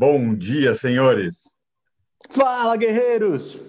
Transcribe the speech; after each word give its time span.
Bom 0.00 0.32
dia, 0.32 0.76
senhores. 0.76 1.56
Fala, 2.30 2.76
guerreiros. 2.76 3.60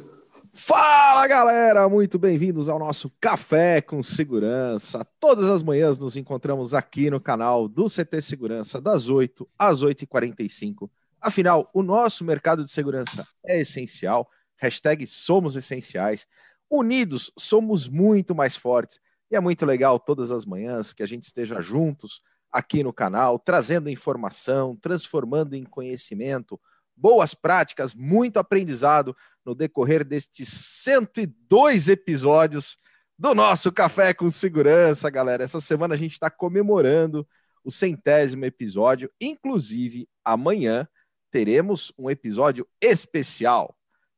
Fala, 0.54 1.25
galera! 1.25 1.89
Muito 1.89 2.19
bem-vindos 2.19 2.69
ao 2.69 2.77
nosso 2.77 3.11
Café 3.19 3.81
com 3.81 4.04
Segurança. 4.04 5.04
Todas 5.19 5.50
as 5.50 5.63
manhãs 5.63 5.97
nos 5.97 6.15
encontramos 6.15 6.75
aqui 6.75 7.09
no 7.09 7.19
canal 7.19 7.68
do 7.68 7.87
CT 7.87 8.21
Segurança, 8.21 8.79
das 8.79 9.09
8 9.09 9.50
às 9.57 9.81
8h45. 9.81 10.87
Afinal, 11.19 11.68
o 11.73 11.81
nosso 11.81 12.23
mercado 12.23 12.64
de 12.64 12.71
segurança 12.71 13.27
é 13.43 13.61
essencial. 13.61 14.29
Hashtag 14.57 15.07
somos 15.07 15.55
essenciais. 15.55 16.27
Unidos, 16.69 17.32
somos 17.39 17.87
muito 17.87 18.36
mais 18.36 18.55
fortes. 18.55 19.00
E 19.32 19.36
é 19.36 19.39
muito 19.39 19.65
legal 19.65 20.00
todas 20.00 20.29
as 20.29 20.46
manhãs 20.46 20.93
que 20.93 21.01
a 21.01 21.07
gente 21.07 21.23
esteja 21.23 21.59
juntos 21.59 22.21
aqui 22.51 22.83
no 22.83 22.93
canal, 22.93 23.37
trazendo 23.37 23.89
informação, 23.89 24.75
transformando 24.75 25.55
em 25.55 25.63
conhecimento, 25.63 26.59
boas 26.95 27.33
práticas, 27.33 27.93
muito 27.93 28.37
aprendizado 28.37 29.15
no 29.45 29.55
decorrer 29.55 30.03
destes 30.03 30.49
102 30.49 31.87
episódios 31.87 32.77
do 33.17 33.33
nosso 33.33 33.72
Café 33.72 34.13
com 34.13 34.30
Segurança, 34.30 35.09
galera. 35.09 35.44
Essa 35.44 35.61
semana 35.61 35.95
a 35.95 35.97
gente 35.97 36.13
está 36.13 36.30
comemorando 36.30 37.27
o 37.63 37.72
centésimo 37.72 38.45
episódio, 38.45 39.11
inclusive 39.19 40.08
amanhã 40.23 40.88
teremos 41.31 41.91
um 41.97 42.09
episódio 42.09 42.67
especial 42.81 43.75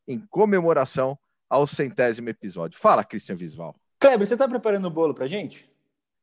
em 0.07 0.20
comemoração 0.20 1.18
ao 1.49 1.68
centésimo 1.68 2.29
episódio. 2.29 2.79
Fala, 2.79 3.04
Cristian 3.04 3.35
Visval. 3.35 3.76
Kleber, 3.99 4.26
você 4.26 4.34
está 4.34 4.48
preparando 4.48 4.85
o 4.85 4.91
bolo 4.91 5.13
para 5.13 5.27
gente? 5.27 5.70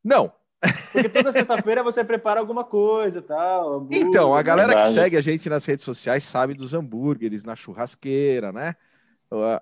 Não, 0.03 0.33
porque 0.93 1.09
toda 1.09 1.33
sexta-feira 1.33 1.83
você 1.83 2.03
prepara 2.03 2.41
alguma 2.41 2.65
coisa 2.65 3.23
tal. 3.23 3.87
então, 3.91 4.35
a 4.35 4.43
galera 4.43 4.73
verdade. 4.73 4.95
que 4.95 5.01
segue 5.01 5.17
a 5.17 5.21
gente 5.21 5.49
nas 5.49 5.65
redes 5.65 5.85
sociais 5.85 6.25
sabe 6.25 6.55
dos 6.55 6.75
hambúrgueres 6.75 7.45
na 7.45 7.55
churrasqueira, 7.55 8.53
né? 8.53 8.75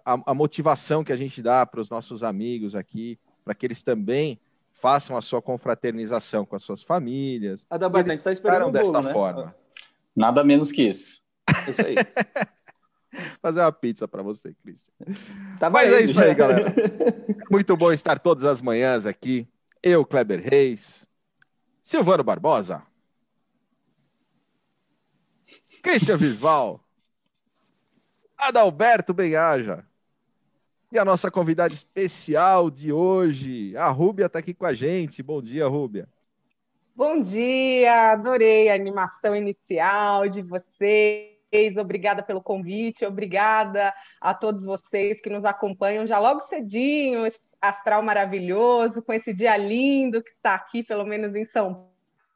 A, 0.04 0.20
a 0.26 0.34
motivação 0.34 1.04
que 1.04 1.12
a 1.12 1.16
gente 1.16 1.42
dá 1.42 1.66
para 1.66 1.80
os 1.80 1.90
nossos 1.90 2.22
amigos 2.22 2.74
aqui, 2.74 3.18
para 3.44 3.54
que 3.54 3.66
eles 3.66 3.82
também 3.82 4.40
façam 4.72 5.16
a 5.16 5.22
sua 5.22 5.42
confraternização 5.42 6.46
com 6.46 6.56
as 6.56 6.62
suas 6.62 6.82
famílias. 6.82 7.66
A 7.68 7.76
da 7.76 7.88
Batente 7.88 8.18
está 8.18 8.32
esperando 8.32 8.72
dessa 8.72 8.92
bolo, 8.92 9.04
né? 9.04 9.12
forma. 9.12 9.56
Nada 10.14 10.44
menos 10.44 10.72
que 10.72 10.82
isso. 10.82 11.22
Isso 11.68 11.80
aí. 11.84 11.96
Fazer 13.40 13.60
uma 13.60 13.72
pizza 13.72 14.06
para 14.06 14.22
você, 14.22 14.54
Cristian. 14.62 14.92
Tá 15.58 15.70
Mas 15.70 15.90
é 15.90 16.02
isso 16.02 16.20
aí, 16.20 16.34
galera. 16.34 16.74
Muito 17.50 17.76
bom 17.76 17.90
estar 17.92 18.18
todas 18.18 18.44
as 18.44 18.60
manhãs 18.60 19.06
aqui 19.06 19.48
eu, 19.86 20.04
Kleber 20.04 20.42
Reis, 20.42 21.06
Silvano 21.80 22.24
Barbosa, 22.24 22.82
Christian 25.80 26.16
Visval, 26.16 26.80
Adalberto 28.36 29.14
Benhaja 29.14 29.86
e 30.90 30.98
a 30.98 31.04
nossa 31.04 31.30
convidada 31.30 31.72
especial 31.72 32.68
de 32.68 32.92
hoje, 32.92 33.76
a 33.76 33.88
Rúbia 33.88 34.26
está 34.26 34.40
aqui 34.40 34.52
com 34.52 34.66
a 34.66 34.74
gente. 34.74 35.22
Bom 35.22 35.40
dia, 35.40 35.68
Rúbia. 35.68 36.08
Bom 36.92 37.20
dia, 37.20 38.10
adorei 38.10 38.68
a 38.68 38.74
animação 38.74 39.36
inicial 39.36 40.28
de 40.28 40.42
vocês. 40.42 41.36
Obrigada 41.78 42.24
pelo 42.24 42.42
convite, 42.42 43.06
obrigada 43.06 43.94
a 44.20 44.34
todos 44.34 44.64
vocês 44.64 45.20
que 45.20 45.30
nos 45.30 45.44
acompanham 45.44 46.06
já 46.06 46.18
logo 46.18 46.40
cedinho, 46.40 47.24
astral 47.60 48.02
maravilhoso, 48.02 49.02
com 49.02 49.12
esse 49.12 49.32
dia 49.32 49.56
lindo 49.56 50.22
que 50.22 50.30
está 50.30 50.54
aqui, 50.54 50.82
pelo 50.82 51.04
menos 51.04 51.34
em 51.34 51.44
São 51.44 51.88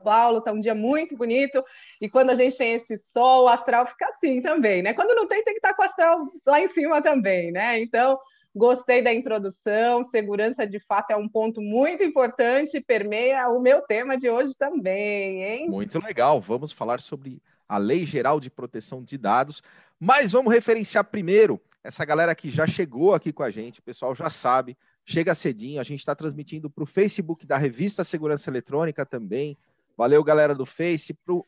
Paulo, 0.03 0.39
está 0.39 0.53
um 0.53 0.61
dia 0.61 0.75
muito 0.75 1.17
bonito, 1.17 1.63
e 2.01 2.09
quando 2.09 2.31
a 2.31 2.35
gente 2.35 2.57
tem 2.57 2.73
esse 2.73 2.97
sol, 2.97 3.45
o 3.45 3.49
astral 3.49 3.87
fica 3.87 4.07
assim 4.07 4.41
também, 4.41 4.83
né? 4.83 4.95
Quando 4.95 5.15
não 5.15 5.27
tem, 5.27 5.45
tem 5.45 5.53
que 5.53 5.59
estar 5.59 5.75
com 5.75 5.83
o 5.83 5.85
astral 5.85 6.27
lá 6.47 6.61
em 6.61 6.69
cima 6.69 7.03
também, 7.03 7.53
né? 7.53 7.79
Então, 7.79 8.19
gostei 8.55 9.03
da 9.03 9.13
introdução, 9.13 10.03
segurança 10.03 10.67
de 10.67 10.81
fato 10.81 11.11
é 11.11 11.17
um 11.17 11.29
ponto 11.29 11.61
muito 11.61 12.03
importante, 12.03 12.81
permeia 12.81 13.49
o 13.49 13.61
meu 13.61 13.83
tema 13.83 14.17
de 14.17 14.29
hoje 14.29 14.55
também, 14.57 15.45
hein? 15.45 15.69
Muito 15.69 16.03
legal, 16.03 16.41
vamos 16.41 16.73
falar 16.73 17.01
sobre 17.01 17.43
a 17.69 17.79
Lei 17.79 18.05
Geral 18.05 18.41
de 18.41 18.51
Proteção 18.51 19.03
de 19.03 19.17
Dados, 19.17 19.63
mas 19.99 20.33
vamos 20.33 20.53
referenciar 20.53 21.05
primeiro 21.05 21.61
essa 21.85 22.05
galera 22.05 22.35
que 22.35 22.51
já 22.51 22.67
chegou 22.67 23.15
aqui 23.15 23.33
com 23.33 23.43
a 23.43 23.51
gente, 23.51 23.81
o 23.81 23.83
pessoal 23.83 24.15
já 24.15 24.29
sabe, 24.29 24.77
chega 25.11 25.35
cedinho. 25.35 25.81
A 25.81 25.85
gente 25.85 26.01
está 26.01 26.15
transmitindo 26.15 26.71
para 26.71 26.85
o 26.85 26.87
Facebook 26.87 27.47
da 27.47 27.57
Revista 27.57 28.05
Segurança 28.05 28.49
Eletrônica 28.49 29.05
também. 29.05 29.59
Valeu, 29.97 30.23
galera 30.23 30.55
do 30.55 30.65
Face, 30.65 31.13
para 31.13 31.35
o 31.35 31.47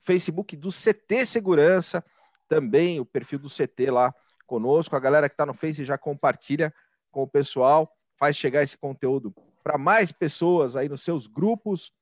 Facebook 0.00 0.56
do 0.56 0.70
CT 0.70 1.26
Segurança 1.26 2.04
também, 2.48 2.98
o 2.98 3.04
perfil 3.04 3.38
do 3.38 3.48
CT 3.48 3.90
lá 3.90 4.14
conosco. 4.46 4.96
A 4.96 5.00
galera 5.00 5.28
que 5.28 5.34
está 5.34 5.46
no 5.46 5.54
Face 5.54 5.84
já 5.84 5.98
compartilha 5.98 6.74
com 7.10 7.22
o 7.22 7.28
pessoal, 7.28 7.94
faz 8.16 8.36
chegar 8.36 8.62
esse 8.62 8.76
conteúdo 8.76 9.34
para 9.62 9.78
mais 9.78 10.10
pessoas 10.10 10.76
aí 10.76 10.88
nos 10.88 11.02
seus 11.02 11.26
grupos, 11.26 11.92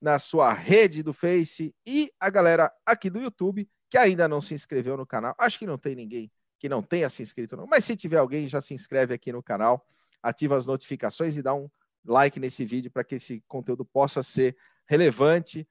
na 0.00 0.18
sua 0.18 0.52
rede 0.52 1.02
do 1.02 1.12
Face 1.12 1.74
e 1.86 2.12
a 2.20 2.28
galera 2.28 2.72
aqui 2.84 3.08
do 3.08 3.20
YouTube 3.20 3.68
que 3.88 3.96
ainda 3.98 4.28
não 4.28 4.40
se 4.40 4.54
inscreveu 4.54 4.96
no 4.96 5.06
canal. 5.06 5.34
Acho 5.38 5.58
que 5.58 5.66
não 5.66 5.78
tem 5.78 5.94
ninguém 5.94 6.30
que 6.58 6.68
não 6.68 6.80
tenha 6.80 7.10
se 7.10 7.22
inscrito, 7.22 7.56
não. 7.56 7.66
Mas 7.66 7.84
se 7.84 7.96
tiver 7.96 8.18
alguém, 8.18 8.46
já 8.46 8.60
se 8.60 8.72
inscreve 8.72 9.12
aqui 9.12 9.32
no 9.32 9.42
canal 9.42 9.84
ativa 10.22 10.56
as 10.56 10.66
notificações 10.66 11.36
e 11.36 11.42
dá 11.42 11.54
um 11.54 11.68
like 12.04 12.38
nesse 12.38 12.64
vídeo 12.64 12.90
para 12.90 13.04
que 13.04 13.16
esse 13.16 13.42
conteúdo 13.48 13.84
possa 13.84 14.22
ser 14.22 14.56
relevante 14.86 15.66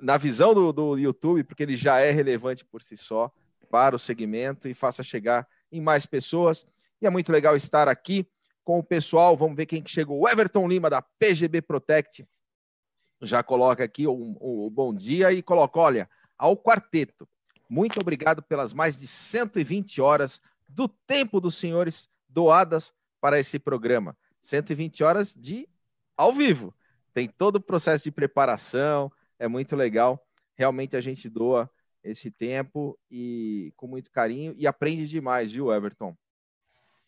na 0.00 0.16
visão 0.16 0.54
do, 0.54 0.72
do 0.72 0.98
YouTube, 0.98 1.44
porque 1.44 1.62
ele 1.62 1.76
já 1.76 2.00
é 2.00 2.10
relevante 2.10 2.64
por 2.64 2.82
si 2.82 2.96
só 2.96 3.30
para 3.70 3.94
o 3.94 3.98
segmento 3.98 4.68
e 4.68 4.74
faça 4.74 5.02
chegar 5.02 5.46
em 5.70 5.80
mais 5.80 6.06
pessoas. 6.06 6.66
E 7.00 7.06
é 7.06 7.10
muito 7.10 7.30
legal 7.30 7.56
estar 7.56 7.88
aqui 7.88 8.26
com 8.64 8.78
o 8.78 8.82
pessoal. 8.82 9.36
Vamos 9.36 9.56
ver 9.56 9.66
quem 9.66 9.82
que 9.82 9.90
chegou. 9.90 10.20
O 10.20 10.28
Everton 10.28 10.66
Lima, 10.66 10.90
da 10.90 11.02
PGB 11.02 11.62
Protect, 11.62 12.26
já 13.22 13.42
coloca 13.42 13.84
aqui 13.84 14.06
o, 14.06 14.12
o, 14.12 14.66
o 14.66 14.70
bom 14.70 14.94
dia 14.94 15.32
e 15.32 15.42
coloca: 15.42 15.78
olha, 15.78 16.08
ao 16.36 16.56
quarteto, 16.56 17.28
muito 17.68 18.00
obrigado 18.00 18.42
pelas 18.42 18.72
mais 18.72 18.96
de 18.96 19.06
120 19.06 20.00
horas 20.00 20.40
do 20.68 20.88
tempo 20.88 21.40
dos 21.40 21.54
senhores 21.56 22.08
doadas 22.28 22.92
para 23.20 23.38
esse 23.38 23.58
programa. 23.58 24.16
120 24.40 25.04
horas 25.04 25.34
de 25.34 25.68
ao 26.16 26.32
vivo. 26.32 26.74
Tem 27.12 27.28
todo 27.28 27.56
o 27.56 27.60
processo 27.60 28.04
de 28.04 28.10
preparação, 28.10 29.10
é 29.38 29.48
muito 29.48 29.74
legal. 29.74 30.24
Realmente 30.54 30.96
a 30.96 31.00
gente 31.00 31.28
doa 31.28 31.70
esse 32.02 32.30
tempo 32.30 32.98
e 33.10 33.72
com 33.76 33.86
muito 33.86 34.10
carinho 34.10 34.54
e 34.56 34.66
aprende 34.66 35.06
demais, 35.06 35.52
viu, 35.52 35.72
Everton? 35.72 36.16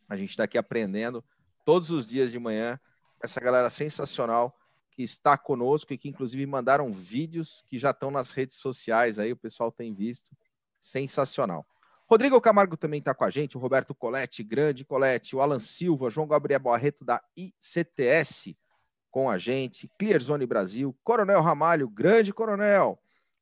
A 0.08 0.16
gente 0.16 0.30
está 0.30 0.44
aqui 0.44 0.58
aprendendo 0.58 1.24
todos 1.64 1.90
os 1.90 2.06
dias 2.06 2.30
de 2.32 2.38
manhã. 2.38 2.78
Essa 3.22 3.40
galera 3.40 3.70
sensacional 3.70 4.58
que 4.90 5.02
está 5.02 5.38
conosco 5.38 5.92
e 5.92 5.98
que 5.98 6.08
inclusive 6.08 6.44
mandaram 6.44 6.92
vídeos 6.92 7.64
que 7.66 7.78
já 7.78 7.90
estão 7.90 8.10
nas 8.10 8.30
redes 8.30 8.56
sociais 8.56 9.18
aí, 9.18 9.32
o 9.32 9.36
pessoal 9.36 9.72
tem 9.72 9.94
visto. 9.94 10.36
Sensacional. 10.80 11.66
Rodrigo 12.08 12.40
Camargo 12.40 12.76
também 12.76 12.98
está 12.98 13.14
com 13.14 13.24
a 13.24 13.30
gente, 13.30 13.56
o 13.56 13.60
Roberto 13.60 13.94
Colette, 13.94 14.42
grande 14.42 14.84
Colette, 14.84 15.34
o 15.34 15.40
Alan 15.40 15.58
Silva, 15.58 16.10
João 16.10 16.26
Gabriel 16.26 16.60
Barreto 16.60 17.04
da 17.04 17.22
ICTS 17.36 18.56
com 19.10 19.30
a 19.30 19.38
gente, 19.38 19.90
Clearzone 19.98 20.46
Brasil, 20.46 20.96
Coronel 21.04 21.40
Ramalho, 21.42 21.88
grande 21.88 22.32
Coronel, 22.32 22.98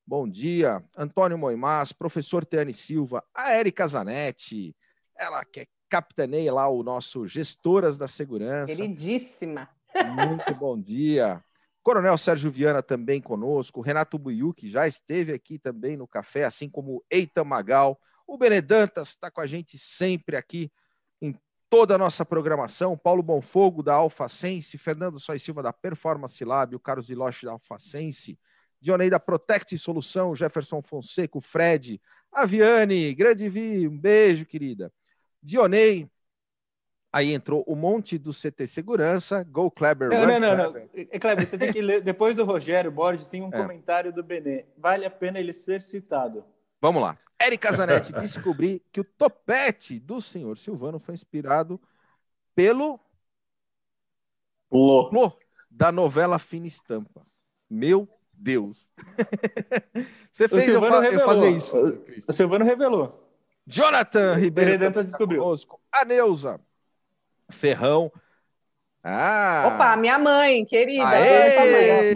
bom 0.06 0.28
dia, 0.28 0.84
Antônio 0.96 1.38
Moimás, 1.38 1.92
professor 1.92 2.44
Teane 2.44 2.74
Silva, 2.74 3.24
a 3.34 3.56
Erika 3.56 3.86
Zanetti, 3.86 4.76
ela 5.16 5.44
que 5.44 5.60
é 5.60 5.66
capitaneia 5.88 6.52
lá 6.52 6.68
o 6.68 6.82
nosso 6.82 7.26
Gestoras 7.26 7.98
da 7.98 8.06
Segurança. 8.06 8.74
Queridíssima. 8.74 9.68
Muito 10.14 10.54
bom 10.54 10.80
dia. 10.80 11.42
Coronel 11.82 12.16
Sérgio 12.18 12.50
Viana 12.50 12.82
também 12.82 13.20
conosco, 13.20 13.80
Renato 13.80 14.18
Buiu, 14.18 14.52
que 14.52 14.68
já 14.68 14.86
esteve 14.86 15.32
aqui 15.32 15.58
também 15.58 15.96
no 15.96 16.06
café, 16.06 16.44
assim 16.44 16.68
como 16.68 17.04
Eitan 17.10 17.44
Magal, 17.44 17.98
o 18.30 18.38
Benedantas 18.38 19.08
está 19.08 19.28
com 19.28 19.40
a 19.40 19.46
gente 19.46 19.76
sempre 19.76 20.36
aqui 20.36 20.70
em 21.20 21.34
toda 21.68 21.96
a 21.96 21.98
nossa 21.98 22.24
programação. 22.24 22.96
Paulo 22.96 23.24
Bonfogo, 23.24 23.82
da 23.82 23.94
Alfacense, 23.94 24.78
Fernando 24.78 25.18
Sois 25.18 25.42
Silva, 25.42 25.64
da 25.64 25.72
Performance 25.72 26.44
Lab, 26.44 26.76
o 26.76 26.80
Carlos 26.80 27.08
Viloche, 27.08 27.44
da 27.44 27.52
Alfacense, 27.52 28.38
Dionei 28.80 29.10
da 29.10 29.18
Protect 29.18 29.76
Solução, 29.76 30.32
Jefferson 30.32 30.80
Fonseca, 30.80 31.40
Fred, 31.40 32.00
a 32.30 32.46
Viane, 32.46 33.12
grande 33.14 33.48
Vi, 33.48 33.88
um 33.88 33.98
beijo, 33.98 34.46
querida. 34.46 34.92
Dionei, 35.42 36.08
Aí 37.12 37.32
entrou 37.32 37.64
o 37.66 37.74
monte 37.74 38.16
do 38.16 38.30
CT 38.30 38.68
Segurança, 38.68 39.42
Go 39.42 39.68
Kleber. 39.68 40.10
Não, 40.10 40.24
não, 40.24 40.38
não, 40.38 40.56
não. 40.56 40.72
Kleber, 41.20 41.44
você 41.44 41.58
tem 41.58 41.72
que 41.72 41.82
ler. 41.82 42.00
Depois 42.00 42.36
do 42.36 42.44
Rogério 42.44 42.92
Borges, 42.92 43.26
tem 43.26 43.42
um 43.42 43.48
é. 43.48 43.50
comentário 43.50 44.12
do 44.12 44.22
Benê. 44.22 44.66
Vale 44.78 45.04
a 45.04 45.10
pena 45.10 45.40
ele 45.40 45.52
ser 45.52 45.82
citado. 45.82 46.44
Vamos 46.80 47.02
lá. 47.02 47.18
Érica 47.40 47.72
Zanetti 47.72 48.12
descobri 48.12 48.84
que 48.92 49.00
o 49.00 49.04
topete 49.04 49.98
do 49.98 50.20
senhor 50.20 50.58
Silvano 50.58 50.98
foi 50.98 51.14
inspirado 51.14 51.80
pelo 52.54 53.00
Lô. 54.70 55.32
da 55.70 55.90
novela 55.90 56.38
Fina 56.38 56.66
Estampa. 56.66 57.26
Meu 57.68 58.06
Deus. 58.32 58.92
Você 60.30 60.48
fez 60.48 60.68
eu, 60.68 60.80
fa 60.82 61.06
eu, 61.06 61.20
fazer 61.24 61.50
isso. 61.50 61.76
O 62.28 62.32
Silvano 62.32 62.64
revelou. 62.64 63.26
Jonathan 63.66 64.34
Ribeiro. 64.34 64.72
Redenta 64.72 65.02
descobriu. 65.02 65.42
Conosco. 65.42 65.80
A 65.90 66.04
Neuza. 66.04 66.60
Ferrão. 67.48 68.12
Ah. 69.02 69.72
Opa, 69.74 69.96
minha 69.96 70.18
mãe, 70.18 70.64
querida. 70.66 71.08
Aê! 71.08 72.14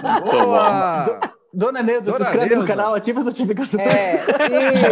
Boa. 0.00 0.20
Boa. 0.20 1.33
Dona 1.54 1.82
Neuza, 1.82 2.10
Dona 2.10 2.18
se 2.18 2.24
inscreve 2.24 2.50
Neuza. 2.50 2.62
no 2.62 2.66
canal, 2.66 2.94
ativa 2.94 3.20
as 3.20 3.26
notificações. 3.26 3.80
É, 3.80 4.14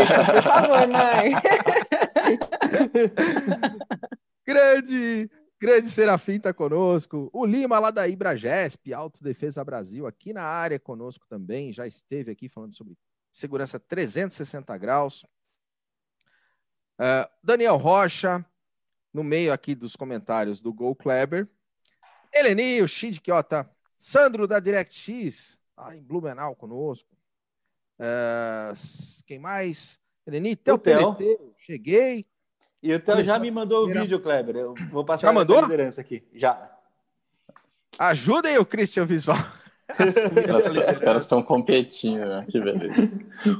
isso, 0.03 0.33
por 0.33 0.43
favor, 0.43 0.89
mãe. 0.89 1.33
grande, 4.47 5.31
grande 5.61 5.91
Serafim 5.91 6.37
está 6.37 6.55
conosco. 6.55 7.29
O 7.33 7.45
Lima, 7.45 7.79
lá 7.79 7.91
da 7.91 8.07
Ibragesp, 8.07 8.93
Autodefesa 8.93 9.65
Brasil, 9.65 10.07
aqui 10.07 10.33
na 10.33 10.45
área 10.45 10.79
conosco 10.79 11.27
também. 11.29 11.73
Já 11.73 11.87
esteve 11.87 12.31
aqui 12.31 12.49
falando 12.49 12.75
sobre 12.75 12.95
segurança 13.31 13.81
360 13.81 14.77
graus. 14.79 15.25
Uh, 16.99 17.27
Daniel 17.43 17.77
Rocha, 17.77 18.45
no 19.13 19.25
meio 19.25 19.53
aqui 19.53 19.75
dos 19.75 19.97
comentários 19.97 20.61
do 20.61 20.73
Gol 20.73 20.95
Kleber. 20.95 21.49
Eleni, 22.33 22.81
o 22.81 22.89
Shinji 22.89 23.21
Kiota. 23.21 23.69
Sandro 23.99 24.49
da 24.49 24.59
DirectX, 24.59 25.57
tá 25.85 25.97
em 25.97 26.03
Blumenau 26.03 26.55
conosco. 26.55 27.09
Uh, 27.99 28.75
quem 29.27 29.39
mais? 29.39 29.99
Eleni, 30.27 30.57
teu 30.57 30.79
cheguei. 31.59 32.27
E 32.83 32.93
o 32.93 33.01
Theo 33.01 33.23
já 33.23 33.39
me 33.39 33.51
mandou 33.51 33.85
o 33.85 33.93
vídeo, 33.93 34.21
Kleber. 34.21 34.57
Eu 34.57 34.75
vou 34.91 35.05
passar 35.05 35.33
mandou? 35.33 35.61
liderança 35.61 36.01
aqui. 36.01 36.27
Já. 36.35 36.71
Ajudem 37.99 38.59
o 38.59 38.67
Christian 38.67 39.05
Visual. 39.05 39.39
Os 40.91 40.99
caras 40.99 41.25
estão 41.25 41.43
competindo, 41.43 42.25
né? 42.25 42.47
que 42.49 42.61
beleza. 42.61 43.11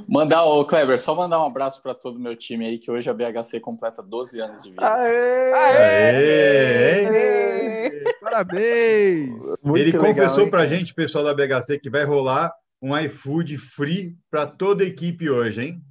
Mandar, 0.07 0.45
ô 0.45 0.65
Kleber, 0.65 0.99
só 0.99 1.13
mandar 1.13 1.39
um 1.41 1.45
abraço 1.45 1.81
para 1.81 1.93
todo 1.93 2.17
o 2.17 2.19
meu 2.19 2.35
time 2.35 2.65
aí, 2.65 2.77
que 2.77 2.89
hoje 2.89 3.09
a 3.09 3.13
BHC 3.13 3.59
completa 3.59 4.01
12 4.01 4.39
anos 4.39 4.63
de 4.63 4.69
vida. 4.71 4.93
Aê! 4.93 5.53
Aê! 5.53 7.05
Aê! 7.05 8.13
Parabéns! 8.21 9.29
Muito 9.63 9.77
Ele 9.77 9.91
legal, 9.91 10.05
confessou 10.05 10.49
para 10.49 10.61
a 10.61 10.67
gente, 10.67 10.93
pessoal 10.93 11.23
da 11.23 11.33
BHC, 11.33 11.79
que 11.79 11.89
vai 11.89 12.03
rolar 12.03 12.51
um 12.81 12.97
iFood 12.97 13.57
free 13.57 14.17
para 14.29 14.45
toda 14.45 14.83
a 14.83 14.87
equipe 14.87 15.29
hoje, 15.29 15.61
hein? 15.61 15.81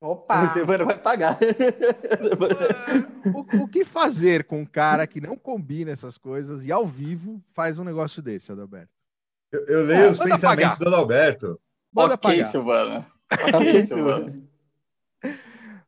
Opa! 0.00 0.46
Você 0.46 0.64
vai 0.64 0.98
pagar. 0.98 1.38
o, 3.34 3.64
o, 3.64 3.68
que 3.68 3.84
fazer 3.84 4.44
com 4.44 4.60
um 4.62 4.66
cara 4.66 5.06
que 5.06 5.20
não 5.20 5.36
combina 5.36 5.90
essas 5.90 6.16
coisas 6.16 6.64
e 6.64 6.72
ao 6.72 6.86
vivo 6.86 7.42
faz 7.52 7.78
um 7.78 7.84
negócio 7.84 8.22
desse, 8.22 8.50
Adalberto? 8.50 8.99
Eu, 9.52 9.66
eu 9.66 9.84
leio 9.84 10.04
é, 10.04 10.10
os 10.10 10.18
pensamentos 10.18 10.78
pagar. 10.78 10.78
do 10.78 10.88
Adalberto. 10.88 11.60
Manda 11.92 12.14
ok, 12.14 12.30
pagar. 12.30 12.46
Silvana. 12.46 13.06
Ok, 13.54 13.82
Silvana. 13.84 14.42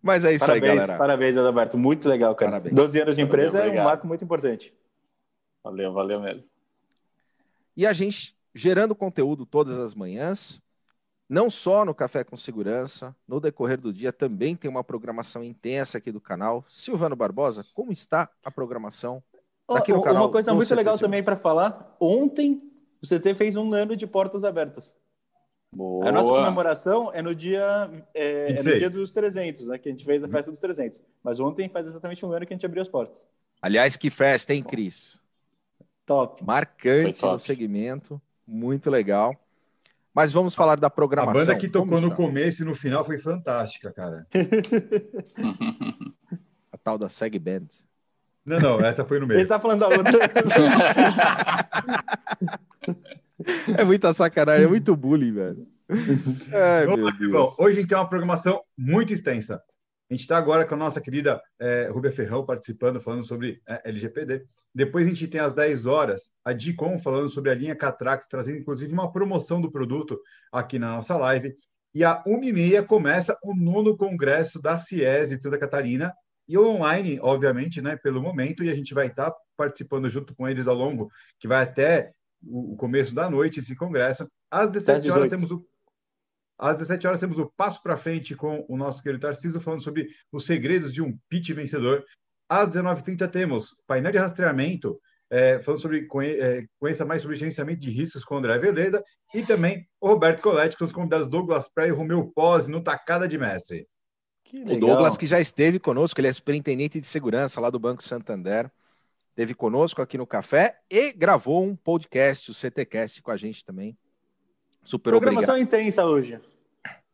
Mas 0.01 0.25
é 0.25 0.33
isso 0.33 0.47
parabéns, 0.47 0.71
aí, 0.71 0.77
galera. 0.77 0.99
Parabéns, 0.99 1.37
Adalberto. 1.37 1.79
Muito 1.79 2.09
legal, 2.09 2.35
cara. 2.35 2.53
Parabéns. 2.53 2.75
12 2.75 3.01
anos 3.01 3.17
de 3.17 3.23
empresa 3.23 3.59
valeu, 3.59 3.75
é 3.75 3.81
um 3.81 3.85
marco 3.85 4.07
muito 4.07 4.25
importante. 4.25 4.75
Valeu, 5.63 5.93
valeu 5.93 6.21
mesmo. 6.21 6.45
E 7.77 7.87
a 7.87 7.93
gente 7.93 8.37
gerando 8.55 8.95
conteúdo 8.95 9.47
todas 9.47 9.79
as 9.79 9.95
manhãs, 9.95 10.61
não 11.29 11.49
só 11.49 11.85
no 11.85 11.95
Café 11.95 12.23
com 12.23 12.37
Segurança, 12.37 13.17
no 13.27 13.41
decorrer 13.41 13.81
do 13.81 13.93
dia 13.93 14.13
também 14.13 14.55
tem 14.55 14.71
uma 14.71 14.85
programação 14.85 15.43
intensa 15.43 15.99
aqui 15.99 16.13
do 16.13 16.21
canal. 16.21 16.65
Silvano 16.69 17.17
Barbosa, 17.17 17.65
como 17.75 17.93
está 17.93 18.29
a 18.45 18.51
programação 18.51 19.23
aqui 19.69 19.93
no 19.93 20.03
canal? 20.03 20.25
Uma 20.25 20.33
coisa 20.33 20.53
muito 20.53 20.75
legal 20.75 20.99
também 20.99 21.23
para 21.23 21.37
falar, 21.37 21.97
ontem 21.99 22.61
o 23.03 23.07
CT 23.07 23.35
fez 23.35 23.57
um 23.57 23.73
ano 23.75 23.97
de 23.97 24.07
portas 24.07 24.45
abertas. 24.45 24.95
Boa. 25.75 26.07
A 26.07 26.13
nossa 26.13 26.29
comemoração 26.29 27.11
é 27.15 27.23
no 27.23 27.35
dia 27.35 27.91
é, 28.15 28.53
é, 28.53 28.63
no 28.63 28.63
dia 28.63 28.91
dos 28.91 29.11
300, 29.11 29.67
né? 29.67 29.79
Que 29.79 29.89
a 29.89 29.93
gente 29.93 30.05
fez 30.05 30.23
a 30.23 30.29
festa 30.29 30.51
dos 30.51 30.61
300. 30.61 31.03
Mas 31.25 31.41
ontem 31.41 31.69
faz 31.69 31.87
exatamente 31.87 32.25
um 32.25 32.31
ano 32.31 32.47
que 32.47 32.53
a 32.53 32.57
gente 32.57 32.67
abriu 32.67 32.83
as 32.83 32.89
portas. 32.89 33.27
Aliás, 33.61 33.97
que 33.97 34.11
festa, 34.11 34.55
hein, 34.55 34.63
Cris? 34.63 35.19
Top. 36.05 36.45
Marcante 36.45 37.21
top. 37.21 37.33
no 37.33 37.39
segmento, 37.39 38.21
muito 38.47 38.91
legal. 38.91 39.35
Mas 40.15 40.31
vamos 40.31 40.55
falar 40.55 40.77
da 40.77 40.91
programação. 40.91 41.43
A 41.43 41.47
banda 41.47 41.59
que 41.59 41.69
tocou 41.69 42.01
no 42.01 42.15
começo 42.15 42.63
e 42.63 42.67
no 42.67 42.75
final 42.75 43.03
foi 43.03 43.19
fantástica, 43.19 43.91
cara. 43.93 44.27
a 46.71 46.77
tal 46.77 46.99
da 46.99 47.09
Seg 47.09 47.39
Band. 47.39 47.69
Não, 48.45 48.59
não, 48.59 48.81
essa 48.81 49.05
foi 49.05 49.21
no 49.21 49.27
meio. 49.27 49.41
Ele 49.41 49.49
tá 49.49 49.61
falando 49.61 49.81
da 49.81 49.89
outra. 49.89 50.19
é 53.79 53.85
muita 53.85 54.13
sacanagem, 54.13 54.65
é 54.65 54.69
muito 54.69 54.97
bullying, 54.97 55.33
velho. 55.33 55.67
Ai, 56.53 56.87
Bom, 57.31 57.55
hoje 57.59 57.79
a 57.79 57.81
gente 57.81 57.89
tem 57.89 57.99
uma 57.99 58.09
programação 58.09 58.61
muito 58.77 59.13
extensa. 59.13 59.63
A 60.11 60.15
gente 60.15 60.23
está 60.23 60.37
agora 60.37 60.67
com 60.67 60.75
a 60.75 60.79
nossa 60.79 61.01
querida 61.01 61.41
é, 61.59 61.89
Rubia 61.89 62.13
Ferrão 62.13 62.45
participando, 62.45 63.01
falando 63.01 63.25
sobre 63.25 63.63
é, 63.67 63.89
LGPD. 63.89 64.45
Depois 64.75 65.07
a 65.07 65.09
gente 65.09 65.29
tem 65.29 65.41
às 65.41 65.53
10 65.53 65.87
horas 65.87 66.33
a 66.45 66.53
Dicom 66.53 66.99
falando 66.99 67.29
sobre 67.29 67.51
a 67.51 67.55
linha 67.55 67.77
Catrax, 67.77 68.29
trazendo 68.29 68.59
inclusive 68.59 68.93
uma 68.93 69.11
promoção 69.11 69.61
do 69.61 69.71
produto 69.71 70.19
aqui 70.53 70.79
na 70.79 70.97
nossa 70.97 71.17
live. 71.17 71.55
E 71.95 72.05
a 72.05 72.23
1h30 72.25 72.87
começa 72.87 73.39
o 73.43 73.55
nono 73.55 73.97
congresso 73.97 74.61
da 74.61 74.79
CIES 74.79 75.31
de 75.31 75.43
Santa 75.43 75.59
Catarina, 75.59 76.13
e 76.53 76.59
online, 76.59 77.19
obviamente, 77.23 77.81
né, 77.81 77.97
pelo 77.97 78.21
momento, 78.21 78.63
e 78.63 78.69
a 78.69 78.75
gente 78.75 78.93
vai 78.93 79.07
estar 79.07 79.31
tá 79.31 79.37
participando 79.57 80.07
junto 80.11 80.35
com 80.35 80.47
eles 80.47 80.67
ao 80.67 80.75
longo, 80.75 81.11
que 81.41 81.49
vai 81.49 81.63
até 81.63 82.13
o 82.45 82.77
começo 82.77 83.15
da 83.15 83.31
noite 83.31 83.61
esse 83.61 83.75
congresso. 83.75 84.29
Às 84.51 84.71
17 84.71 85.11
horas 85.11 85.31
temos 85.31 85.51
o 85.51 85.65
às 86.59 86.75
17 86.77 87.07
horas 87.07 87.21
temos 87.21 87.39
o 87.39 87.51
Passo 87.57 87.83
para 87.83 87.97
Frente 87.97 88.37
com 88.37 88.65
o 88.69 88.77
nosso 88.77 89.03
querido 89.03 89.23
Tarcísio 89.23 89.61
falando 89.61 89.83
sobre 89.83 90.09
os 90.31 90.45
segredos 90.45 90.93
de 90.93 91.01
um 91.01 91.19
pitch 91.29 91.51
vencedor. 91.53 92.05
Às 92.49 92.69
19h30 92.69 93.29
temos 93.31 93.75
painel 93.87 94.13
de 94.13 94.19
rastreamento, 94.19 95.01
é, 95.31 95.59
falando 95.61 95.81
sobre 95.81 96.07
é, 96.39 96.65
conheça 96.79 97.05
mais 97.07 97.23
sobre 97.23 97.37
gerenciamento 97.37 97.81
de 97.81 97.91
riscos 97.91 98.23
com 98.25 98.35
o 98.35 98.39
André 98.39 98.59
Veleda 98.59 99.03
e 99.35 99.43
também 99.43 99.89
o 99.99 100.09
Roberto 100.09 100.43
Coletti 100.43 100.77
com 100.77 100.85
os 100.85 100.93
convidados 100.93 101.27
Douglas 101.27 101.69
Pré 101.69 101.89
e 101.89 101.91
Romeu 101.91 102.31
Pose 102.33 102.71
no 102.71 102.85
Tacada 102.85 103.27
de 103.27 103.39
Mestre. 103.39 103.89
O 104.53 104.79
Douglas 104.79 105.17
que 105.17 105.27
já 105.27 105.41
esteve 105.41 105.79
conosco, 105.79 106.21
ele 106.21 106.29
é 106.29 106.33
superintendente 106.33 107.01
de 107.01 107.07
segurança 107.07 107.61
lá 107.61 107.71
do 107.71 107.79
Banco 107.79 108.03
Santander, 108.03 108.71
esteve 109.31 109.55
conosco 109.55 110.03
aqui 110.03 110.19
no 110.19 110.27
café 110.27 110.79
e 110.91 111.13
gravou 111.13 111.63
um 111.63 111.75
podcast, 111.75 112.51
o 112.51 112.55
CTcast 112.55 113.23
com 113.23 113.31
a 113.31 113.37
gente 113.37 113.65
também. 113.65 113.97
Super 114.85 115.11
Programação 115.11 115.55
obrigado. 115.55 115.81
intensa 115.81 116.05
hoje. 116.05 116.41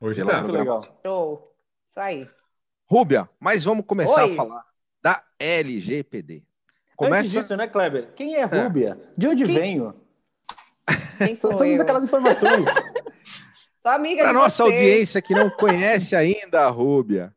Hoje 0.00 0.24
tá. 0.24 0.40
Muito 0.40 0.52
legal. 0.52 0.78
Show. 1.04 1.54
Isso 1.90 2.00
aí. 2.00 2.28
Rúbia, 2.86 3.28
mas 3.38 3.64
vamos 3.64 3.84
começar 3.84 4.24
Oi. 4.24 4.32
a 4.32 4.36
falar 4.36 4.64
da 5.02 5.22
LGPD. 5.38 6.42
Começa... 6.96 7.20
Antes 7.20 7.30
disso, 7.30 7.56
né, 7.56 7.68
Kleber? 7.68 8.12
Quem 8.14 8.34
é, 8.34 8.40
é. 8.40 8.44
Rúbia? 8.44 8.98
É. 9.00 9.12
De 9.16 9.28
onde 9.28 9.44
Quem... 9.44 9.54
venho? 9.54 9.94
Quem 11.18 11.36
sou 11.36 11.50
Todas 11.50 11.72
eu? 11.72 11.82
aquelas 11.82 12.02
informações. 12.02 12.66
Só 13.88 13.94
amiga 13.94 14.22
Para 14.22 14.32
nossa 14.34 14.64
você. 14.64 14.70
audiência 14.70 15.22
que 15.22 15.34
não 15.34 15.48
conhece 15.56 16.14
ainda 16.14 16.66
a 16.66 16.68
Rúbia, 16.68 17.32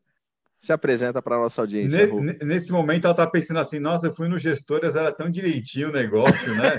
se 0.58 0.70
apresenta 0.70 1.22
para 1.22 1.36
a 1.36 1.38
nossa 1.38 1.62
audiência. 1.62 2.06
Ne, 2.06 2.34
nesse 2.44 2.70
momento, 2.70 3.06
ela 3.06 3.12
está 3.12 3.26
pensando 3.26 3.58
assim: 3.58 3.78
nossa, 3.78 4.08
eu 4.08 4.14
fui 4.14 4.28
no 4.28 4.38
Gestoras, 4.38 4.94
era 4.94 5.10
tão 5.10 5.30
direitinho 5.30 5.88
o 5.88 5.92
negócio, 5.92 6.54
né? 6.54 6.78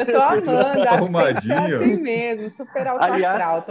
Estou 0.00 0.20
amando, 0.20 0.88
arrumadinho. 0.88 1.80
Assim 1.80 2.00
mesmo, 2.00 2.50
super 2.50 2.86
alto 2.86 3.04
Aliás, 3.04 3.40
astral, 3.42 3.64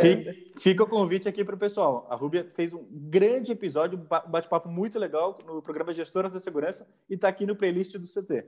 fica, 0.00 0.34
fica, 0.60 0.82
o 0.82 0.86
convite 0.86 1.26
aqui 1.26 1.42
para 1.42 1.54
o 1.54 1.58
pessoal. 1.58 2.06
A 2.10 2.14
Rúbia 2.14 2.46
fez 2.54 2.74
um 2.74 2.86
grande 2.90 3.52
episódio, 3.52 3.98
um 3.98 4.30
bate-papo 4.30 4.68
muito 4.68 4.98
legal 4.98 5.38
no 5.46 5.62
programa 5.62 5.94
Gestoras 5.94 6.34
da 6.34 6.40
Segurança 6.40 6.86
e 7.08 7.14
está 7.14 7.26
aqui 7.26 7.46
no 7.46 7.56
playlist 7.56 7.96
do 7.96 8.06
CT. 8.06 8.44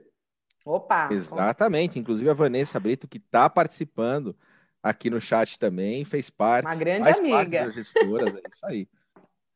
Opa! 0.63 1.09
Exatamente, 1.11 1.97
inclusive 1.97 2.29
a 2.29 2.33
Vanessa 2.33 2.79
Brito, 2.79 3.07
que 3.07 3.17
está 3.17 3.49
participando 3.49 4.35
aqui 4.85 5.09
no 5.09 5.19
chat 5.19 5.57
também, 5.57 6.05
fez 6.05 6.29
parte. 6.29 6.67
Uma 6.67 6.75
grande 6.75 7.09
amiga. 7.09 7.35
Parte 7.35 7.49
das 7.49 7.73
gestoras, 7.73 8.35
é 8.35 8.41
isso 8.47 8.65
aí. 8.67 8.87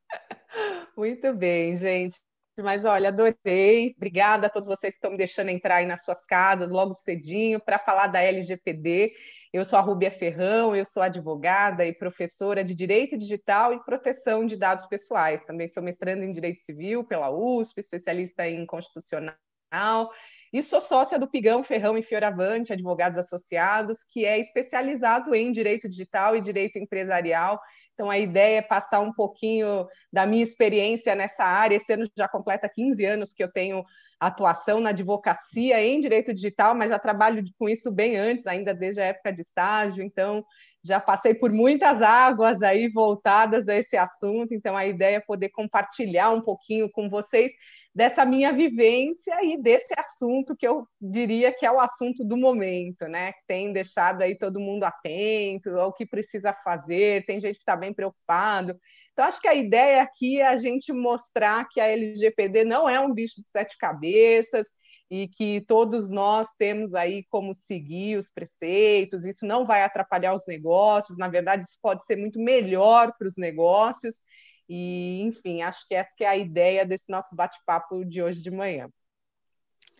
Muito 0.97 1.33
bem, 1.35 1.77
gente. 1.77 2.19
Mas 2.59 2.83
olha, 2.83 3.09
adorei. 3.09 3.93
Obrigada 3.95 4.47
a 4.47 4.49
todos 4.49 4.67
vocês 4.67 4.93
que 4.93 4.97
estão 4.97 5.11
me 5.11 5.17
deixando 5.17 5.49
entrar 5.49 5.75
aí 5.75 5.85
nas 5.85 6.03
suas 6.03 6.25
casas 6.25 6.71
logo 6.71 6.93
cedinho 6.93 7.59
para 7.59 7.77
falar 7.77 8.07
da 8.07 8.19
LGPD. 8.19 9.13
Eu 9.53 9.63
sou 9.63 9.79
a 9.79 9.81
Rúbia 9.81 10.11
Ferrão, 10.11 10.75
eu 10.75 10.85
sou 10.85 11.01
advogada 11.01 11.85
e 11.85 11.93
professora 11.93 12.63
de 12.63 12.75
Direito 12.75 13.17
Digital 13.17 13.73
e 13.73 13.83
Proteção 13.83 14.45
de 14.45 14.57
Dados 14.57 14.87
Pessoais. 14.87 15.41
Também 15.41 15.67
sou 15.67 15.81
mestrando 15.81 16.23
em 16.23 16.33
Direito 16.33 16.59
Civil 16.59 17.03
pela 17.03 17.29
USP, 17.29 17.79
especialista 17.79 18.47
em 18.47 18.65
Constitucional 18.65 20.11
e 20.51 20.61
sou 20.63 20.81
sócia 20.81 21.19
do 21.19 21.29
Pigão 21.29 21.63
Ferrão 21.63 21.97
e 21.97 22.01
Fioravante, 22.01 22.73
advogados 22.73 23.17
associados, 23.17 24.03
que 24.03 24.25
é 24.25 24.39
especializado 24.39 25.35
em 25.35 25.51
direito 25.51 25.87
digital 25.87 26.35
e 26.35 26.41
direito 26.41 26.77
empresarial 26.77 27.59
então, 27.99 28.09
a 28.09 28.17
ideia 28.17 28.59
é 28.59 28.61
passar 28.61 29.01
um 29.01 29.11
pouquinho 29.11 29.85
da 30.09 30.25
minha 30.25 30.41
experiência 30.41 31.13
nessa 31.15 31.43
área. 31.43 31.75
Esse 31.75 31.91
ano 31.91 32.09
já 32.17 32.29
completa 32.29 32.69
15 32.73 33.03
anos 33.03 33.33
que 33.33 33.43
eu 33.43 33.51
tenho 33.51 33.83
atuação 34.17 34.79
na 34.79 34.91
advocacia 34.91 35.83
em 35.83 35.99
direito 35.99 36.33
digital, 36.33 36.73
mas 36.73 36.91
já 36.91 36.97
trabalho 36.97 37.43
com 37.57 37.67
isso 37.67 37.91
bem 37.91 38.15
antes, 38.15 38.47
ainda 38.47 38.73
desde 38.73 39.01
a 39.01 39.05
época 39.07 39.33
de 39.33 39.41
estágio, 39.41 40.01
então 40.01 40.45
já 40.83 40.99
passei 40.99 41.33
por 41.33 41.51
muitas 41.51 42.01
águas 42.01 42.61
aí 42.61 42.89
voltadas 42.89 43.67
a 43.67 43.75
esse 43.75 43.97
assunto, 43.97 44.53
então 44.53 44.77
a 44.77 44.85
ideia 44.85 45.17
é 45.17 45.21
poder 45.21 45.49
compartilhar 45.49 46.31
um 46.31 46.41
pouquinho 46.41 46.89
com 46.89 47.09
vocês 47.09 47.51
dessa 47.93 48.23
minha 48.23 48.53
vivência 48.53 49.43
e 49.43 49.61
desse 49.61 49.93
assunto 49.97 50.55
que 50.55 50.67
eu 50.67 50.87
diria 51.01 51.51
que 51.51 51.65
é 51.65 51.71
o 51.71 51.79
assunto 51.79 52.23
do 52.23 52.37
momento, 52.37 53.07
né? 53.07 53.33
Tem 53.47 53.73
deixado 53.73 54.21
aí 54.21 54.35
todo 54.35 54.59
mundo 54.59 54.83
atento 54.83 55.77
ao 55.77 55.91
que 55.91 56.05
precisa 56.05 56.53
fazer, 56.63 57.25
tem 57.25 57.41
gente 57.41 57.55
que 57.55 57.61
está 57.61 57.75
bem 57.75 57.93
preocupado. 57.93 58.79
Então, 59.11 59.25
acho 59.25 59.41
que 59.41 59.49
a 59.49 59.55
ideia 59.55 60.01
aqui 60.01 60.39
é 60.39 60.47
a 60.47 60.55
gente 60.55 60.93
mostrar 60.93 61.67
que 61.69 61.81
a 61.81 61.87
LGPD 61.87 62.63
não 62.63 62.87
é 62.87 62.99
um 62.99 63.13
bicho 63.13 63.41
de 63.41 63.49
sete 63.49 63.77
cabeças, 63.77 64.65
e 65.09 65.27
que 65.27 65.61
todos 65.61 66.09
nós 66.09 66.49
temos 66.55 66.93
aí 66.93 67.23
como 67.29 67.53
seguir 67.53 68.17
os 68.17 68.31
preceitos, 68.31 69.25
isso 69.25 69.45
não 69.45 69.65
vai 69.65 69.83
atrapalhar 69.83 70.33
os 70.33 70.45
negócios, 70.45 71.17
na 71.17 71.27
verdade, 71.27 71.63
isso 71.63 71.79
pode 71.81 72.05
ser 72.05 72.15
muito 72.15 72.39
melhor 72.39 73.13
para 73.17 73.27
os 73.27 73.35
negócios, 73.35 74.15
e, 74.67 75.21
enfim, 75.21 75.63
acho 75.63 75.87
que 75.87 75.95
essa 75.95 76.15
que 76.15 76.23
é 76.23 76.27
a 76.27 76.37
ideia 76.37 76.85
desse 76.85 77.09
nosso 77.09 77.35
bate-papo 77.35 78.05
de 78.05 78.21
hoje 78.21 78.41
de 78.41 78.51
manhã. 78.51 78.87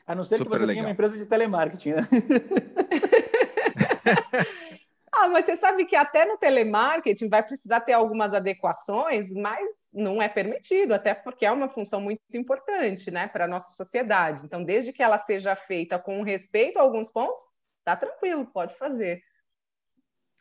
A 0.05 0.13
não 0.13 0.25
ser 0.25 0.37
Super 0.37 0.51
que 0.51 0.57
você 0.57 0.65
legal. 0.65 0.75
tenha 0.75 0.85
uma 0.85 0.91
empresa 0.91 1.17
de 1.17 1.25
telemarketing, 1.25 1.93
né? 1.93 2.01
ah, 5.11 5.27
mas 5.27 5.45
você 5.45 5.55
sabe 5.55 5.85
que 5.85 5.95
até 5.95 6.25
no 6.25 6.37
telemarketing 6.37 7.29
vai 7.29 7.41
precisar 7.41 7.81
ter 7.81 7.93
algumas 7.93 8.33
adequações, 8.33 9.33
mas 9.33 9.78
não 9.91 10.22
é 10.22 10.29
permitido, 10.29 10.93
até 10.93 11.13
porque 11.13 11.46
é 11.46 11.51
uma 11.51 11.67
função 11.67 12.00
muito 12.00 12.22
importante 12.34 13.10
né, 13.10 13.27
para 13.27 13.46
a 13.46 13.48
nossa 13.48 13.74
sociedade. 13.75 14.46
Então, 14.46 14.63
desde 14.63 14.93
que 14.93 15.01
ela 15.01 15.17
seja 15.17 15.55
feita 15.55 15.98
com 15.98 16.22
respeito 16.22 16.77
a 16.77 16.81
alguns 16.81 17.12
pontos, 17.12 17.41
tá 17.84 17.96
tranquilo, 17.96 18.46
pode 18.46 18.75
fazer. 18.75 19.22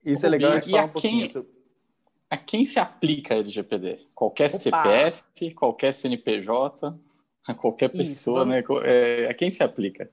Isso 0.05 0.27
é 0.27 0.29
legal. 0.29 0.59
E, 0.67 0.71
e 0.71 0.79
a, 0.79 0.85
um 0.85 0.89
quem, 0.89 1.31
a 2.31 2.37
quem 2.37 2.65
se 2.65 2.79
aplica 2.79 3.35
a 3.35 3.39
LGPD? 3.39 4.07
Qualquer 4.15 4.51
Opa. 4.51 4.59
CPF, 4.59 5.55
qualquer 5.55 5.95
CNPJ, 5.95 6.99
a 7.47 7.55
qualquer 7.55 7.89
pessoa, 7.89 8.43
Isso, 8.43 8.49
né? 8.51 8.63
É, 8.85 9.29
a 9.31 9.35
quem 9.35 9.51
se 9.51 9.63
aplica? 9.63 10.11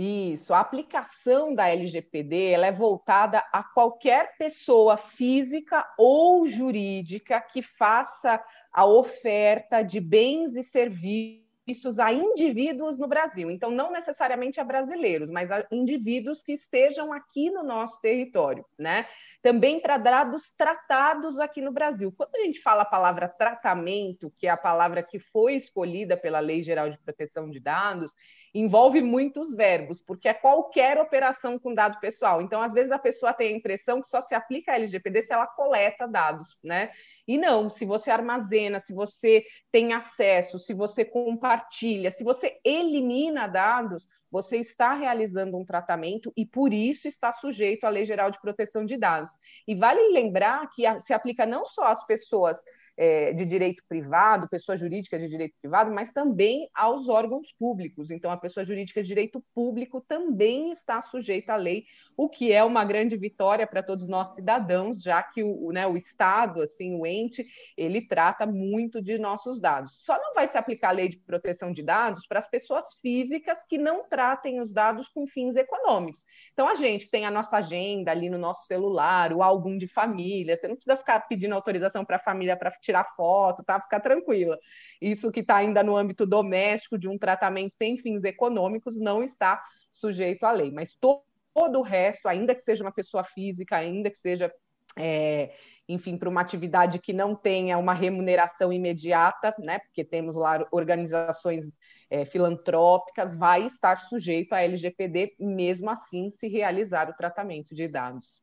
Isso, 0.00 0.54
a 0.54 0.60
aplicação 0.60 1.52
da 1.52 1.66
LGPD 1.68 2.52
é 2.52 2.70
voltada 2.70 3.42
a 3.52 3.64
qualquer 3.64 4.36
pessoa 4.38 4.96
física 4.96 5.84
ou 5.98 6.46
jurídica 6.46 7.40
que 7.40 7.60
faça 7.60 8.40
a 8.72 8.86
oferta 8.86 9.82
de 9.82 9.98
bens 9.98 10.54
e 10.54 10.62
serviços 10.62 11.98
a 11.98 12.12
indivíduos 12.12 12.96
no 12.96 13.08
Brasil. 13.08 13.50
Então, 13.50 13.72
não 13.72 13.90
necessariamente 13.90 14.60
a 14.60 14.64
brasileiros, 14.64 15.28
mas 15.28 15.50
a 15.50 15.66
indivíduos 15.72 16.44
que 16.44 16.52
estejam 16.52 17.12
aqui 17.12 17.50
no 17.50 17.64
nosso 17.64 18.00
território, 18.00 18.64
né? 18.78 19.04
Também 19.42 19.80
para 19.80 19.98
dados 19.98 20.54
tratados 20.56 21.40
aqui 21.40 21.60
no 21.60 21.72
Brasil. 21.72 22.12
Quando 22.16 22.36
a 22.36 22.44
gente 22.44 22.60
fala 22.60 22.82
a 22.82 22.86
palavra 22.86 23.28
tratamento, 23.28 24.32
que 24.36 24.46
é 24.46 24.50
a 24.50 24.56
palavra 24.56 25.02
que 25.02 25.18
foi 25.18 25.56
escolhida 25.56 26.16
pela 26.16 26.38
Lei 26.38 26.62
Geral 26.62 26.88
de 26.88 26.98
Proteção 26.98 27.50
de 27.50 27.58
Dados, 27.58 28.12
envolve 28.54 29.00
muitos 29.00 29.54
verbos, 29.54 30.00
porque 30.00 30.28
é 30.28 30.34
qualquer 30.34 30.98
operação 30.98 31.58
com 31.58 31.74
dado 31.74 32.00
pessoal. 32.00 32.40
Então, 32.40 32.62
às 32.62 32.72
vezes, 32.72 32.92
a 32.92 32.98
pessoa 32.98 33.32
tem 33.32 33.54
a 33.54 33.56
impressão 33.56 34.00
que 34.00 34.08
só 34.08 34.20
se 34.20 34.34
aplica 34.34 34.72
a 34.72 34.74
LGPD 34.76 35.22
se 35.22 35.32
ela 35.32 35.46
coleta 35.46 36.06
dados, 36.06 36.56
né? 36.62 36.90
E 37.26 37.36
não, 37.36 37.70
se 37.70 37.84
você 37.84 38.10
armazena, 38.10 38.78
se 38.78 38.94
você 38.94 39.44
tem 39.70 39.92
acesso, 39.92 40.58
se 40.58 40.72
você 40.72 41.04
compartilha, 41.04 42.10
se 42.10 42.24
você 42.24 42.58
elimina 42.64 43.46
dados, 43.46 44.08
você 44.30 44.58
está 44.58 44.94
realizando 44.94 45.56
um 45.56 45.64
tratamento 45.64 46.32
e 46.36 46.44
por 46.44 46.72
isso 46.72 47.08
está 47.08 47.32
sujeito 47.32 47.84
à 47.84 47.88
Lei 47.88 48.04
Geral 48.04 48.30
de 48.30 48.40
Proteção 48.40 48.84
de 48.84 48.96
Dados. 48.96 49.30
E 49.66 49.74
vale 49.74 50.00
lembrar 50.12 50.68
que 50.70 50.84
se 51.00 51.12
aplica 51.12 51.46
não 51.46 51.66
só 51.66 51.84
às 51.84 52.04
pessoas 52.06 52.58
é, 52.98 53.32
de 53.32 53.46
direito 53.46 53.80
privado, 53.88 54.48
pessoa 54.48 54.76
jurídica 54.76 55.16
de 55.16 55.28
direito 55.28 55.54
privado, 55.60 55.92
mas 55.92 56.12
também 56.12 56.68
aos 56.74 57.08
órgãos 57.08 57.46
públicos. 57.56 58.10
Então, 58.10 58.28
a 58.28 58.36
pessoa 58.36 58.64
jurídica 58.64 59.00
de 59.00 59.06
direito 59.06 59.40
público 59.54 60.00
também 60.00 60.72
está 60.72 61.00
sujeita 61.00 61.52
à 61.52 61.56
lei, 61.56 61.84
o 62.16 62.28
que 62.28 62.52
é 62.52 62.64
uma 62.64 62.84
grande 62.84 63.16
vitória 63.16 63.64
para 63.68 63.84
todos 63.84 64.08
nós 64.08 64.34
cidadãos, 64.34 65.00
já 65.00 65.22
que 65.22 65.44
o, 65.44 65.70
né, 65.70 65.86
o 65.86 65.96
Estado, 65.96 66.60
assim, 66.60 66.96
o 66.96 67.06
ente, 67.06 67.46
ele 67.76 68.00
trata 68.00 68.44
muito 68.44 69.00
de 69.00 69.16
nossos 69.16 69.60
dados. 69.60 69.96
Só 70.00 70.20
não 70.20 70.34
vai 70.34 70.48
se 70.48 70.58
aplicar 70.58 70.88
a 70.88 70.92
lei 70.92 71.08
de 71.08 71.18
proteção 71.18 71.70
de 71.70 71.84
dados 71.84 72.26
para 72.26 72.40
as 72.40 72.50
pessoas 72.50 72.94
físicas 73.00 73.64
que 73.64 73.78
não 73.78 74.08
tratem 74.08 74.58
os 74.60 74.72
dados 74.72 75.06
com 75.06 75.24
fins 75.24 75.54
econômicos. 75.54 76.24
Então, 76.52 76.68
a 76.68 76.74
gente 76.74 77.08
tem 77.08 77.24
a 77.24 77.30
nossa 77.30 77.58
agenda 77.58 78.10
ali 78.10 78.28
no 78.28 78.38
nosso 78.38 78.66
celular, 78.66 79.32
o 79.32 79.40
álbum 79.40 79.78
de 79.78 79.86
família, 79.86 80.56
você 80.56 80.66
não 80.66 80.74
precisa 80.74 80.96
ficar 80.96 81.20
pedindo 81.28 81.54
autorização 81.54 82.04
para 82.04 82.16
a 82.16 82.20
família 82.20 82.56
para 82.56 82.72
tirar 82.88 83.04
foto, 83.16 83.62
tá? 83.62 83.80
Fica 83.80 84.00
tranquila. 84.00 84.58
Isso 85.00 85.30
que 85.30 85.40
está 85.40 85.56
ainda 85.56 85.82
no 85.82 85.96
âmbito 85.96 86.26
doméstico 86.26 86.98
de 86.98 87.08
um 87.08 87.18
tratamento 87.18 87.74
sem 87.74 87.96
fins 87.96 88.24
econômicos 88.24 88.98
não 88.98 89.22
está 89.22 89.62
sujeito 89.92 90.44
à 90.44 90.52
lei, 90.52 90.70
mas 90.70 90.94
todo, 90.94 91.22
todo 91.54 91.78
o 91.78 91.82
resto, 91.82 92.28
ainda 92.28 92.54
que 92.54 92.62
seja 92.62 92.84
uma 92.84 92.92
pessoa 92.92 93.24
física, 93.24 93.76
ainda 93.76 94.10
que 94.10 94.16
seja 94.16 94.52
é, 94.96 95.52
enfim, 95.88 96.18
para 96.18 96.28
uma 96.28 96.40
atividade 96.40 96.98
que 96.98 97.12
não 97.12 97.34
tenha 97.34 97.78
uma 97.78 97.94
remuneração 97.94 98.72
imediata, 98.72 99.54
né? 99.58 99.78
Porque 99.78 100.04
temos 100.04 100.36
lá 100.36 100.66
organizações 100.70 101.66
é, 102.10 102.24
filantrópicas, 102.24 103.34
vai 103.34 103.64
estar 103.64 103.98
sujeito 104.00 104.52
à 104.52 104.62
LGPD, 104.62 105.34
mesmo 105.38 105.90
assim, 105.90 106.28
se 106.30 106.48
realizar 106.48 107.08
o 107.08 107.14
tratamento 107.14 107.74
de 107.74 107.88
dados. 107.88 108.42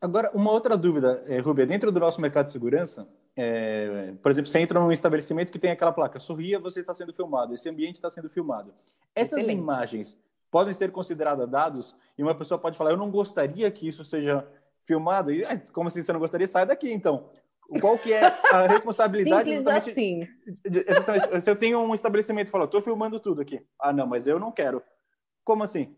Agora, 0.00 0.30
uma 0.32 0.52
outra 0.52 0.76
dúvida, 0.76 1.22
é, 1.26 1.38
Rubia, 1.40 1.66
dentro 1.66 1.90
do 1.90 2.00
nosso 2.00 2.20
mercado 2.20 2.46
de 2.46 2.52
segurança, 2.52 3.08
é, 3.40 4.14
por 4.20 4.32
exemplo, 4.32 4.50
você 4.50 4.58
entra 4.58 4.80
num 4.80 4.90
estabelecimento 4.90 5.52
que 5.52 5.60
tem 5.60 5.70
aquela 5.70 5.92
placa, 5.92 6.18
sorria, 6.18 6.58
você 6.58 6.80
está 6.80 6.92
sendo 6.92 7.14
filmado, 7.14 7.54
esse 7.54 7.68
ambiente 7.68 7.94
está 7.94 8.10
sendo 8.10 8.28
filmado. 8.28 8.74
Essas 9.14 9.38
Excelente. 9.38 9.60
imagens 9.60 10.18
podem 10.50 10.74
ser 10.74 10.90
consideradas 10.90 11.48
dados 11.48 11.94
e 12.16 12.22
uma 12.24 12.34
pessoa 12.34 12.58
pode 12.58 12.76
falar, 12.76 12.90
eu 12.90 12.96
não 12.96 13.12
gostaria 13.12 13.70
que 13.70 13.86
isso 13.86 14.04
seja 14.04 14.44
filmado. 14.84 15.30
E, 15.30 15.44
como 15.72 15.86
assim 15.86 16.02
você 16.02 16.12
não 16.12 16.18
gostaria? 16.18 16.48
Sai 16.48 16.66
daqui, 16.66 16.92
então. 16.92 17.30
Qual 17.80 17.96
que 17.96 18.12
é 18.12 18.24
a 18.24 18.66
responsabilidade? 18.66 19.48
Simples 19.48 19.68
assim. 19.68 20.28
Exatamente. 20.64 21.40
Se 21.40 21.48
eu 21.48 21.54
tenho 21.54 21.78
um 21.78 21.94
estabelecimento 21.94 22.48
e 22.48 22.50
falo, 22.50 22.64
estou 22.64 22.82
filmando 22.82 23.20
tudo 23.20 23.40
aqui. 23.40 23.64
Ah, 23.78 23.92
não, 23.92 24.06
mas 24.06 24.26
eu 24.26 24.40
não 24.40 24.50
quero. 24.50 24.82
Como 25.44 25.62
assim? 25.62 25.94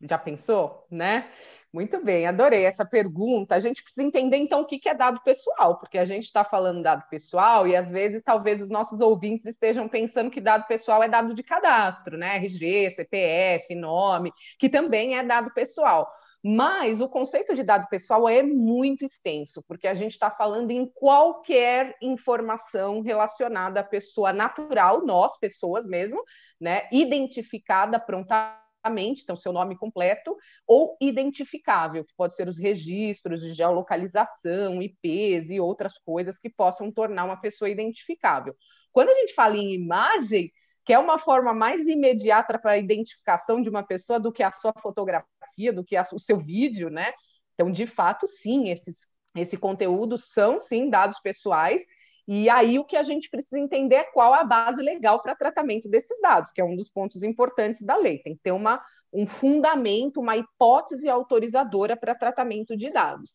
Já 0.00 0.18
pensou, 0.18 0.84
né? 0.90 1.30
Muito 1.72 2.02
bem, 2.02 2.26
adorei 2.26 2.64
essa 2.64 2.84
pergunta. 2.84 3.54
A 3.54 3.60
gente 3.60 3.82
precisa 3.82 4.06
entender 4.06 4.38
então 4.38 4.62
o 4.62 4.66
que 4.66 4.88
é 4.88 4.94
dado 4.94 5.20
pessoal, 5.22 5.78
porque 5.78 5.98
a 5.98 6.04
gente 6.04 6.24
está 6.24 6.42
falando 6.42 6.82
dado 6.82 7.06
pessoal 7.10 7.66
e 7.66 7.76
às 7.76 7.92
vezes 7.92 8.22
talvez 8.22 8.62
os 8.62 8.70
nossos 8.70 9.02
ouvintes 9.02 9.44
estejam 9.44 9.86
pensando 9.86 10.30
que 10.30 10.40
dado 10.40 10.66
pessoal 10.66 11.02
é 11.02 11.08
dado 11.08 11.34
de 11.34 11.42
cadastro, 11.42 12.16
né? 12.16 12.36
RG, 12.36 12.90
CPF, 12.90 13.74
nome, 13.74 14.32
que 14.58 14.70
também 14.70 15.18
é 15.18 15.22
dado 15.22 15.52
pessoal. 15.52 16.10
Mas 16.42 17.02
o 17.02 17.08
conceito 17.08 17.54
de 17.54 17.62
dado 17.62 17.86
pessoal 17.88 18.26
é 18.28 18.42
muito 18.42 19.04
extenso, 19.04 19.62
porque 19.68 19.88
a 19.88 19.94
gente 19.94 20.12
está 20.12 20.30
falando 20.30 20.70
em 20.70 20.86
qualquer 20.86 21.96
informação 22.00 23.02
relacionada 23.02 23.80
à 23.80 23.84
pessoa 23.84 24.32
natural, 24.32 25.04
nós, 25.04 25.36
pessoas 25.36 25.86
mesmo, 25.86 26.22
né? 26.58 26.88
Identificada 26.90 28.00
prontamente 28.00 28.67
então 28.86 29.36
seu 29.36 29.52
nome 29.52 29.76
completo, 29.76 30.36
ou 30.66 30.96
identificável, 31.00 32.04
que 32.04 32.14
pode 32.16 32.34
ser 32.34 32.48
os 32.48 32.58
registros 32.58 33.40
de 33.40 33.52
geolocalização, 33.52 34.82
IPs 34.82 35.50
e 35.50 35.60
outras 35.60 35.98
coisas 35.98 36.38
que 36.38 36.48
possam 36.48 36.90
tornar 36.90 37.24
uma 37.24 37.36
pessoa 37.36 37.68
identificável. 37.68 38.54
Quando 38.92 39.10
a 39.10 39.14
gente 39.14 39.34
fala 39.34 39.56
em 39.56 39.74
imagem, 39.74 40.50
que 40.84 40.92
é 40.92 40.98
uma 40.98 41.18
forma 41.18 41.52
mais 41.52 41.86
imediata 41.86 42.58
para 42.58 42.72
a 42.72 42.78
identificação 42.78 43.60
de 43.60 43.68
uma 43.68 43.82
pessoa 43.82 44.18
do 44.18 44.32
que 44.32 44.42
a 44.42 44.50
sua 44.50 44.72
fotografia, 44.80 45.72
do 45.72 45.84
que 45.84 45.96
a, 45.96 46.02
o 46.12 46.18
seu 46.18 46.38
vídeo, 46.38 46.88
né? 46.88 47.12
Então, 47.54 47.70
de 47.70 47.86
fato, 47.86 48.26
sim, 48.26 48.70
esses, 48.70 49.06
esse 49.36 49.56
conteúdo 49.56 50.16
são, 50.16 50.58
sim, 50.58 50.88
dados 50.88 51.20
pessoais 51.20 51.82
e 52.30 52.50
aí 52.50 52.78
o 52.78 52.84
que 52.84 52.94
a 52.94 53.02
gente 53.02 53.30
precisa 53.30 53.58
entender 53.58 53.94
é 53.94 54.04
qual 54.04 54.34
a 54.34 54.44
base 54.44 54.82
legal 54.82 55.22
para 55.22 55.34
tratamento 55.34 55.88
desses 55.88 56.20
dados, 56.20 56.52
que 56.52 56.60
é 56.60 56.64
um 56.64 56.76
dos 56.76 56.90
pontos 56.90 57.22
importantes 57.22 57.80
da 57.80 57.96
lei. 57.96 58.18
Tem 58.18 58.34
que 58.34 58.42
ter 58.42 58.52
uma, 58.52 58.84
um 59.10 59.26
fundamento, 59.26 60.20
uma 60.20 60.36
hipótese 60.36 61.08
autorizadora 61.08 61.96
para 61.96 62.14
tratamento 62.14 62.76
de 62.76 62.90
dados. 62.90 63.34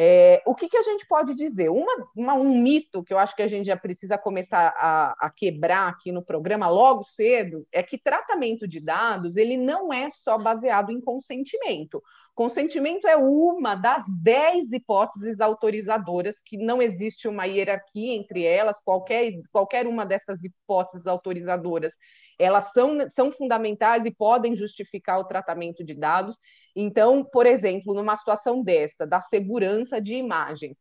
É, 0.00 0.40
o 0.46 0.54
que, 0.54 0.68
que, 0.68 0.76
a 0.76 0.82
gente 0.84 1.04
pode 1.08 1.34
dizer? 1.34 1.70
Uma, 1.70 2.08
uma, 2.14 2.34
um 2.34 2.62
mito 2.62 3.02
que 3.02 3.12
eu 3.12 3.18
acho 3.18 3.34
que 3.34 3.42
a 3.42 3.48
gente 3.48 3.66
já 3.66 3.76
precisa 3.76 4.16
começar 4.16 4.72
a, 4.76 5.26
a, 5.26 5.28
quebrar 5.28 5.88
aqui 5.88 6.12
no 6.12 6.24
programa 6.24 6.68
logo 6.68 7.02
cedo 7.02 7.66
é 7.72 7.82
que 7.82 7.98
tratamento 7.98 8.68
de 8.68 8.78
dados 8.78 9.36
ele 9.36 9.56
não 9.56 9.92
é 9.92 10.08
só 10.08 10.38
baseado 10.38 10.92
em 10.92 11.00
consentimento. 11.00 12.00
Consentimento 12.32 13.08
é 13.08 13.16
uma 13.16 13.74
das 13.74 14.04
dez 14.22 14.72
hipóteses 14.72 15.40
autorizadoras, 15.40 16.40
que 16.40 16.56
não 16.56 16.80
existe 16.80 17.26
uma 17.26 17.46
hierarquia 17.46 18.14
entre 18.14 18.44
elas, 18.44 18.80
qualquer, 18.80 19.32
qualquer 19.50 19.84
uma 19.84 20.06
dessas 20.06 20.44
hipóteses 20.44 21.08
autorizadoras, 21.08 21.94
elas 22.38 22.72
são, 22.72 23.08
são 23.08 23.32
fundamentais 23.32 24.04
e 24.04 24.10
podem 24.10 24.54
justificar 24.54 25.18
o 25.18 25.24
tratamento 25.24 25.84
de 25.84 25.94
dados. 25.94 26.38
Então, 26.74 27.24
por 27.24 27.46
exemplo, 27.46 27.94
numa 27.94 28.16
situação 28.16 28.62
dessa, 28.62 29.06
da 29.06 29.20
segurança 29.20 30.00
de 30.00 30.14
imagens, 30.14 30.78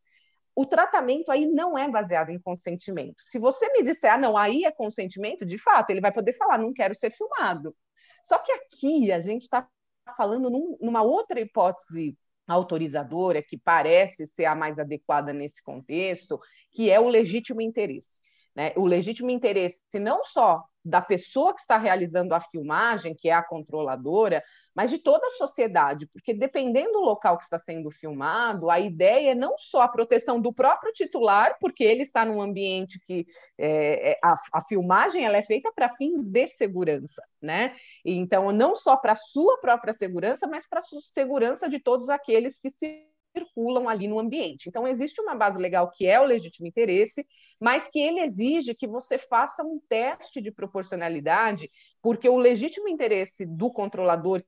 o 0.56 0.66
tratamento 0.66 1.32
aí 1.32 1.46
não 1.46 1.78
é 1.78 1.90
baseado 1.90 2.30
em 2.30 2.40
consentimento. 2.40 3.16
Se 3.20 3.40
você 3.40 3.72
me 3.74 3.84
disser, 3.84 4.14
ah, 4.14 4.18
não, 4.18 4.38
aí 4.38 4.66
é 4.66 4.72
consentimento, 4.72 5.46
de 5.46 5.58
fato, 5.58 5.92
ele 5.92 6.02
vai 6.02 6.12
poder 6.12 6.34
falar, 6.34 6.58
não 6.58 6.74
quero 6.74 6.96
ser 6.96 7.12
filmado. 7.12 7.76
Só 8.24 8.40
que 8.40 8.52
aqui 8.52 9.12
a 9.12 9.20
gente 9.20 9.44
está 9.44 9.68
falando 10.16 10.50
num, 10.50 10.78
numa 10.82 11.02
outra 11.02 11.40
hipótese 11.40 12.18
autorizadora, 12.48 13.44
que 13.44 13.58
parece 13.58 14.26
ser 14.26 14.46
a 14.46 14.56
mais 14.56 14.80
adequada 14.80 15.34
nesse 15.34 15.62
contexto, 15.62 16.40
que 16.72 16.90
é 16.90 17.00
o 17.00 17.08
legítimo 17.08 17.62
interesse. 17.62 18.20
Né? 18.58 18.74
O 18.76 18.88
legítimo 18.88 19.30
interesse 19.30 19.80
não 20.00 20.24
só 20.24 20.64
da 20.84 21.00
pessoa 21.00 21.54
que 21.54 21.62
está 21.62 21.78
realizando 21.78 22.34
a 22.34 22.40
filmagem, 22.40 23.14
que 23.14 23.30
é 23.30 23.34
a 23.34 23.44
controladora, 23.44 24.44
mas 24.74 24.90
de 24.90 24.98
toda 24.98 25.28
a 25.28 25.32
sociedade, 25.32 26.08
porque 26.08 26.34
dependendo 26.34 26.94
do 26.94 27.02
local 27.02 27.38
que 27.38 27.44
está 27.44 27.60
sendo 27.60 27.92
filmado, 27.92 28.72
a 28.72 28.80
ideia 28.80 29.32
é 29.32 29.36
não 29.36 29.56
só 29.60 29.82
a 29.82 29.88
proteção 29.88 30.42
do 30.42 30.52
próprio 30.52 30.92
titular, 30.92 31.56
porque 31.60 31.84
ele 31.84 32.02
está 32.02 32.26
num 32.26 32.42
ambiente 32.42 33.00
que 33.06 33.28
é, 33.60 34.14
é 34.14 34.20
a, 34.24 34.34
a, 34.54 34.62
filmagem 34.62 35.24
ela 35.24 35.38
é 35.38 35.44
feita 35.44 35.72
para 35.76 35.96
fins 35.96 36.28
de 36.28 36.48
segurança, 36.48 37.22
né? 37.40 37.76
Então, 38.04 38.52
não 38.52 38.76
só 38.76 38.98
para 38.98 39.12
a 39.12 39.16
sua 39.16 39.60
própria 39.60 39.94
segurança, 39.94 40.48
mas 40.48 40.68
para 40.68 40.80
a 40.80 41.02
segurança 41.02 41.70
de 41.70 41.80
todos 41.80 42.10
aqueles 42.10 42.60
que 42.60 42.72
se 42.72 43.06
circulam 43.38 43.88
ali 43.88 44.08
no 44.08 44.20
ambiente. 44.20 44.68
Então, 44.68 44.88
existe 44.88 45.22
uma 45.22 45.36
base 45.36 45.60
legal 45.60 45.92
que 45.92 46.08
é 46.08 46.20
o 46.20 46.26
legítimo 46.26 46.68
interesse, 46.68 47.26
mas 47.60 47.88
que 47.88 48.00
ele 48.00 48.20
exige 48.20 48.76
que 48.76 48.88
você 48.88 49.18
faça 49.18 49.64
um 49.64 49.80
teste 49.88 50.42
de 50.42 50.52
proporcionalidade, 50.52 51.70
porque 52.02 52.28
o 52.28 52.38
legítimo 52.38 52.88
interesse 52.88 53.46
do 53.46 53.72
controlador 53.72 54.44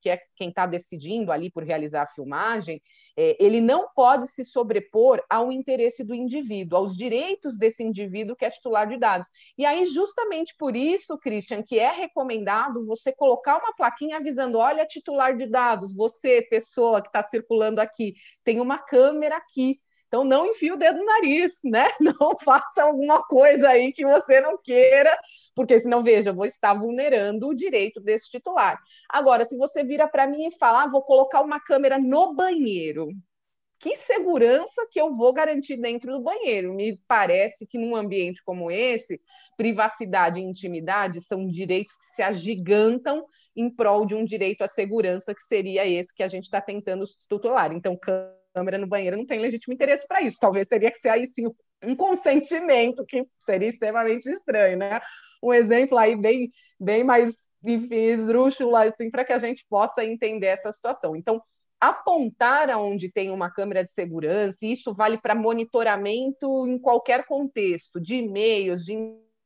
que 0.00 0.10
é 0.10 0.20
quem 0.36 0.48
está 0.48 0.66
decidindo 0.66 1.32
ali 1.32 1.50
por 1.50 1.64
realizar 1.64 2.02
a 2.02 2.06
filmagem, 2.06 2.80
é, 3.16 3.36
ele 3.40 3.60
não 3.60 3.88
pode 3.94 4.28
se 4.28 4.44
sobrepor 4.44 5.20
ao 5.28 5.50
interesse 5.50 6.04
do 6.04 6.14
indivíduo, 6.14 6.78
aos 6.78 6.96
direitos 6.96 7.58
desse 7.58 7.82
indivíduo 7.82 8.36
que 8.36 8.44
é 8.44 8.50
titular 8.50 8.86
de 8.86 8.96
dados. 8.96 9.28
E 9.56 9.66
aí, 9.66 9.84
justamente 9.86 10.54
por 10.56 10.76
isso, 10.76 11.18
Christian, 11.18 11.62
que 11.62 11.78
é 11.78 11.90
recomendado 11.90 12.86
você 12.86 13.12
colocar 13.12 13.58
uma 13.58 13.74
plaquinha 13.74 14.18
avisando: 14.18 14.58
olha, 14.58 14.86
titular 14.86 15.36
de 15.36 15.46
dados, 15.46 15.94
você, 15.94 16.42
pessoa 16.42 17.02
que 17.02 17.08
está 17.08 17.22
circulando 17.22 17.80
aqui, 17.80 18.14
tem 18.44 18.60
uma 18.60 18.78
câmera 18.78 19.36
aqui. 19.36 19.80
Então, 20.08 20.24
não 20.24 20.46
enfie 20.46 20.72
o 20.72 20.76
dedo 20.76 20.98
no 20.98 21.04
nariz, 21.04 21.58
né? 21.62 21.86
Não 22.00 22.36
faça 22.42 22.82
alguma 22.82 23.22
coisa 23.22 23.68
aí 23.68 23.92
que 23.92 24.04
você 24.04 24.40
não 24.40 24.56
queira, 24.56 25.16
porque 25.54 25.78
senão, 25.78 26.02
veja, 26.02 26.30
eu 26.30 26.34
vou 26.34 26.46
estar 26.46 26.72
vulnerando 26.72 27.46
o 27.46 27.54
direito 27.54 28.00
desse 28.00 28.30
titular. 28.30 28.80
Agora, 29.08 29.44
se 29.44 29.56
você 29.56 29.84
vira 29.84 30.08
para 30.08 30.26
mim 30.26 30.46
e 30.46 30.58
fala, 30.58 30.84
ah, 30.84 30.88
vou 30.88 31.02
colocar 31.02 31.42
uma 31.42 31.60
câmera 31.60 31.98
no 31.98 32.34
banheiro, 32.34 33.10
que 33.78 33.96
segurança 33.96 34.86
que 34.90 35.00
eu 35.00 35.14
vou 35.14 35.32
garantir 35.32 35.76
dentro 35.76 36.12
do 36.12 36.22
banheiro? 36.22 36.74
Me 36.74 36.98
parece 37.06 37.66
que 37.66 37.78
num 37.78 37.94
ambiente 37.94 38.42
como 38.42 38.70
esse, 38.70 39.20
privacidade 39.56 40.40
e 40.40 40.44
intimidade 40.44 41.20
são 41.20 41.46
direitos 41.46 41.94
que 41.96 42.06
se 42.14 42.22
agigantam 42.22 43.26
em 43.54 43.68
prol 43.68 44.06
de 44.06 44.14
um 44.14 44.24
direito 44.24 44.62
à 44.62 44.68
segurança, 44.68 45.34
que 45.34 45.42
seria 45.42 45.86
esse 45.86 46.14
que 46.14 46.22
a 46.22 46.28
gente 46.28 46.44
está 46.44 46.60
tentando 46.60 47.04
tutelar. 47.28 47.72
Então, 47.72 47.96
câmera 47.96 48.37
no 48.54 48.86
banheiro 48.86 49.16
não 49.16 49.26
tem 49.26 49.38
legítimo 49.38 49.74
interesse 49.74 50.06
para 50.06 50.22
isso. 50.22 50.36
Talvez 50.40 50.66
teria 50.68 50.90
que 50.90 50.98
ser 50.98 51.10
aí 51.10 51.26
sim 51.32 51.46
um 51.84 51.94
consentimento, 51.94 53.04
que 53.06 53.24
seria 53.44 53.68
extremamente 53.68 54.28
estranho, 54.28 54.78
né? 54.78 55.00
Um 55.42 55.54
exemplo 55.54 55.96
aí 55.96 56.16
bem, 56.16 56.50
bem 56.80 57.04
mais, 57.04 57.46
enfim, 57.64 57.94
esdrúxulo, 57.94 58.74
assim, 58.74 59.10
para 59.10 59.24
que 59.24 59.32
a 59.32 59.38
gente 59.38 59.64
possa 59.68 60.04
entender 60.04 60.46
essa 60.46 60.72
situação. 60.72 61.14
Então, 61.14 61.40
apontar 61.80 62.68
aonde 62.70 63.10
tem 63.10 63.30
uma 63.30 63.50
câmera 63.50 63.84
de 63.84 63.92
segurança, 63.92 64.58
e 64.62 64.72
isso 64.72 64.92
vale 64.92 65.18
para 65.18 65.34
monitoramento 65.34 66.66
em 66.66 66.78
qualquer 66.78 67.24
contexto, 67.24 68.00
de 68.00 68.16
e-mails, 68.16 68.84
de 68.84 68.94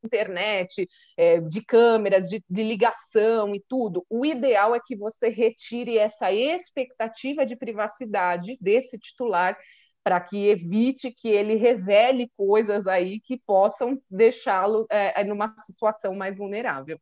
internet, 0.05 0.87
é, 1.17 1.39
de 1.39 1.63
câmeras, 1.63 2.29
de, 2.29 2.43
de, 2.49 2.63
ligação 2.63 3.53
e 3.55 3.63
tudo, 3.67 4.05
o 4.09 4.25
ideal 4.25 4.75
é 4.75 4.79
que 4.79 4.95
você 4.95 5.29
retire 5.29 5.97
essa 5.97 6.31
expectativa 6.31 7.45
de 7.45 7.55
privacidade 7.55 8.57
desse 8.59 8.97
titular 8.97 9.57
para 10.03 10.19
que 10.19 10.47
evite 10.47 11.11
que 11.11 11.29
ele 11.29 11.55
revele 11.55 12.29
coisas 12.35 12.87
aí 12.87 13.19
que 13.21 13.37
possam 13.37 13.97
deixá-lo 14.09 14.85
é, 14.91 15.21
é 15.21 15.23
numa 15.23 15.55
situação 15.59 16.13
mais 16.13 16.37
vulnerável. 16.37 16.99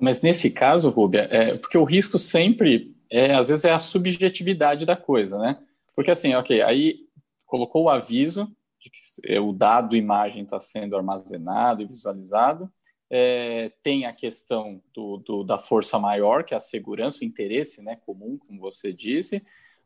Mas 0.00 0.20
nesse 0.20 0.50
caso, 0.50 0.90
Rúbia, 0.90 1.28
é, 1.30 1.56
porque 1.56 1.78
o 1.78 1.84
risco 1.84 2.18
sempre, 2.18 2.94
é, 3.10 3.34
às 3.34 3.48
vezes, 3.48 3.64
é 3.64 3.70
a 3.70 3.78
subjetividade 3.78 4.84
da 4.84 4.96
coisa, 4.96 5.38
né? 5.38 5.58
Porque 5.94 6.10
assim, 6.10 6.34
ok, 6.34 6.62
aí 6.62 7.00
colocou 7.46 7.84
o 7.84 7.88
aviso, 7.90 8.50
de 8.82 8.90
que 8.90 8.98
é, 9.24 9.40
o 9.40 9.52
dado 9.52 9.94
imagem 9.94 10.42
está 10.42 10.58
sendo 10.58 10.96
armazenado 10.96 11.82
e 11.82 11.86
visualizado. 11.86 12.70
É, 13.08 13.70
tem 13.82 14.06
a 14.06 14.12
questão 14.12 14.82
do, 14.94 15.18
do, 15.18 15.44
da 15.44 15.58
força 15.58 15.98
maior, 15.98 16.44
que 16.44 16.54
é 16.54 16.56
a 16.56 16.60
segurança, 16.60 17.20
o 17.20 17.24
interesse 17.24 17.82
né, 17.82 17.96
comum, 18.06 18.38
como 18.38 18.58
você 18.58 18.92
disse, 18.92 19.44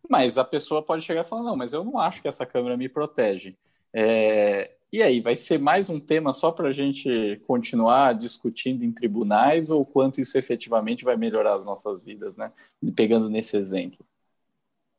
mas 0.09 0.39
a 0.39 0.45
pessoa 0.45 0.83
pode 0.83 1.05
chegar 1.05 1.23
e 1.23 1.29
falar: 1.29 1.43
não, 1.43 1.57
mas 1.57 1.73
eu 1.73 1.85
não 1.85 1.99
acho 1.99 2.23
que 2.23 2.29
essa 2.29 2.47
câmera 2.47 2.77
me 2.77 2.89
protege. 2.89 3.57
É, 3.93 4.77
e 4.93 5.03
aí, 5.03 5.21
vai 5.21 5.35
ser 5.35 5.59
mais 5.59 5.91
um 5.91 5.99
tema 5.99 6.33
só 6.33 6.53
para 6.53 6.69
a 6.69 6.73
gente 6.73 7.41
continuar 7.47 8.15
discutindo 8.15 8.85
em 8.85 8.93
tribunais 8.93 9.71
ou 9.71 9.85
quanto 9.85 10.21
isso 10.21 10.39
efetivamente 10.39 11.05
vai 11.05 11.17
melhorar 11.17 11.55
as 11.55 11.67
nossas 11.67 12.05
vidas, 12.05 12.37
né? 12.37 12.53
Pegando 12.95 13.29
nesse 13.29 13.57
exemplo. 13.57 14.07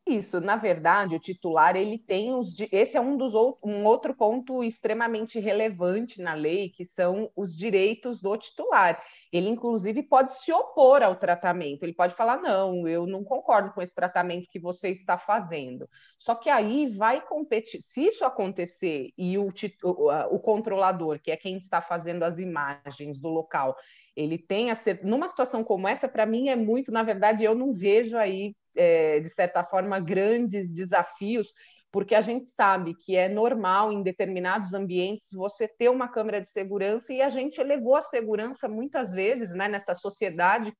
Isso, 0.08 0.40
na 0.40 0.56
verdade, 0.56 1.14
o 1.14 1.20
titular 1.20 1.76
ele 1.76 1.98
tem 1.98 2.32
os. 2.34 2.56
Esse 2.72 2.96
é 2.96 3.00
um 3.00 3.14
dos 3.14 3.34
um 3.62 3.84
outro 3.84 4.14
ponto 4.14 4.64
extremamente 4.64 5.38
relevante 5.38 6.22
na 6.22 6.32
lei, 6.32 6.70
que 6.70 6.82
são 6.82 7.30
os 7.36 7.54
direitos 7.54 8.22
do 8.22 8.34
titular. 8.38 9.02
Ele, 9.30 9.50
inclusive, 9.50 10.02
pode 10.02 10.32
se 10.32 10.50
opor 10.50 11.02
ao 11.02 11.14
tratamento. 11.14 11.82
Ele 11.82 11.92
pode 11.92 12.14
falar: 12.14 12.40
não, 12.40 12.88
eu 12.88 13.06
não 13.06 13.22
concordo 13.22 13.70
com 13.74 13.82
esse 13.82 13.94
tratamento 13.94 14.48
que 14.50 14.58
você 14.58 14.88
está 14.88 15.18
fazendo. 15.18 15.86
Só 16.18 16.34
que 16.34 16.48
aí 16.48 16.88
vai 16.96 17.20
competir. 17.20 17.82
Se 17.82 18.06
isso 18.06 18.24
acontecer 18.24 19.12
e 19.18 19.36
o, 19.36 19.52
o, 19.84 20.34
o 20.34 20.40
controlador, 20.40 21.20
que 21.20 21.30
é 21.30 21.36
quem 21.36 21.58
está 21.58 21.82
fazendo 21.82 22.22
as 22.22 22.38
imagens 22.38 23.18
do 23.18 23.28
local, 23.28 23.76
ele 24.16 24.38
tem 24.38 24.70
a 24.70 24.74
ser. 24.74 25.04
Numa 25.04 25.28
situação 25.28 25.62
como 25.62 25.86
essa, 25.86 26.08
para 26.08 26.24
mim 26.24 26.48
é 26.48 26.56
muito, 26.56 26.90
na 26.90 27.02
verdade, 27.02 27.44
eu 27.44 27.54
não 27.54 27.74
vejo 27.74 28.16
aí 28.16 28.54
é, 28.76 29.20
de 29.20 29.28
certa 29.30 29.64
forma, 29.64 29.98
grandes 30.00 30.74
desafios, 30.74 31.52
porque 31.90 32.14
a 32.14 32.20
gente 32.20 32.48
sabe 32.48 32.94
que 32.94 33.16
é 33.16 33.28
normal 33.28 33.92
em 33.92 34.02
determinados 34.02 34.74
ambientes 34.74 35.28
você 35.32 35.66
ter 35.66 35.88
uma 35.88 36.08
câmera 36.08 36.40
de 36.40 36.48
segurança 36.48 37.12
e 37.12 37.22
a 37.22 37.28
gente 37.28 37.60
elevou 37.60 37.96
a 37.96 38.02
segurança 38.02 38.68
muitas 38.68 39.10
vezes, 39.12 39.54
né, 39.54 39.68
nessa 39.68 39.94
sociedade 39.94 40.72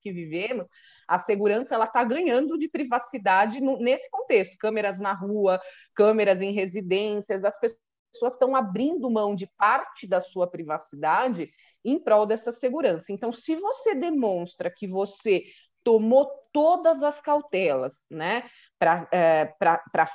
que 0.00 0.12
vivemos, 0.12 0.68
a 1.08 1.18
segurança 1.18 1.74
ela 1.74 1.86
está 1.86 2.04
ganhando 2.04 2.58
de 2.58 2.68
privacidade 2.68 3.60
no, 3.60 3.78
nesse 3.78 4.08
contexto, 4.10 4.56
câmeras 4.58 4.98
na 4.98 5.12
rua, 5.12 5.60
câmeras 5.94 6.42
em 6.42 6.52
residências, 6.52 7.44
as 7.44 7.58
pessoas 7.58 8.32
estão 8.32 8.54
abrindo 8.54 9.10
mão 9.10 9.34
de 9.34 9.46
parte 9.56 10.06
da 10.06 10.20
sua 10.20 10.46
privacidade 10.46 11.50
em 11.84 11.98
prol 11.98 12.26
dessa 12.26 12.52
segurança. 12.52 13.12
Então, 13.12 13.32
se 13.32 13.54
você 13.56 13.94
demonstra 13.94 14.70
que 14.70 14.86
você 14.86 15.42
tomou 15.84 16.28
todas 16.50 17.02
as 17.02 17.20
cautelas, 17.20 18.02
né, 18.08 18.48
para 18.78 19.08
é, 19.12 19.52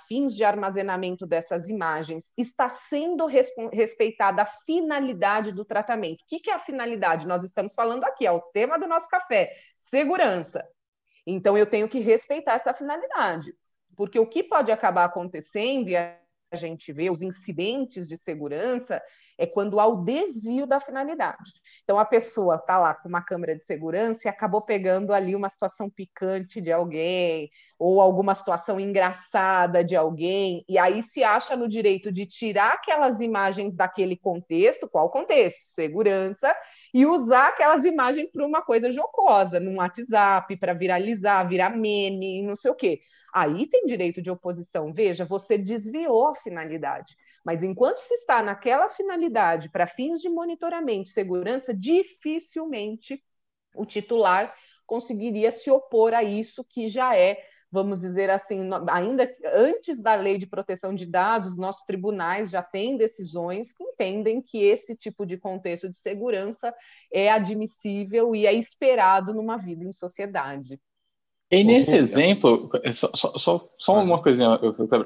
fins 0.08 0.34
de 0.34 0.44
armazenamento 0.44 1.28
dessas 1.28 1.68
imagens, 1.68 2.32
está 2.38 2.70
sendo 2.70 3.28
respeitada 3.72 4.42
a 4.42 4.46
finalidade 4.46 5.52
do 5.52 5.66
tratamento. 5.66 6.22
O 6.22 6.26
que, 6.28 6.40
que 6.40 6.50
é 6.50 6.54
a 6.54 6.60
finalidade? 6.60 7.28
Nós 7.28 7.44
estamos 7.44 7.76
falando 7.76 8.06
aqui, 8.06 8.26
é 8.26 8.32
o 8.32 8.42
tema 8.42 8.80
do 8.80 8.88
nosso 8.88 9.08
café: 9.10 9.54
segurança. 9.78 10.66
Então, 11.28 11.58
eu 11.58 11.70
tenho 11.70 11.88
que 11.88 12.00
respeitar 12.00 12.54
essa 12.54 12.74
finalidade, 12.74 13.54
porque 13.96 14.18
o 14.18 14.26
que 14.26 14.42
pode 14.42 14.72
acabar 14.72 15.06
acontecendo, 15.06 15.90
e 15.90 15.98
a 15.98 16.18
gente 16.54 16.92
vê 16.92 17.10
os 17.10 17.22
incidentes 17.22 18.08
de 18.08 18.18
segurança, 18.18 19.02
é 19.40 19.48
quando 19.48 19.80
há 19.80 19.88
o 19.88 20.04
desvio 20.04 20.68
da 20.68 20.82
finalidade. 20.82 21.54
Então, 21.84 21.98
a 21.98 22.04
pessoa 22.04 22.56
está 22.56 22.78
lá 22.78 22.94
com 22.94 23.08
uma 23.08 23.22
câmera 23.22 23.56
de 23.56 23.64
segurança 23.64 24.28
e 24.28 24.30
acabou 24.30 24.62
pegando 24.62 25.14
ali 25.14 25.34
uma 25.34 25.48
situação 25.48 25.90
picante 25.90 26.60
de 26.60 26.72
alguém, 26.72 27.50
ou 27.80 28.02
alguma 28.02 28.36
situação 28.36 28.78
engraçada 28.78 29.82
de 29.82 29.96
alguém, 29.96 30.66
e 30.68 30.78
aí 30.78 31.02
se 31.02 31.24
acha 31.24 31.56
no 31.56 31.70
direito 31.70 32.12
de 32.12 32.26
tirar 32.26 32.74
aquelas 32.74 33.22
imagens 33.22 33.78
daquele 33.78 34.18
contexto, 34.18 34.90
qual 34.90 35.10
contexto? 35.10 35.62
Segurança, 35.66 36.54
e 36.94 37.06
usar 37.06 37.48
aquelas 37.48 37.86
imagens 37.86 38.30
para 38.30 38.46
uma 38.46 38.62
coisa 38.62 38.92
jocosa, 38.92 39.58
no 39.58 39.78
WhatsApp, 39.78 40.58
para 40.58 40.74
viralizar, 40.74 41.48
virar 41.48 41.70
meme, 41.70 42.44
não 42.44 42.58
sei 42.58 42.72
o 42.72 42.76
quê. 42.76 43.00
Aí 43.34 43.68
tem 43.68 43.86
direito 43.86 44.22
de 44.22 44.30
oposição. 44.32 44.92
Veja, 44.94 45.24
você 45.24 45.58
desviou 45.58 46.28
a 46.28 46.36
finalidade. 46.36 47.16
Mas 47.46 47.64
enquanto 47.64 47.98
se 47.98 48.14
está 48.14 48.42
naquela 48.44 48.90
finalidade 48.90 49.70
para 49.70 49.88
fins 49.88 50.22
de 50.22 50.30
monitoramento 50.30 51.10
e 51.10 51.14
segurança, 51.14 51.74
dificilmente 51.74 53.24
o 53.76 53.86
titular 53.86 54.54
conseguiria 54.86 55.52
se 55.52 55.70
opor 55.70 56.14
a 56.14 56.24
isso 56.24 56.64
que 56.64 56.88
já 56.88 57.16
é, 57.16 57.38
vamos 57.72 58.02
dizer 58.02 58.30
assim, 58.30 58.68
ainda 58.90 59.32
antes 59.54 60.02
da 60.02 60.16
lei 60.16 60.38
de 60.38 60.48
proteção 60.48 60.94
de 60.96 61.06
dados, 61.06 61.58
nossos 61.58 61.84
tribunais 61.84 62.50
já 62.50 62.64
têm 62.64 62.98
decisões 62.98 63.72
que 63.72 63.84
entendem 63.84 64.42
que 64.42 64.64
esse 64.64 64.96
tipo 64.96 65.26
de 65.26 65.38
contexto 65.38 65.88
de 65.88 66.00
segurança 66.00 66.74
é 67.14 67.30
admissível 67.30 68.36
e 68.36 68.48
é 68.48 68.54
esperado 68.54 69.34
numa 69.34 69.58
vida 69.58 69.86
em 69.86 69.94
sociedade. 69.94 70.82
E 71.52 71.64
nesse 71.64 71.96
exemplo, 71.96 72.70
é 72.84 72.92
só, 72.92 73.10
só, 73.16 73.64
só 73.78 74.04
uma 74.04 74.22
coisinha, 74.22 74.60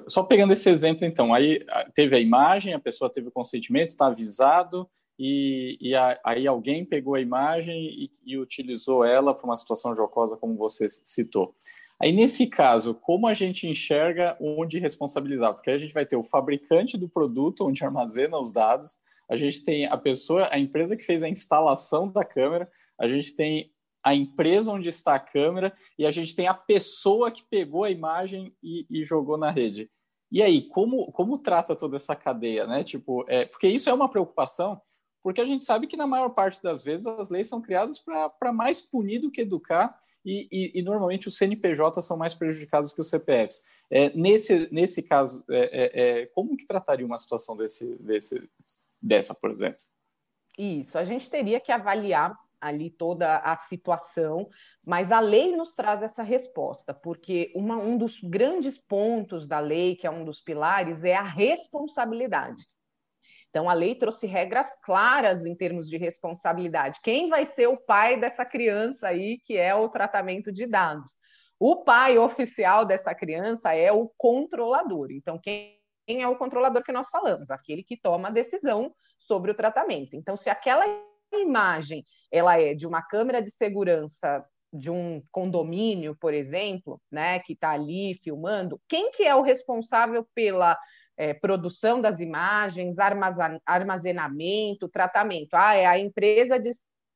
só 0.08 0.24
pegando 0.24 0.52
esse 0.52 0.70
exemplo, 0.70 1.06
então, 1.06 1.34
aí 1.34 1.66
teve 1.94 2.18
a 2.18 2.20
imagem, 2.20 2.74
a 2.74 2.80
pessoa 2.80 3.10
teve 3.10 3.30
o 3.30 3.32
consentimento, 3.32 3.92
está 3.92 4.08
avisado, 4.08 4.90
e, 5.18 5.78
e 5.80 5.96
a, 5.96 6.20
aí 6.24 6.46
alguém 6.46 6.84
pegou 6.84 7.16
a 7.16 7.22
imagem 7.22 7.76
e, 7.76 8.12
e 8.26 8.38
utilizou 8.38 9.06
ela 9.06 9.34
para 9.34 9.46
uma 9.46 9.56
situação 9.56 9.96
jocosa, 9.96 10.36
como 10.36 10.58
você 10.58 10.88
citou. 10.90 11.56
Aí, 11.98 12.12
nesse 12.12 12.48
caso, 12.48 12.94
como 12.94 13.28
a 13.28 13.34
gente 13.34 13.66
enxerga 13.66 14.36
onde 14.42 14.80
responsabilizar? 14.80 15.54
Porque 15.54 15.72
a 15.72 15.78
gente 15.78 15.94
vai 15.94 16.06
ter 16.06 16.18
o 16.18 16.24
fabricante 16.24 16.98
do 16.98 17.08
produto, 17.08 17.66
onde 17.66 17.86
armazena 17.86 18.38
os 18.38 18.52
dados, 18.52 19.00
a 19.30 19.38
gente 19.38 19.64
tem 19.64 19.86
a 19.86 19.98
pessoa, 19.98 20.50
a 20.52 20.60
empresa 20.60 20.98
que 20.98 21.06
fez 21.06 21.24
a 21.24 21.30
instalação 21.30 22.10
da 22.10 22.26
câmera, 22.26 22.70
a 23.00 23.08
gente 23.08 23.34
tem 23.34 23.72
a 24.04 24.14
empresa 24.14 24.72
onde 24.72 24.90
está 24.90 25.16
a 25.16 25.20
câmera 25.20 25.74
e 25.98 26.06
a 26.06 26.12
gente 26.12 26.36
tem 26.36 26.48
a 26.48 26.54
pessoa 26.54 27.32
que 27.32 27.44
pegou 27.44 27.84
a 27.84 27.90
imagem 27.90 28.54
e, 28.62 28.86
e 28.90 29.04
jogou 29.04 29.38
na 29.38 29.50
rede. 29.50 29.90
E 30.32 30.42
aí, 30.42 30.64
como, 30.64 31.12
como 31.12 31.38
trata 31.38 31.76
toda 31.76 31.96
essa 31.96 32.16
cadeia, 32.16 32.66
né? 32.66 32.84
Tipo, 32.84 33.24
é, 33.28 33.46
porque 33.46 33.68
isso 33.68 33.90
é 33.90 33.94
uma 33.94 34.10
preocupação, 34.10 34.82
porque 35.22 35.40
a 35.40 35.46
gente 35.46 35.64
sabe 35.64 35.88
que 35.88 35.96
na 35.96 36.08
maior 36.08 36.30
parte 36.30 36.62
das 36.62 36.84
vezes 36.84 37.08
as 37.08 37.30
leis 37.30 37.48
são 37.48 37.62
criadas 37.62 38.04
para 38.40 38.52
mais 38.52 38.82
punir 38.82 39.20
do 39.20 39.32
que 39.32 39.42
educar, 39.42 39.98
e, 40.26 40.48
e, 40.52 40.80
e, 40.80 40.82
normalmente 40.82 41.28
os 41.28 41.36
CNPJ 41.36 42.02
são 42.02 42.16
mais 42.16 42.34
prejudicados 42.34 42.94
que 42.94 43.02
os 43.02 43.10
CPFs. 43.10 43.62
É, 43.92 44.10
nesse, 44.12 44.70
nesse 44.72 45.04
caso, 45.04 45.44
é, 45.50 45.58
é, 45.58 46.22
é, 46.22 46.26
como 46.28 46.56
que 46.56 46.66
trataria 46.66 47.06
uma 47.06 47.18
situação 47.18 47.58
desse, 47.58 47.86
desse, 47.98 48.50
dessa, 49.02 49.36
por 49.36 49.52
exemplo? 49.52 49.80
Isso, 50.58 50.98
a 50.98 51.04
gente 51.04 51.30
teria 51.30 51.60
que 51.60 51.72
avaliar 51.72 52.40
ali 52.64 52.90
toda 52.90 53.38
a 53.38 53.56
situação, 53.56 54.50
mas 54.86 55.12
a 55.12 55.20
lei 55.20 55.56
nos 55.56 55.76
traz 55.76 56.02
essa 56.02 56.24
resposta, 56.24 56.94
porque 56.94 57.52
uma, 57.56 57.78
um 57.78 57.98
dos 57.98 58.20
grandes 58.22 58.78
pontos 58.78 59.48
da 59.48 59.60
lei, 59.60 59.96
que 59.96 60.08
é 60.08 60.12
um 60.12 60.24
dos 60.24 60.42
pilares, 60.42 61.04
é 61.04 61.16
a 61.16 61.22
responsabilidade. 61.22 62.64
Então, 63.50 63.70
a 63.70 63.74
lei 63.74 63.94
trouxe 63.94 64.26
regras 64.26 64.76
claras 64.82 65.46
em 65.46 65.56
termos 65.56 65.88
de 65.88 65.96
responsabilidade. 65.98 67.00
Quem 67.04 67.30
vai 67.30 67.46
ser 67.46 67.68
o 67.68 67.78
pai 67.78 68.20
dessa 68.20 68.44
criança 68.44 69.10
aí, 69.10 69.38
que 69.46 69.56
é 69.56 69.76
o 69.76 69.90
tratamento 69.90 70.52
de 70.52 70.66
dados? 70.66 71.12
O 71.60 71.84
pai 71.84 72.18
oficial 72.18 72.84
dessa 72.84 73.14
criança 73.14 73.74
é 73.74 73.92
o 73.92 74.12
controlador. 74.18 75.12
Então, 75.12 75.40
quem 75.40 75.78
é 76.08 76.28
o 76.28 76.36
controlador 76.36 76.84
que 76.84 76.92
nós 76.92 77.10
falamos? 77.10 77.52
Aquele 77.52 77.84
que 77.84 77.96
toma 77.96 78.30
a 78.30 78.32
decisão 78.32 78.92
sobre 79.20 79.52
o 79.52 79.56
tratamento. 79.56 80.16
Então, 80.16 80.36
se 80.36 80.50
aquela 80.50 80.86
imagem 81.40 82.04
ela 82.32 82.60
é 82.60 82.74
de 82.74 82.88
uma 82.88 83.02
câmera 83.02 83.42
de 83.42 83.52
segurança 83.52 84.46
de 84.72 84.90
um 84.90 85.22
condomínio, 85.32 86.18
por 86.20 86.34
exemplo, 86.34 87.00
né, 87.12 87.40
que 87.40 87.54
está 87.54 87.72
ali 87.72 88.16
filmando, 88.24 88.82
quem 88.90 89.12
que 89.12 89.24
é 89.24 89.36
o 89.36 89.44
responsável 89.44 90.28
pela 90.34 90.76
é, 91.16 91.32
produção 91.32 92.02
das 92.02 92.20
imagens, 92.20 92.96
armazenamento, 93.66 94.90
tratamento? 94.90 95.54
Ah, 95.54 95.76
é 95.76 95.86
a 95.86 96.00
empresa 96.00 96.60
de 96.60 96.72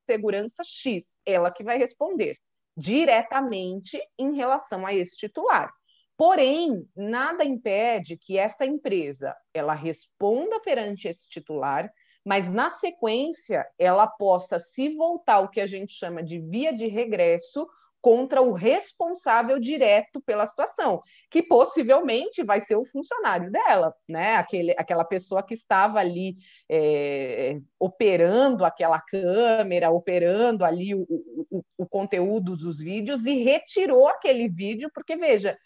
segurança 0.06 0.63
X, 0.63 1.17
ela 1.25 1.51
que 1.51 1.63
vai 1.63 1.80
responder 1.80 2.38
diretamente 2.77 3.99
em 4.19 4.36
relação 4.36 4.86
a 4.86 4.93
esse 4.93 5.17
titular. 5.17 5.73
Porém, 6.15 6.88
nada 6.95 7.43
impede 7.43 8.17
que 8.17 8.38
essa 8.38 8.65
empresa 8.65 9.36
ela 9.53 9.73
responda 9.73 10.60
perante 10.62 11.08
esse 11.08 11.27
titular 11.27 11.91
mas 12.27 12.49
na 12.51 12.67
sequência 12.67 13.65
ela 13.79 14.05
possa 14.05 14.59
se 14.59 14.89
voltar 14.89 15.35
ao 15.35 15.47
que 15.47 15.61
a 15.61 15.65
gente 15.65 15.93
chama 15.93 16.21
de 16.21 16.37
via 16.39 16.73
de 16.73 16.85
regresso 16.85 17.65
contra 18.01 18.41
o 18.41 18.51
responsável 18.51 19.57
direto 19.57 20.21
pela 20.21 20.45
situação, 20.45 21.01
que 21.31 21.41
possivelmente 21.41 22.43
vai 22.43 22.59
ser 22.59 22.75
o 22.75 22.83
funcionário 22.83 23.49
dela, 23.49 23.95
né? 24.07 24.35
Aquele, 24.35 24.73
aquela 24.77 25.05
pessoa 25.05 25.41
que 25.41 25.53
estava 25.53 25.99
ali 25.99 26.35
é, 26.69 27.59
operando 27.79 28.65
aquela 28.65 28.99
câmera, 28.99 29.89
operando 29.89 30.65
ali 30.65 30.93
o, 30.93 31.07
o, 31.49 31.63
o 31.77 31.85
conteúdo 31.85 32.57
dos 32.57 32.79
vídeos 32.79 33.25
e 33.25 33.41
retirou 33.41 34.05
aquele 34.05 34.49
vídeo, 34.49 34.91
porque 34.93 35.15
veja, 35.15 35.57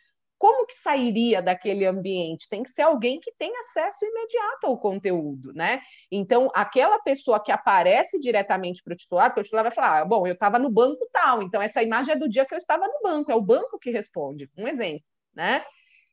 como 0.42 0.66
que 0.66 0.74
sairia 0.74 1.40
daquele 1.40 1.86
ambiente? 1.86 2.50
Tem 2.50 2.64
que 2.64 2.72
ser 2.72 2.82
alguém 2.82 3.20
que 3.20 3.32
tem 3.38 3.56
acesso 3.58 4.04
imediato 4.04 4.66
ao 4.66 4.76
conteúdo, 4.76 5.54
né? 5.54 5.84
Então, 6.12 6.50
aquela 6.56 6.98
pessoa 6.98 7.40
que 7.40 7.52
aparece 7.52 8.20
diretamente 8.20 8.82
para 8.82 8.94
o 8.94 8.98
titular, 8.98 9.30
porque 9.30 9.42
o 9.42 9.44
titular 9.44 9.64
vai 9.64 9.72
falar, 9.72 10.02
ah, 10.02 10.06
bom, 10.06 10.26
eu 10.26 10.34
estava 10.34 10.58
no 10.58 10.72
banco 10.72 11.08
tal, 11.14 11.44
então 11.44 11.62
essa 11.62 11.84
imagem 11.84 12.16
é 12.16 12.18
do 12.18 12.28
dia 12.28 12.44
que 12.44 12.56
eu 12.56 12.58
estava 12.58 12.88
no 12.88 13.02
banco, 13.04 13.32
é 13.32 13.36
o 13.36 13.42
banco 13.42 13.78
que 13.78 13.92
responde, 13.92 14.50
um 14.58 14.68
exemplo, 14.68 15.06
né? 15.36 15.64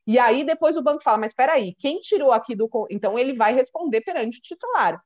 E 0.05 0.19
aí 0.19 0.43
depois 0.43 0.77
o 0.77 0.83
banco 0.83 1.01
fala, 1.01 1.17
mas 1.17 1.31
espera 1.31 1.53
aí, 1.53 1.73
quem 1.73 1.99
tirou 1.99 2.31
aqui 2.31 2.53
do... 2.55 2.69
Então 2.91 3.17
ele 3.17 3.33
vai 3.33 3.51
responder 3.55 4.01
perante 4.01 4.37
o 4.37 4.41
titular. 4.43 5.01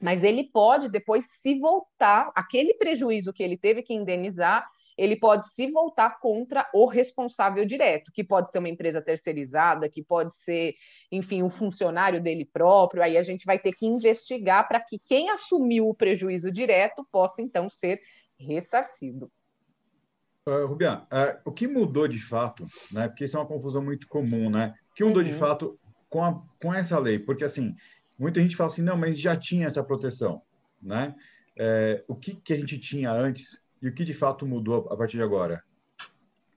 Mas 0.00 0.22
ele 0.22 0.48
pode 0.48 0.88
depois 0.88 1.26
se 1.40 1.58
voltar, 1.58 2.30
aquele 2.36 2.72
prejuízo 2.74 3.32
que 3.32 3.42
ele 3.42 3.58
teve 3.58 3.82
que 3.82 3.92
indenizar, 3.92 4.64
ele 5.00 5.16
pode 5.16 5.46
se 5.46 5.66
voltar 5.68 6.20
contra 6.20 6.68
o 6.74 6.84
responsável 6.84 7.64
direto, 7.64 8.12
que 8.12 8.22
pode 8.22 8.50
ser 8.50 8.58
uma 8.58 8.68
empresa 8.68 9.00
terceirizada, 9.00 9.88
que 9.88 10.02
pode 10.02 10.34
ser, 10.36 10.74
enfim, 11.10 11.42
um 11.42 11.48
funcionário 11.48 12.22
dele 12.22 12.44
próprio. 12.44 13.02
Aí 13.02 13.16
a 13.16 13.22
gente 13.22 13.46
vai 13.46 13.58
ter 13.58 13.72
que 13.72 13.86
investigar 13.86 14.68
para 14.68 14.78
que 14.78 14.98
quem 14.98 15.30
assumiu 15.30 15.88
o 15.88 15.94
prejuízo 15.94 16.52
direto 16.52 17.02
possa 17.10 17.40
então 17.40 17.70
ser 17.70 17.98
ressarcido. 18.38 19.32
Uh, 20.46 20.66
Rubian, 20.66 21.06
uh, 21.10 21.40
o 21.46 21.50
que 21.52 21.66
mudou 21.66 22.06
de 22.06 22.20
fato, 22.20 22.66
né? 22.92 23.08
Porque 23.08 23.24
isso 23.24 23.38
é 23.38 23.40
uma 23.40 23.46
confusão 23.46 23.82
muito 23.82 24.06
comum, 24.06 24.50
né? 24.50 24.74
O 24.90 24.94
que 24.94 25.04
mudou 25.04 25.22
uhum. 25.22 25.28
de 25.28 25.34
fato 25.34 25.80
com, 26.10 26.22
a, 26.22 26.42
com 26.60 26.74
essa 26.74 26.98
lei? 26.98 27.18
Porque 27.18 27.44
assim, 27.44 27.74
muita 28.18 28.38
gente 28.38 28.54
fala 28.54 28.68
assim, 28.68 28.82
não, 28.82 28.98
mas 28.98 29.18
já 29.18 29.34
tinha 29.34 29.66
essa 29.66 29.82
proteção, 29.82 30.42
né? 30.82 31.14
É, 31.58 32.04
o 32.06 32.14
que, 32.14 32.36
que 32.36 32.52
a 32.52 32.56
gente 32.56 32.78
tinha 32.78 33.10
antes 33.10 33.59
e 33.82 33.88
o 33.88 33.94
que 33.94 34.04
de 34.04 34.14
fato 34.14 34.46
mudou 34.46 34.88
a 34.90 34.96
partir 34.96 35.16
de 35.16 35.22
agora? 35.22 35.62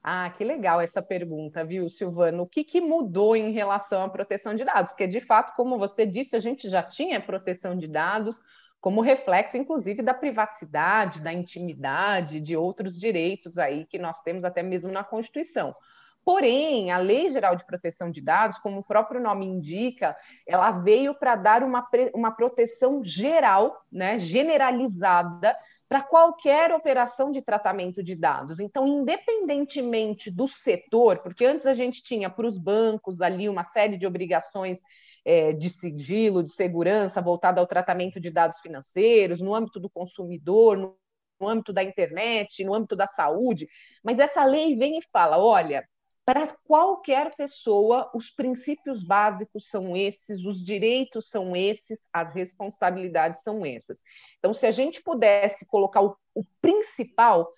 Ah, 0.03 0.29
que 0.31 0.43
legal 0.43 0.81
essa 0.81 1.01
pergunta, 1.01 1.63
viu, 1.63 1.89
Silvano? 1.89 2.43
O 2.43 2.47
que, 2.47 2.63
que 2.63 2.81
mudou 2.81 3.37
em 3.37 3.53
relação 3.53 4.03
à 4.03 4.09
proteção 4.09 4.53
de 4.53 4.65
dados? 4.65 4.91
Porque, 4.91 5.07
de 5.07 5.21
fato, 5.21 5.55
como 5.55 5.79
você 5.79 6.05
disse, 6.05 6.35
a 6.35 6.41
gente 6.41 6.67
já 6.67 6.83
tinha 6.83 7.21
proteção 7.21 7.77
de 7.77 7.87
dados 7.87 8.41
como 8.81 8.99
reflexo, 8.99 9.55
inclusive, 9.55 10.01
da 10.01 10.13
privacidade, 10.13 11.21
da 11.21 11.31
intimidade, 11.31 12.41
de 12.41 12.57
outros 12.57 12.99
direitos 12.99 13.57
aí 13.57 13.85
que 13.85 13.97
nós 13.97 14.19
temos 14.19 14.43
até 14.43 14.61
mesmo 14.61 14.91
na 14.91 15.05
Constituição. 15.05 15.73
Porém, 16.25 16.91
a 16.91 16.97
Lei 16.97 17.29
Geral 17.29 17.55
de 17.55 17.65
Proteção 17.65 18.11
de 18.11 18.21
Dados, 18.21 18.57
como 18.59 18.79
o 18.79 18.83
próprio 18.83 19.21
nome 19.21 19.45
indica, 19.45 20.15
ela 20.45 20.71
veio 20.71 21.13
para 21.13 21.35
dar 21.37 21.63
uma, 21.63 21.87
uma 22.13 22.31
proteção 22.31 23.01
geral, 23.03 23.85
né, 23.89 24.19
generalizada 24.19 25.55
para 25.93 26.01
qualquer 26.01 26.73
operação 26.73 27.29
de 27.29 27.39
tratamento 27.39 28.01
de 28.01 28.15
dados. 28.15 28.59
Então, 28.59 28.87
independentemente 28.87 30.31
do 30.31 30.47
setor, 30.47 31.19
porque 31.19 31.45
antes 31.45 31.67
a 31.67 31.75
gente 31.75 32.01
tinha 32.01 32.31
para 32.31 32.47
os 32.47 32.57
bancos 32.57 33.21
ali 33.21 33.47
uma 33.47 33.61
série 33.61 33.95
de 33.95 34.07
obrigações 34.07 34.79
é, 35.23 35.53
de 35.53 35.69
sigilo, 35.69 36.41
de 36.41 36.51
segurança 36.51 37.21
voltada 37.21 37.61
ao 37.61 37.67
tratamento 37.67 38.19
de 38.19 38.31
dados 38.31 38.59
financeiros, 38.59 39.39
no 39.39 39.53
âmbito 39.53 39.79
do 39.79 39.87
consumidor, 39.87 40.75
no, 40.79 40.97
no 41.39 41.47
âmbito 41.47 41.71
da 41.71 41.83
internet, 41.83 42.63
no 42.63 42.73
âmbito 42.73 42.95
da 42.95 43.05
saúde, 43.05 43.67
mas 44.03 44.17
essa 44.17 44.43
lei 44.43 44.73
vem 44.73 44.97
e 44.97 45.01
fala: 45.03 45.37
olha, 45.37 45.87
para 46.25 46.55
qualquer 46.65 47.35
pessoa, 47.35 48.09
os 48.13 48.29
princípios 48.29 49.03
básicos 49.03 49.67
são 49.67 49.95
esses, 49.95 50.43
os 50.45 50.63
direitos 50.63 51.29
são 51.29 51.55
esses, 51.55 52.07
as 52.13 52.33
responsabilidades 52.33 53.43
são 53.43 53.65
essas. 53.65 53.99
Então, 54.39 54.53
se 54.53 54.65
a 54.65 54.71
gente 54.71 55.01
pudesse 55.03 55.65
colocar 55.65 56.01
o, 56.01 56.15
o 56.33 56.43
principal, 56.61 57.51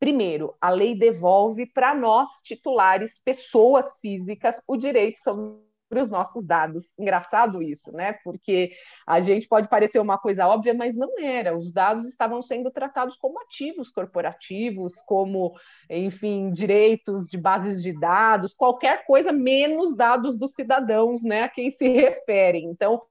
primeiro, 0.00 0.56
a 0.60 0.70
lei 0.70 0.96
devolve 0.96 1.66
para 1.66 1.94
nós, 1.94 2.28
titulares, 2.42 3.20
pessoas 3.24 3.98
físicas, 4.00 4.60
o 4.66 4.76
direito 4.76 5.18
sobre 5.18 5.67
os 5.90 6.10
nossos 6.10 6.44
dados. 6.44 6.92
Engraçado 6.98 7.62
isso, 7.62 7.90
né? 7.92 8.14
Porque 8.24 8.72
a 9.06 9.20
gente 9.20 9.48
pode 9.48 9.68
parecer 9.68 9.98
uma 9.98 10.18
coisa 10.18 10.46
óbvia, 10.46 10.74
mas 10.74 10.96
não 10.96 11.18
era. 11.18 11.56
Os 11.56 11.72
dados 11.72 12.06
estavam 12.06 12.42
sendo 12.42 12.70
tratados 12.70 13.16
como 13.16 13.40
ativos 13.40 13.90
corporativos, 13.90 14.94
como, 15.06 15.54
enfim, 15.88 16.50
direitos 16.52 17.28
de 17.28 17.38
bases 17.38 17.82
de 17.82 17.92
dados, 17.98 18.54
qualquer 18.54 19.06
coisa 19.06 19.32
menos 19.32 19.96
dados 19.96 20.38
dos 20.38 20.54
cidadãos, 20.54 21.22
né? 21.22 21.44
A 21.44 21.48
quem 21.48 21.70
se 21.70 21.88
referem. 21.88 22.66
Então, 22.66 23.02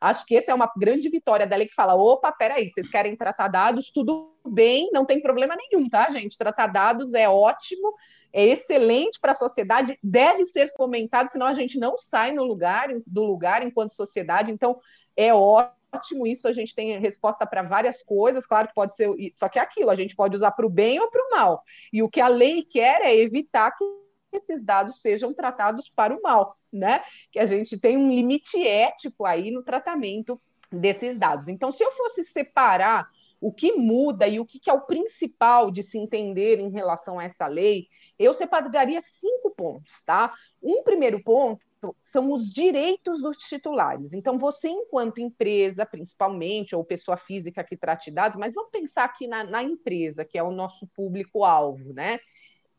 Acho 0.00 0.24
que 0.24 0.36
essa 0.36 0.50
é 0.50 0.54
uma 0.54 0.70
grande 0.76 1.08
vitória 1.10 1.46
da 1.46 1.56
lei 1.56 1.66
que 1.66 1.74
fala: 1.74 1.94
opa, 1.94 2.32
peraí, 2.32 2.68
vocês 2.68 2.88
querem 2.88 3.14
tratar 3.14 3.48
dados, 3.48 3.90
tudo 3.90 4.34
bem, 4.48 4.88
não 4.92 5.04
tem 5.04 5.20
problema 5.20 5.54
nenhum, 5.54 5.88
tá, 5.88 6.08
gente? 6.10 6.38
Tratar 6.38 6.68
dados 6.68 7.12
é 7.12 7.28
ótimo, 7.28 7.94
é 8.32 8.46
excelente 8.46 9.20
para 9.20 9.32
a 9.32 9.34
sociedade, 9.34 9.98
deve 10.02 10.44
ser 10.44 10.72
fomentado, 10.74 11.30
senão 11.30 11.46
a 11.46 11.52
gente 11.52 11.78
não 11.78 11.98
sai 11.98 12.32
no 12.32 12.44
lugar 12.44 12.88
do 13.06 13.22
lugar 13.24 13.62
enquanto 13.62 13.94
sociedade. 13.94 14.50
Então, 14.50 14.80
é 15.14 15.34
ótimo 15.34 16.26
isso, 16.26 16.48
a 16.48 16.52
gente 16.52 16.74
tem 16.74 16.98
resposta 16.98 17.44
para 17.44 17.62
várias 17.62 18.02
coisas, 18.02 18.46
claro 18.46 18.68
que 18.68 18.74
pode 18.74 18.94
ser, 18.94 19.10
só 19.34 19.48
que 19.48 19.58
é 19.58 19.62
aquilo, 19.62 19.90
a 19.90 19.94
gente 19.94 20.16
pode 20.16 20.34
usar 20.34 20.52
para 20.52 20.64
o 20.64 20.70
bem 20.70 20.98
ou 20.98 21.10
para 21.10 21.22
o 21.22 21.30
mal. 21.30 21.62
E 21.92 22.02
o 22.02 22.08
que 22.08 22.20
a 22.20 22.28
lei 22.28 22.62
quer 22.62 23.02
é 23.02 23.14
evitar 23.14 23.72
que 23.72 23.84
esses 24.32 24.64
dados 24.64 25.00
sejam 25.00 25.32
tratados 25.34 25.88
para 25.88 26.14
o 26.14 26.22
mal, 26.22 26.56
né? 26.72 27.02
Que 27.30 27.38
a 27.38 27.46
gente 27.46 27.78
tem 27.78 27.96
um 27.96 28.10
limite 28.10 28.66
ético 28.66 29.24
aí 29.24 29.50
no 29.50 29.62
tratamento 29.62 30.40
desses 30.70 31.18
dados. 31.18 31.48
Então, 31.48 31.72
se 31.72 31.82
eu 31.82 31.90
fosse 31.90 32.24
separar 32.24 33.08
o 33.40 33.52
que 33.52 33.72
muda 33.72 34.28
e 34.28 34.38
o 34.38 34.44
que, 34.44 34.60
é 34.68 34.72
o 34.72 34.82
principal 34.82 35.70
de 35.70 35.82
se 35.82 35.98
entender 35.98 36.60
em 36.60 36.70
relação 36.70 37.18
a 37.18 37.24
essa 37.24 37.46
lei, 37.46 37.88
eu 38.18 38.34
separaria 38.34 39.00
cinco 39.00 39.50
pontos, 39.50 40.02
tá? 40.04 40.32
Um 40.62 40.82
primeiro 40.82 41.22
ponto 41.22 41.64
são 42.02 42.30
os 42.32 42.52
direitos 42.52 43.22
dos 43.22 43.38
titulares. 43.38 44.12
Então, 44.12 44.38
você, 44.38 44.68
enquanto 44.68 45.20
empresa, 45.20 45.86
principalmente, 45.86 46.76
ou 46.76 46.84
pessoa 46.84 47.16
física 47.16 47.64
que 47.64 47.76
trate 47.76 48.10
dados, 48.10 48.36
mas 48.36 48.54
vamos 48.54 48.70
pensar 48.70 49.04
aqui 49.04 49.26
na, 49.26 49.42
na 49.42 49.62
empresa, 49.62 50.22
que 50.22 50.36
é 50.36 50.42
o 50.42 50.50
nosso 50.50 50.86
público-alvo, 50.88 51.94
né? 51.94 52.20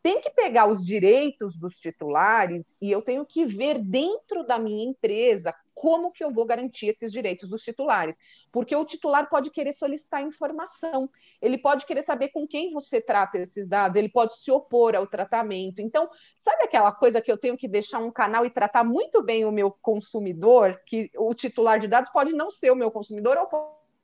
Tem 0.04 0.20
que 0.20 0.30
pegar 0.32 0.68
os 0.68 0.84
direitos 0.84 1.56
dos 1.56 1.78
titulares 1.78 2.78
e 2.82 2.92
eu 2.92 3.02
tenho 3.02 3.26
que 3.26 3.46
ver 3.46 3.80
dentro 3.80 4.46
da 4.46 4.58
minha 4.58 4.90
empresa 4.90 5.54
como 5.74 6.12
que 6.12 6.24
eu 6.24 6.32
vou 6.32 6.46
garantir 6.46 6.88
esses 6.88 7.12
direitos 7.12 7.50
dos 7.50 7.64
titulares, 7.64 8.18
porque 8.52 8.76
o 8.76 8.86
titular 8.86 9.30
pode 9.30 9.50
querer 9.50 9.74
solicitar 9.74 10.22
informação, 10.22 11.10
ele 11.42 11.58
pode 11.58 11.86
querer 11.86 12.02
saber 12.02 12.30
com 12.30 12.48
quem 12.48 12.72
você 12.72 13.02
trata 13.02 13.40
esses 13.40 13.68
dados, 13.68 13.96
ele 13.96 14.10
pode 14.10 14.38
se 14.40 14.52
opor 14.52 14.96
ao 14.96 15.08
tratamento. 15.08 15.80
Então, 15.80 16.10
sabe 16.38 16.64
aquela 16.64 16.92
coisa 16.92 17.22
que 17.22 17.32
eu 17.32 17.38
tenho 17.38 17.58
que 17.58 17.68
deixar 17.68 18.00
um 18.00 18.12
canal 18.12 18.46
e 18.46 18.50
tratar 18.50 18.84
muito 18.84 19.24
bem 19.24 19.46
o 19.46 19.52
meu 19.52 19.72
consumidor, 19.72 20.80
que 20.86 21.10
o 21.18 21.34
titular 21.34 21.80
de 21.80 21.88
dados 21.88 22.12
pode 22.12 22.34
não 22.34 22.52
ser 22.52 22.72
o 22.72 22.76
meu 22.76 22.92
consumidor 22.92 23.38
ou 23.38 23.48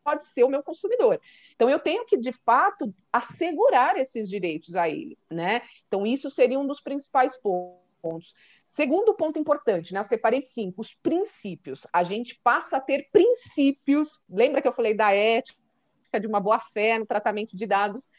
pode 0.08 0.26
ser 0.26 0.46
o 0.46 0.50
meu 0.50 0.64
consumidor. 0.64 1.20
Então, 1.54 1.70
eu 1.70 1.80
tenho 1.80 2.06
que, 2.06 2.16
de 2.16 2.32
fato, 2.32 2.96
assegurar 3.12 3.98
esses 3.98 4.30
direitos 4.30 4.74
a 4.78 4.88
ele, 4.88 5.18
né? 5.30 5.62
Então, 5.86 6.08
isso 6.08 6.30
seria 6.30 6.58
um 6.58 6.66
dos 6.66 6.80
principais 6.80 7.38
pontos. 7.38 8.34
Segundo 8.72 9.14
ponto 9.16 9.38
importante, 9.38 9.94
né? 9.94 10.00
Eu 10.00 10.06
separei 10.06 10.40
cinco, 10.40 10.80
os 10.80 10.96
princípios. 11.04 11.86
A 11.92 12.04
gente 12.04 12.40
passa 12.42 12.78
a 12.78 12.80
ter 12.80 13.10
princípios. 13.12 14.22
Lembra 14.30 14.62
que 14.62 14.68
eu 14.70 14.72
falei 14.72 14.94
da 14.94 15.12
ética, 15.12 15.60
de 16.22 16.26
uma 16.26 16.40
boa 16.40 16.60
fé 16.60 16.98
no 16.98 17.06
tratamento 17.06 17.58
de 17.58 17.66
dados? 17.66 18.10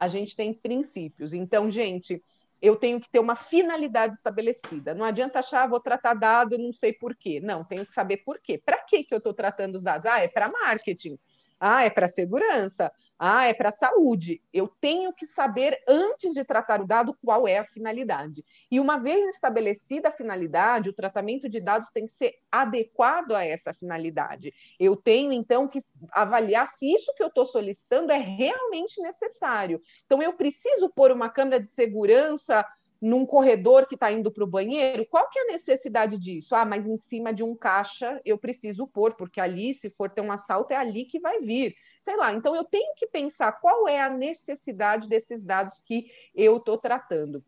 A 0.00 0.08
gente 0.08 0.34
tem 0.34 0.52
princípios. 0.52 1.32
Então, 1.32 1.70
gente, 1.70 2.20
eu 2.60 2.74
tenho 2.74 2.98
que 2.98 3.08
ter 3.08 3.20
uma 3.20 3.36
finalidade 3.36 4.16
estabelecida. 4.16 4.94
Não 4.94 5.04
adianta 5.04 5.38
achar, 5.38 5.62
ah, 5.62 5.66
vou 5.68 5.78
tratar 5.78 6.14
dado, 6.14 6.58
não 6.58 6.72
sei 6.72 6.92
por 6.92 7.14
quê. 7.14 7.38
Não, 7.40 7.64
tenho 7.64 7.86
que 7.86 7.92
saber 7.92 8.16
por 8.18 8.40
quê. 8.40 8.58
Para 8.58 8.78
que, 8.78 9.04
que 9.04 9.14
eu 9.14 9.18
estou 9.18 9.32
tratando 9.32 9.76
os 9.76 9.84
dados? 9.84 10.06
Ah, 10.06 10.20
é 10.20 10.28
para 10.28 10.50
marketing. 10.50 11.16
Ah, 11.58 11.84
é 11.84 11.90
para 11.90 12.08
segurança. 12.08 12.92
Ah, 13.18 13.46
é 13.46 13.54
para 13.54 13.70
saúde. 13.70 14.42
Eu 14.52 14.68
tenho 14.68 15.10
que 15.12 15.26
saber, 15.26 15.78
antes 15.88 16.34
de 16.34 16.44
tratar 16.44 16.82
o 16.82 16.86
dado, 16.86 17.16
qual 17.24 17.48
é 17.48 17.58
a 17.58 17.64
finalidade. 17.64 18.44
E 18.70 18.78
uma 18.78 18.98
vez 18.98 19.26
estabelecida 19.28 20.08
a 20.08 20.10
finalidade, 20.10 20.90
o 20.90 20.92
tratamento 20.92 21.48
de 21.48 21.58
dados 21.58 21.90
tem 21.90 22.04
que 22.04 22.12
ser 22.12 22.34
adequado 22.52 23.32
a 23.32 23.42
essa 23.42 23.72
finalidade. 23.72 24.52
Eu 24.78 24.96
tenho, 24.96 25.32
então, 25.32 25.66
que 25.66 25.78
avaliar 26.12 26.66
se 26.66 26.92
isso 26.92 27.14
que 27.16 27.22
eu 27.22 27.28
estou 27.28 27.46
solicitando 27.46 28.12
é 28.12 28.18
realmente 28.18 29.00
necessário. 29.00 29.80
Então, 30.04 30.20
eu 30.20 30.34
preciso 30.34 30.90
pôr 30.90 31.10
uma 31.10 31.30
câmera 31.30 31.58
de 31.58 31.70
segurança 31.70 32.66
num 33.00 33.26
corredor 33.26 33.86
que 33.86 33.94
está 33.94 34.10
indo 34.10 34.30
para 34.30 34.44
o 34.44 34.46
banheiro, 34.46 35.06
qual 35.06 35.28
que 35.28 35.38
é 35.38 35.42
a 35.42 35.52
necessidade 35.52 36.18
disso? 36.18 36.54
Ah, 36.54 36.64
mas 36.64 36.86
em 36.86 36.96
cima 36.96 37.32
de 37.32 37.42
um 37.42 37.54
caixa 37.54 38.20
eu 38.24 38.38
preciso 38.38 38.86
pôr, 38.86 39.14
porque 39.14 39.40
ali, 39.40 39.74
se 39.74 39.90
for 39.90 40.10
ter 40.10 40.20
um 40.20 40.32
assalto, 40.32 40.72
é 40.72 40.76
ali 40.76 41.04
que 41.04 41.20
vai 41.20 41.40
vir. 41.40 41.74
Sei 42.00 42.16
lá, 42.16 42.32
então 42.32 42.54
eu 42.54 42.64
tenho 42.64 42.94
que 42.94 43.06
pensar 43.06 43.52
qual 43.52 43.88
é 43.88 44.00
a 44.00 44.10
necessidade 44.10 45.08
desses 45.08 45.42
dados 45.42 45.78
que 45.84 46.10
eu 46.34 46.56
estou 46.56 46.78
tratando. 46.78 47.44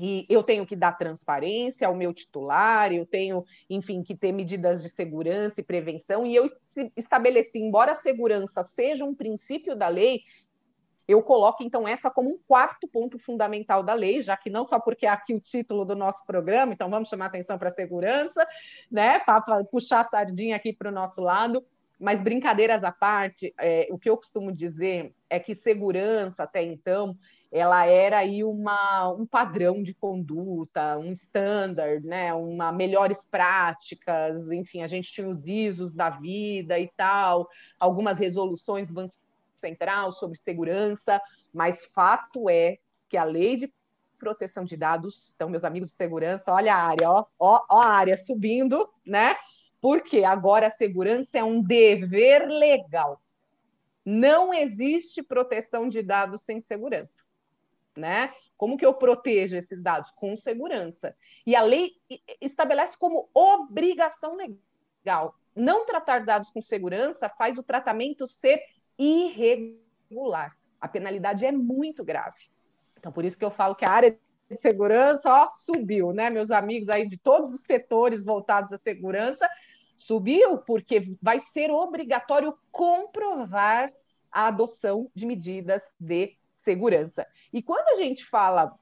E 0.00 0.24
eu 0.28 0.42
tenho 0.42 0.64
que 0.64 0.76
dar 0.76 0.92
transparência 0.92 1.88
ao 1.88 1.94
meu 1.94 2.14
titular, 2.14 2.92
eu 2.92 3.04
tenho, 3.04 3.44
enfim, 3.68 4.02
que 4.02 4.14
ter 4.14 4.30
medidas 4.30 4.82
de 4.82 4.88
segurança 4.88 5.60
e 5.60 5.64
prevenção, 5.64 6.24
e 6.24 6.34
eu 6.34 6.46
estabeleci, 6.96 7.58
embora 7.58 7.92
a 7.92 7.96
segurança 7.96 8.62
seja 8.62 9.04
um 9.04 9.14
princípio 9.14 9.74
da 9.74 9.88
lei, 9.88 10.22
eu 11.08 11.22
coloco 11.22 11.62
então 11.62 11.88
essa 11.88 12.10
como 12.10 12.28
um 12.28 12.38
quarto 12.46 12.86
ponto 12.86 13.18
fundamental 13.18 13.82
da 13.82 13.94
lei, 13.94 14.20
já 14.20 14.36
que 14.36 14.50
não 14.50 14.62
só 14.62 14.78
porque 14.78 15.06
é 15.06 15.08
aqui 15.08 15.32
o 15.32 15.40
título 15.40 15.86
do 15.86 15.96
nosso 15.96 16.22
programa, 16.26 16.74
então 16.74 16.90
vamos 16.90 17.08
chamar 17.08 17.26
atenção 17.26 17.58
para 17.58 17.68
a 17.68 17.74
segurança, 17.74 18.46
né? 18.90 19.18
Para 19.20 19.64
puxar 19.64 20.00
a 20.00 20.04
sardinha 20.04 20.54
aqui 20.54 20.70
para 20.70 20.90
o 20.90 20.92
nosso 20.92 21.22
lado. 21.22 21.64
Mas 21.98 22.22
brincadeiras 22.22 22.84
à 22.84 22.92
parte, 22.92 23.52
é, 23.58 23.88
o 23.90 23.98
que 23.98 24.08
eu 24.08 24.16
costumo 24.16 24.52
dizer 24.52 25.12
é 25.28 25.40
que 25.40 25.54
segurança 25.54 26.44
até 26.44 26.62
então 26.62 27.16
ela 27.50 27.86
era 27.86 28.18
aí 28.18 28.44
uma, 28.44 29.10
um 29.10 29.24
padrão 29.24 29.82
de 29.82 29.94
conduta, 29.94 30.98
um 30.98 31.10
standard, 31.12 32.06
né? 32.06 32.34
Uma 32.34 32.70
melhores 32.70 33.24
práticas, 33.24 34.52
enfim, 34.52 34.82
a 34.82 34.86
gente 34.86 35.10
tinha 35.10 35.26
os 35.26 35.48
ISOs 35.48 35.94
da 35.94 36.10
vida 36.10 36.78
e 36.78 36.88
tal, 36.94 37.48
algumas 37.80 38.18
resoluções 38.18 38.86
do 38.86 38.92
Banco 38.92 39.14
Central 39.58 40.12
sobre 40.12 40.38
segurança, 40.38 41.20
mas 41.52 41.86
fato 41.86 42.48
é 42.48 42.78
que 43.08 43.16
a 43.16 43.24
lei 43.24 43.56
de 43.56 43.72
proteção 44.18 44.64
de 44.64 44.76
dados, 44.76 45.32
então, 45.34 45.48
meus 45.48 45.64
amigos 45.64 45.90
de 45.90 45.96
segurança, 45.96 46.52
olha 46.52 46.74
a 46.74 46.82
área, 46.82 47.10
ó, 47.10 47.24
ó, 47.38 47.64
ó 47.70 47.80
a 47.80 47.88
área 47.88 48.16
subindo, 48.16 48.88
né? 49.06 49.36
Porque 49.80 50.24
agora 50.24 50.66
a 50.66 50.70
segurança 50.70 51.38
é 51.38 51.44
um 51.44 51.62
dever 51.62 52.48
legal. 52.48 53.22
Não 54.04 54.52
existe 54.52 55.22
proteção 55.22 55.88
de 55.88 56.02
dados 56.02 56.42
sem 56.42 56.60
segurança, 56.60 57.24
né? 57.96 58.32
Como 58.56 58.76
que 58.76 58.84
eu 58.84 58.92
protejo 58.92 59.56
esses 59.56 59.82
dados? 59.82 60.10
Com 60.10 60.36
segurança. 60.36 61.14
E 61.46 61.54
a 61.54 61.62
lei 61.62 61.92
estabelece 62.40 62.98
como 62.98 63.30
obrigação 63.32 64.36
legal. 64.36 65.34
Não 65.54 65.86
tratar 65.86 66.24
dados 66.24 66.50
com 66.50 66.60
segurança 66.60 67.28
faz 67.28 67.56
o 67.56 67.62
tratamento 67.62 68.26
ser 68.26 68.60
irregular. 68.98 70.56
A 70.80 70.88
penalidade 70.88 71.46
é 71.46 71.52
muito 71.52 72.04
grave. 72.04 72.50
Então, 72.98 73.12
por 73.12 73.24
isso 73.24 73.38
que 73.38 73.44
eu 73.44 73.50
falo 73.50 73.74
que 73.74 73.84
a 73.84 73.90
área 73.90 74.18
de 74.50 74.56
segurança 74.56 75.30
ó, 75.30 75.48
subiu, 75.50 76.12
né? 76.12 76.30
Meus 76.30 76.50
amigos 76.50 76.88
aí 76.88 77.06
de 77.06 77.16
todos 77.16 77.52
os 77.52 77.60
setores 77.62 78.24
voltados 78.24 78.72
à 78.72 78.78
segurança, 78.78 79.48
subiu 79.96 80.58
porque 80.58 81.02
vai 81.20 81.38
ser 81.38 81.70
obrigatório 81.70 82.56
comprovar 82.70 83.92
a 84.30 84.46
adoção 84.46 85.10
de 85.14 85.26
medidas 85.26 85.82
de 85.98 86.36
segurança. 86.54 87.26
E 87.52 87.62
quando 87.62 87.88
a 87.88 87.96
gente 87.96 88.24
fala 88.24 88.74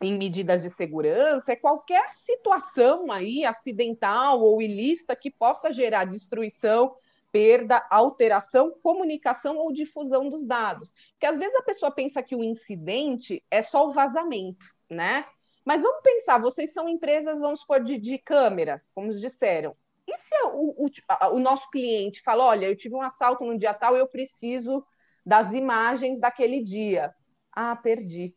em 0.00 0.16
medidas 0.16 0.62
de 0.62 0.70
segurança, 0.70 1.52
é 1.52 1.56
qualquer 1.56 2.10
situação 2.12 3.10
aí 3.12 3.44
acidental 3.44 4.40
ou 4.40 4.62
ilícita 4.62 5.14
que 5.14 5.30
possa 5.30 5.70
gerar 5.70 6.06
destruição 6.06 6.96
perda, 7.32 7.86
alteração, 7.90 8.72
comunicação 8.82 9.56
ou 9.56 9.72
difusão 9.72 10.28
dos 10.28 10.46
dados. 10.46 10.92
Porque 11.12 11.26
às 11.26 11.38
vezes 11.38 11.54
a 11.54 11.62
pessoa 11.62 11.90
pensa 11.90 12.22
que 12.22 12.34
o 12.34 12.44
incidente 12.44 13.42
é 13.50 13.62
só 13.62 13.86
o 13.86 13.92
vazamento, 13.92 14.66
né? 14.88 15.26
Mas 15.64 15.82
vamos 15.82 16.02
pensar, 16.02 16.38
vocês 16.40 16.72
são 16.72 16.88
empresas, 16.88 17.38
vamos 17.38 17.60
supor, 17.60 17.82
de, 17.82 17.98
de 17.98 18.18
câmeras, 18.18 18.90
como 18.94 19.10
disseram. 19.10 19.76
E 20.06 20.16
se 20.16 20.34
o, 20.46 20.86
o, 20.86 20.90
o 21.34 21.38
nosso 21.38 21.70
cliente 21.70 22.22
fala, 22.22 22.44
olha, 22.44 22.66
eu 22.66 22.76
tive 22.76 22.94
um 22.94 23.02
assalto 23.02 23.44
no 23.44 23.56
dia 23.56 23.74
tal, 23.74 23.96
eu 23.96 24.08
preciso 24.08 24.84
das 25.24 25.52
imagens 25.52 26.18
daquele 26.18 26.62
dia. 26.62 27.14
Ah, 27.52 27.76
perdi. 27.76 28.34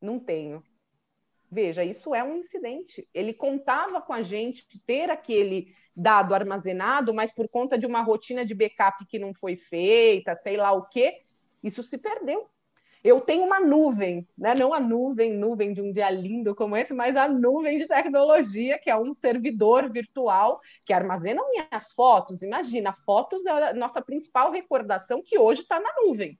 Não 0.00 0.20
tenho. 0.20 0.62
Veja, 1.54 1.84
isso 1.84 2.12
é 2.12 2.24
um 2.24 2.38
incidente. 2.38 3.08
Ele 3.14 3.32
contava 3.32 4.02
com 4.02 4.12
a 4.12 4.22
gente 4.22 4.66
ter 4.84 5.08
aquele 5.08 5.72
dado 5.94 6.34
armazenado, 6.34 7.14
mas 7.14 7.32
por 7.32 7.48
conta 7.48 7.78
de 7.78 7.86
uma 7.86 8.02
rotina 8.02 8.44
de 8.44 8.52
backup 8.52 9.06
que 9.06 9.20
não 9.20 9.32
foi 9.32 9.54
feita, 9.54 10.34
sei 10.34 10.56
lá 10.56 10.72
o 10.72 10.88
quê, 10.88 11.22
isso 11.62 11.80
se 11.84 11.96
perdeu. 11.96 12.50
Eu 13.04 13.20
tenho 13.20 13.44
uma 13.44 13.60
nuvem, 13.60 14.26
né? 14.36 14.54
não 14.58 14.74
a 14.74 14.80
nuvem, 14.80 15.32
nuvem 15.32 15.72
de 15.72 15.80
um 15.80 15.92
dia 15.92 16.10
lindo 16.10 16.56
como 16.56 16.76
esse, 16.76 16.92
mas 16.92 17.16
a 17.16 17.28
nuvem 17.28 17.78
de 17.78 17.86
tecnologia, 17.86 18.76
que 18.76 18.90
é 18.90 18.96
um 18.96 19.14
servidor 19.14 19.88
virtual 19.92 20.60
que 20.84 20.92
armazena 20.92 21.40
minhas 21.50 21.92
fotos. 21.92 22.42
Imagina, 22.42 22.92
fotos 23.06 23.46
é 23.46 23.50
a 23.50 23.72
nossa 23.74 24.02
principal 24.02 24.50
recordação 24.50 25.22
que 25.24 25.38
hoje 25.38 25.60
está 25.60 25.78
na 25.78 25.90
nuvem 26.04 26.36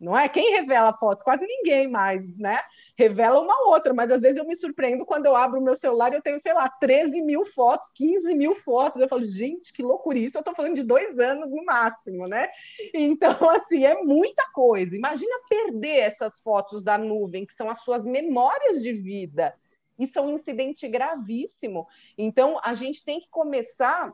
não 0.00 0.16
é? 0.16 0.28
Quem 0.28 0.52
revela 0.52 0.92
fotos? 0.92 1.22
Quase 1.22 1.44
ninguém 1.44 1.88
mais, 1.88 2.36
né? 2.38 2.60
Revela 2.96 3.40
uma 3.40 3.68
outra, 3.68 3.92
mas 3.92 4.10
às 4.10 4.20
vezes 4.20 4.38
eu 4.38 4.46
me 4.46 4.54
surpreendo 4.54 5.04
quando 5.04 5.26
eu 5.26 5.34
abro 5.34 5.58
o 5.58 5.62
meu 5.62 5.74
celular 5.74 6.12
e 6.12 6.16
eu 6.16 6.22
tenho, 6.22 6.38
sei 6.38 6.52
lá, 6.52 6.68
13 6.68 7.20
mil 7.22 7.44
fotos, 7.44 7.90
15 7.94 8.32
mil 8.34 8.54
fotos. 8.54 9.00
Eu 9.00 9.08
falo, 9.08 9.22
gente, 9.22 9.72
que 9.72 9.82
loucura 9.82 10.18
isso! 10.18 10.36
Eu 10.36 10.40
estou 10.40 10.54
falando 10.54 10.76
de 10.76 10.84
dois 10.84 11.18
anos 11.18 11.50
no 11.50 11.64
máximo, 11.64 12.28
né? 12.28 12.48
Então, 12.94 13.32
assim, 13.50 13.84
é 13.84 14.00
muita 14.02 14.48
coisa. 14.52 14.96
Imagina 14.96 15.34
perder 15.48 15.98
essas 15.98 16.40
fotos 16.40 16.84
da 16.84 16.96
nuvem, 16.96 17.44
que 17.44 17.54
são 17.54 17.68
as 17.68 17.80
suas 17.82 18.06
memórias 18.06 18.80
de 18.80 18.92
vida. 18.92 19.52
Isso 19.98 20.16
é 20.18 20.22
um 20.22 20.34
incidente 20.34 20.86
gravíssimo. 20.86 21.88
Então, 22.16 22.60
a 22.62 22.72
gente 22.72 23.04
tem 23.04 23.18
que 23.18 23.28
começar 23.28 24.12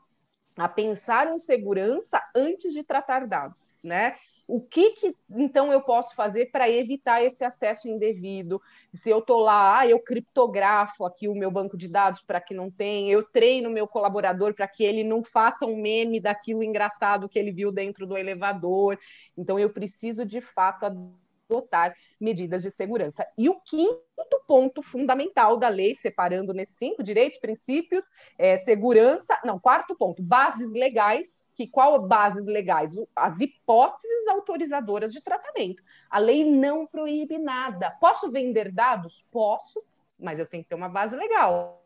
a 0.56 0.68
pensar 0.68 1.32
em 1.32 1.38
segurança 1.38 2.22
antes 2.34 2.72
de 2.72 2.82
tratar 2.82 3.26
dados, 3.26 3.74
né? 3.82 4.16
O 4.46 4.60
que, 4.60 4.90
que 4.90 5.16
então 5.30 5.72
eu 5.72 5.80
posso 5.80 6.14
fazer 6.14 6.46
para 6.46 6.70
evitar 6.70 7.22
esse 7.22 7.44
acesso 7.44 7.88
indevido? 7.88 8.60
Se 8.92 9.08
eu 9.10 9.18
estou 9.18 9.40
lá, 9.40 9.80
ah, 9.80 9.86
eu 9.86 9.98
criptografo 9.98 11.04
aqui 11.04 11.28
o 11.28 11.34
meu 11.34 11.50
banco 11.50 11.76
de 11.76 11.88
dados 11.88 12.20
para 12.20 12.40
que 12.40 12.52
não 12.52 12.70
tenha, 12.70 13.12
eu 13.12 13.22
treino 13.22 13.70
meu 13.70 13.88
colaborador 13.88 14.54
para 14.54 14.68
que 14.68 14.84
ele 14.84 15.02
não 15.02 15.24
faça 15.24 15.64
um 15.64 15.76
meme 15.76 16.20
daquilo 16.20 16.62
engraçado 16.62 17.28
que 17.28 17.38
ele 17.38 17.52
viu 17.52 17.72
dentro 17.72 18.06
do 18.06 18.16
elevador. 18.16 18.98
Então 19.36 19.58
eu 19.58 19.70
preciso 19.70 20.24
de 20.24 20.40
fato 20.40 20.84
adotar 20.84 21.96
medidas 22.20 22.62
de 22.62 22.70
segurança. 22.70 23.26
E 23.38 23.48
o 23.48 23.60
quinto 23.60 24.04
ponto 24.46 24.82
fundamental 24.82 25.56
da 25.56 25.68
lei, 25.68 25.94
separando 25.94 26.52
nesses 26.52 26.76
cinco 26.76 27.02
direitos, 27.02 27.38
princípios, 27.38 28.10
é 28.38 28.58
segurança, 28.58 29.38
não, 29.42 29.58
quarto 29.58 29.96
ponto, 29.96 30.22
bases 30.22 30.72
legais 30.74 31.43
que 31.54 31.66
qual 31.66 32.00
bases 32.06 32.46
legais? 32.46 32.94
As 33.14 33.40
hipóteses 33.40 34.26
autorizadoras 34.28 35.12
de 35.12 35.20
tratamento. 35.22 35.82
A 36.10 36.18
lei 36.18 36.44
não 36.44 36.86
proíbe 36.86 37.38
nada. 37.38 37.90
Posso 38.00 38.30
vender 38.30 38.72
dados? 38.72 39.24
Posso, 39.30 39.82
mas 40.18 40.38
eu 40.38 40.46
tenho 40.46 40.62
que 40.62 40.68
ter 40.68 40.74
uma 40.74 40.88
base 40.88 41.16
legal. 41.16 41.82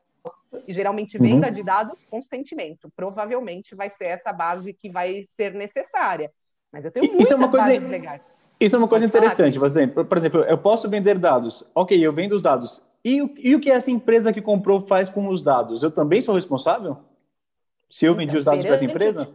E 0.67 0.73
geralmente 0.73 1.19
venda 1.19 1.49
uhum. 1.49 1.53
de 1.53 1.63
dados, 1.63 2.07
consentimento. 2.07 2.91
Provavelmente 2.97 3.75
vai 3.75 3.91
ser 3.91 4.07
essa 4.07 4.33
base 4.33 4.73
que 4.73 4.91
vai 4.91 5.23
ser 5.23 5.55
necessária. 5.55 6.33
Mas 6.73 6.85
eu 6.85 6.91
tenho 6.91 7.07
muitas 7.07 7.25
isso 7.25 7.35
é 7.35 7.37
uma 7.37 7.51
coisa, 7.51 7.67
bases 7.67 7.89
legais. 7.89 8.23
Isso 8.61 8.75
é 8.75 8.79
uma 8.79 8.89
coisa 8.89 9.05
interessante, 9.05 9.59
por 9.59 9.67
exemplo, 9.67 10.05
por 10.05 10.19
exemplo, 10.19 10.41
eu 10.43 10.59
posso 10.59 10.89
vender 10.89 11.19
dados. 11.19 11.65
Ok, 11.75 11.99
eu 11.99 12.13
vendo 12.13 12.33
os 12.33 12.43
dados. 12.43 12.83
E 13.05 13.23
o, 13.23 13.33
e 13.39 13.55
o 13.55 13.61
que 13.61 13.71
essa 13.71 13.91
empresa 13.91 14.33
que 14.33 14.43
comprou 14.43 14.81
faz 14.81 15.09
com 15.09 15.29
os 15.29 15.41
dados? 15.41 15.83
Eu 15.83 15.91
também 15.91 16.21
sou 16.21 16.35
responsável? 16.35 16.99
Se 17.89 18.05
eu 18.05 18.15
vendi 18.15 18.31
então, 18.31 18.39
os 18.39 18.45
dados 18.45 18.65
para 18.65 18.75
essa 18.75 18.85
empresa? 18.85 19.31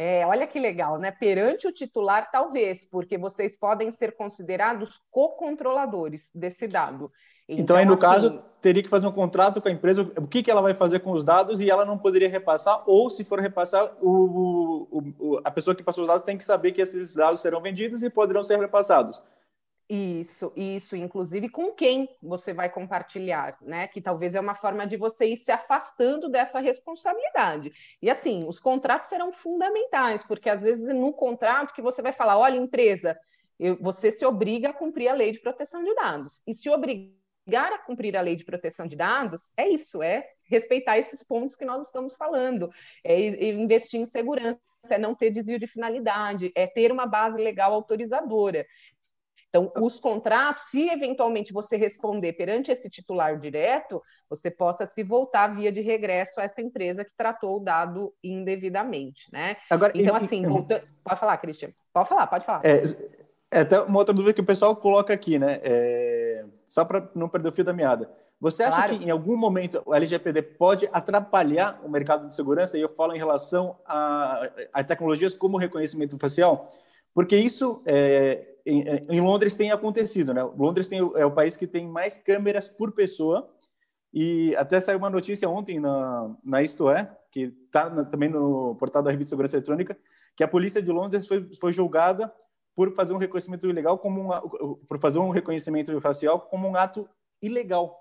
É, 0.00 0.24
olha 0.24 0.46
que 0.46 0.60
legal, 0.60 0.96
né? 0.96 1.10
Perante 1.10 1.66
o 1.66 1.72
titular, 1.72 2.30
talvez, 2.30 2.84
porque 2.84 3.18
vocês 3.18 3.56
podem 3.56 3.90
ser 3.90 4.14
considerados 4.14 5.02
co-controladores 5.10 6.30
desse 6.32 6.68
dado. 6.68 7.10
Então, 7.48 7.62
então 7.64 7.76
aí, 7.76 7.84
no 7.84 7.94
assim, 7.94 8.02
caso, 8.02 8.42
teria 8.62 8.80
que 8.80 8.88
fazer 8.88 9.08
um 9.08 9.12
contrato 9.12 9.60
com 9.60 9.66
a 9.66 9.72
empresa, 9.72 10.02
o 10.16 10.24
que, 10.28 10.40
que 10.40 10.52
ela 10.52 10.62
vai 10.62 10.72
fazer 10.72 11.00
com 11.00 11.10
os 11.10 11.24
dados 11.24 11.60
e 11.60 11.68
ela 11.68 11.84
não 11.84 11.98
poderia 11.98 12.28
repassar, 12.28 12.80
ou 12.86 13.10
se 13.10 13.24
for 13.24 13.40
repassar, 13.40 13.90
o, 14.00 14.86
o, 14.88 15.14
o, 15.18 15.40
a 15.42 15.50
pessoa 15.50 15.74
que 15.74 15.82
passou 15.82 16.04
os 16.04 16.08
dados 16.08 16.22
tem 16.22 16.38
que 16.38 16.44
saber 16.44 16.70
que 16.70 16.80
esses 16.80 17.16
dados 17.16 17.40
serão 17.40 17.60
vendidos 17.60 18.00
e 18.04 18.08
poderão 18.08 18.44
ser 18.44 18.56
repassados. 18.60 19.20
Isso, 19.90 20.52
isso, 20.54 20.94
inclusive 20.94 21.48
com 21.48 21.72
quem 21.72 22.10
você 22.22 22.52
vai 22.52 22.68
compartilhar, 22.68 23.56
né? 23.62 23.88
Que 23.88 24.02
talvez 24.02 24.34
é 24.34 24.40
uma 24.40 24.54
forma 24.54 24.86
de 24.86 24.98
você 24.98 25.28
ir 25.28 25.36
se 25.36 25.50
afastando 25.50 26.28
dessa 26.28 26.60
responsabilidade. 26.60 27.72
E 28.02 28.10
assim, 28.10 28.44
os 28.46 28.60
contratos 28.60 29.08
serão 29.08 29.32
fundamentais, 29.32 30.22
porque 30.22 30.50
às 30.50 30.60
vezes 30.60 30.86
no 30.94 31.10
contrato 31.14 31.72
que 31.72 31.80
você 31.80 32.02
vai 32.02 32.12
falar, 32.12 32.36
olha, 32.36 32.58
empresa, 32.58 33.18
eu, 33.58 33.78
você 33.80 34.12
se 34.12 34.26
obriga 34.26 34.68
a 34.68 34.74
cumprir 34.74 35.08
a 35.08 35.14
lei 35.14 35.32
de 35.32 35.40
proteção 35.40 35.82
de 35.82 35.94
dados. 35.94 36.42
E 36.46 36.52
se 36.52 36.68
obrigar 36.68 37.72
a 37.72 37.78
cumprir 37.78 38.14
a 38.14 38.20
lei 38.20 38.36
de 38.36 38.44
proteção 38.44 38.86
de 38.86 38.94
dados, 38.94 39.54
é 39.56 39.66
isso, 39.70 40.02
é 40.02 40.28
respeitar 40.44 40.98
esses 40.98 41.24
pontos 41.24 41.56
que 41.56 41.64
nós 41.64 41.86
estamos 41.86 42.14
falando, 42.14 42.70
é 43.02 43.18
investir 43.50 43.98
em 43.98 44.06
segurança 44.06 44.60
é 44.90 44.98
não 44.98 45.14
ter 45.14 45.30
desvio 45.30 45.58
de 45.58 45.66
finalidade, 45.66 46.52
é 46.54 46.66
ter 46.66 46.92
uma 46.92 47.06
base 47.06 47.42
legal 47.42 47.74
autorizadora. 47.74 48.64
Então, 49.48 49.72
os 49.80 49.98
contratos, 49.98 50.64
se 50.64 50.88
eventualmente 50.88 51.52
você 51.52 51.76
responder 51.76 52.34
perante 52.34 52.70
esse 52.70 52.90
titular 52.90 53.38
direto, 53.38 54.02
você 54.28 54.50
possa 54.50 54.84
se 54.84 55.02
voltar 55.02 55.48
via 55.48 55.72
de 55.72 55.80
regresso 55.80 56.38
a 56.40 56.44
essa 56.44 56.60
empresa 56.60 57.04
que 57.04 57.16
tratou 57.16 57.56
o 57.56 57.60
dado 57.60 58.12
indevidamente, 58.22 59.32
né? 59.32 59.56
Agora, 59.70 59.92
então, 59.94 60.14
e, 60.14 60.16
assim, 60.16 60.42
e, 60.44 60.80
pode 61.02 61.20
falar, 61.20 61.38
Cristian. 61.38 61.70
Pode 61.92 62.08
falar, 62.08 62.26
pode 62.26 62.44
falar. 62.44 62.60
É, 62.64 62.82
é 63.50 63.60
até 63.60 63.80
uma 63.80 63.98
outra 63.98 64.12
dúvida 64.12 64.34
que 64.34 64.40
o 64.42 64.46
pessoal 64.46 64.76
coloca 64.76 65.14
aqui, 65.14 65.38
né? 65.38 65.60
É... 65.62 66.44
Só 66.66 66.84
para 66.84 67.08
não 67.14 67.28
perder 67.28 67.48
o 67.48 67.52
fio 67.52 67.64
da 67.64 67.72
meada. 67.72 68.10
Você 68.40 68.62
acha 68.62 68.76
claro. 68.76 68.98
que 68.98 69.04
em 69.04 69.10
algum 69.10 69.36
momento 69.36 69.82
o 69.84 69.94
LGPD 69.94 70.42
pode 70.42 70.88
atrapalhar 70.92 71.80
o 71.82 71.88
mercado 71.88 72.28
de 72.28 72.34
segurança? 72.34 72.78
E 72.78 72.82
eu 72.82 72.88
falo 72.88 73.14
em 73.14 73.18
relação 73.18 73.76
a, 73.84 74.48
a 74.72 74.84
tecnologias 74.84 75.34
como 75.34 75.56
reconhecimento 75.56 76.16
facial, 76.18 76.68
porque 77.12 77.36
isso 77.36 77.82
é, 77.84 78.46
em, 78.68 79.16
em, 79.16 79.20
Londres 79.20 79.56
tem 79.56 79.70
acontecido, 79.70 80.34
né? 80.34 80.42
Londres 80.42 80.88
tem, 80.88 80.98
é 80.98 81.24
o 81.24 81.30
país 81.30 81.56
que 81.56 81.66
tem 81.66 81.86
mais 81.86 82.18
câmeras 82.18 82.68
por 82.68 82.92
pessoa 82.92 83.48
e 84.12 84.54
até 84.56 84.80
saiu 84.80 84.98
uma 84.98 85.10
notícia 85.10 85.48
ontem 85.48 85.80
na, 85.80 86.34
na 86.44 86.62
Isto 86.62 86.90
É, 86.90 87.10
que 87.30 87.54
está 87.66 88.04
também 88.04 88.28
no 88.28 88.74
portal 88.76 89.02
da 89.02 89.10
Revista 89.10 89.26
de 89.26 89.30
Segurança 89.30 89.56
Eletrônica, 89.56 89.98
que 90.36 90.44
a 90.44 90.48
polícia 90.48 90.82
de 90.82 90.90
Londres 90.90 91.26
foi, 91.26 91.48
foi 91.54 91.72
julgada 91.72 92.32
por 92.74 92.94
fazer 92.94 93.12
um 93.12 93.18
reconhecimento 93.18 93.68
ilegal 93.68 93.98
como 93.98 94.20
um, 94.20 94.74
por 94.86 95.00
fazer 95.00 95.18
um 95.18 95.30
reconhecimento 95.30 96.00
facial 96.00 96.40
como 96.40 96.68
um 96.68 96.76
ato 96.76 97.08
ilegal. 97.42 97.98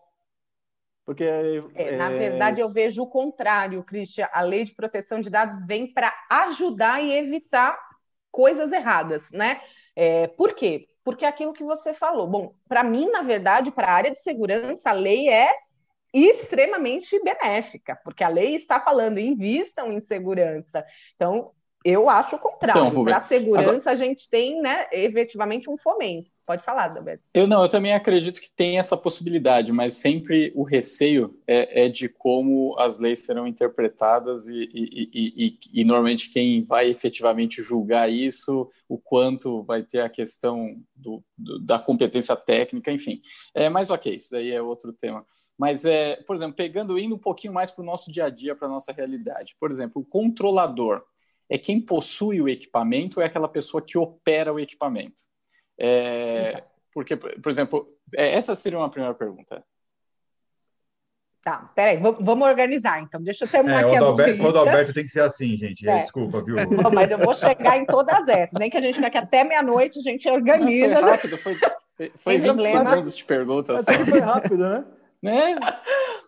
Porque 1.06 1.24
é, 1.24 1.62
é... 1.76 1.96
na 1.96 2.10
verdade 2.10 2.60
eu 2.60 2.70
vejo 2.70 3.02
o 3.02 3.08
contrário, 3.08 3.84
Cristian. 3.84 4.28
A 4.34 4.42
lei 4.42 4.66
de 4.66 4.76
proteção 4.76 5.22
de 5.22 5.30
dados 5.30 5.66
vem 5.66 5.94
para 5.94 6.14
ajudar 6.30 7.02
e 7.02 7.14
evitar 7.14 7.87
coisas 8.38 8.72
erradas, 8.72 9.32
né? 9.32 9.60
É, 9.96 10.28
por 10.28 10.54
quê? 10.54 10.88
Porque 11.04 11.26
é 11.26 11.28
aquilo 11.28 11.54
que 11.54 11.64
você 11.64 11.92
falou. 11.92 12.28
Bom, 12.28 12.54
para 12.70 12.84
mim, 12.84 13.10
na 13.10 13.24
verdade, 13.24 13.72
para 13.72 13.88
a 13.88 13.94
área 13.94 14.12
de 14.12 14.22
segurança, 14.22 14.92
a 14.92 14.94
lei 14.94 15.28
é 15.28 15.52
extremamente 16.14 17.20
benéfica, 17.24 18.00
porque 18.04 18.24
a 18.24 18.28
lei 18.28 18.54
está 18.54 18.80
falando 18.80 19.18
invistam 19.18 19.92
em 19.92 20.00
segurança. 20.00 20.86
Então, 21.16 21.52
eu 21.88 22.10
acho 22.10 22.36
o 22.36 22.40
contrário. 22.40 22.90
Então, 22.90 23.06
para 23.06 23.16
a 23.16 23.22
segurança, 23.22 23.90
agora... 23.90 23.92
a 23.92 23.96
gente 23.96 24.30
tem, 24.30 24.62
né, 24.62 24.88
efetivamente 24.92 25.70
um 25.70 25.78
fomento. 25.78 26.30
Pode 26.46 26.64
falar, 26.64 26.90
Dabeto. 26.90 27.24
Eu 27.34 27.48
não, 27.48 27.62
eu 27.64 27.70
também 27.70 27.94
acredito 27.94 28.42
que 28.42 28.50
tem 28.50 28.78
essa 28.78 28.96
possibilidade, 28.96 29.72
mas 29.72 29.96
sempre 29.96 30.52
o 30.54 30.64
receio 30.64 31.38
é, 31.48 31.86
é 31.86 31.90
de 31.90 32.10
como 32.10 32.78
as 32.78 33.00
leis 33.00 33.26
serão 33.26 33.48
interpretadas 33.48 34.48
e, 34.48 34.70
e, 34.74 35.10
e, 35.14 35.60
e, 35.74 35.84
normalmente 35.86 36.30
quem 36.30 36.64
vai 36.64 36.90
efetivamente 36.90 37.62
julgar 37.62 38.10
isso, 38.10 38.70
o 38.88 38.98
quanto 38.98 39.64
vai 39.64 39.84
ter 39.84 40.02
a 40.02 40.10
questão 40.10 40.78
do, 40.96 41.24
do, 41.38 41.60
da 41.60 41.80
competência 41.80 42.36
técnica, 42.36 42.92
enfim. 42.92 43.22
É, 43.54 43.70
mas 43.70 43.90
ok, 43.90 44.14
isso 44.16 44.32
daí 44.32 44.52
é 44.52 44.62
outro 44.62 44.92
tema. 44.94 45.26
Mas, 45.58 45.86
é, 45.86 46.18
por 46.18 46.36
exemplo, 46.36 46.56
pegando, 46.56 47.00
indo 47.00 47.16
um 47.16 47.20
pouquinho 47.20 47.54
mais 47.54 47.72
para 47.72 47.82
o 47.82 47.86
nosso 47.86 48.12
dia 48.12 48.26
a 48.26 48.30
dia, 48.30 48.56
para 48.56 48.68
a 48.68 48.72
nossa 48.72 48.92
realidade. 48.92 49.56
Por 49.60 49.72
exemplo, 49.72 50.02
o 50.02 50.06
controlador 50.06 51.04
é 51.50 51.58
quem 51.58 51.80
possui 51.80 52.42
o 52.42 52.50
equipamento 52.50 53.20
ou 53.20 53.24
é 53.24 53.28
aquela 53.28 53.48
pessoa 53.48 53.82
que 53.82 53.98
opera 53.98 54.54
o 54.54 54.60
equipamento? 54.60 55.24
É, 55.80 56.64
porque, 56.94 57.16
por 57.16 57.50
exemplo, 57.50 57.88
é, 58.16 58.34
essa 58.34 58.56
seria 58.56 58.80
uma 58.80 58.90
primeira 58.90 59.14
pergunta. 59.14 59.64
Tá, 61.44 61.72
peraí, 61.74 61.98
vamos 61.98 62.46
organizar 62.46 63.02
então. 63.02 63.22
Deixa 63.22 63.46
eu 63.46 63.50
terminar 63.50 63.84
é, 63.84 63.86
aqui 63.86 63.94
o 63.94 63.98
Adalberto, 63.98 64.42
a 64.42 64.46
O 64.46 64.50
Adalberto 64.50 64.94
tem 64.94 65.06
que 65.06 65.12
ser 65.12 65.22
assim, 65.22 65.56
gente. 65.56 65.88
É. 65.88 66.02
Desculpa, 66.02 66.42
viu? 66.42 66.56
Não, 66.56 66.92
mas 66.92 67.10
eu 67.10 67.18
vou 67.18 67.34
chegar 67.34 67.78
em 67.78 67.86
todas 67.86 68.28
essas. 68.28 68.60
Nem 68.60 68.70
que 68.70 68.76
a 68.76 68.82
gente 68.82 69.00
fique 69.00 69.18
até 69.18 69.46
meia-noite, 69.46 70.00
a 70.00 70.02
gente 70.02 70.28
organiza. 70.30 70.96
Não, 70.96 71.02
foi 71.02 71.12
rápido, 71.12 71.38
foi, 71.38 72.12
foi 72.16 72.38
20 72.38 72.46
problema. 72.48 72.90
segundos 72.90 73.16
de 73.16 73.24
perguntas. 73.24 73.86
Foi 73.86 74.20
rápido, 74.20 74.58
né? 74.58 74.86
né? 75.22 75.56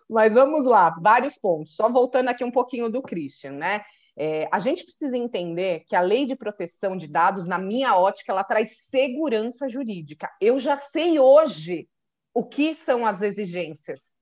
Mas 0.08 0.32
vamos 0.32 0.64
lá, 0.64 0.96
vários 1.00 1.36
pontos. 1.36 1.76
Só 1.76 1.90
voltando 1.90 2.28
aqui 2.28 2.42
um 2.42 2.50
pouquinho 2.50 2.88
do 2.88 3.02
Christian, 3.02 3.52
né? 3.52 3.82
É, 4.22 4.46
a 4.52 4.58
gente 4.58 4.84
precisa 4.84 5.16
entender 5.16 5.82
que 5.88 5.96
a 5.96 6.02
lei 6.02 6.26
de 6.26 6.36
proteção 6.36 6.94
de 6.94 7.08
dados, 7.08 7.46
na 7.46 7.56
minha 7.56 7.96
ótica, 7.96 8.30
ela 8.30 8.44
traz 8.44 8.76
segurança 8.90 9.66
jurídica. 9.66 10.30
Eu 10.38 10.58
já 10.58 10.76
sei 10.76 11.18
hoje 11.18 11.88
o 12.34 12.44
que 12.44 12.74
são 12.74 13.06
as 13.06 13.22
exigências. 13.22 14.20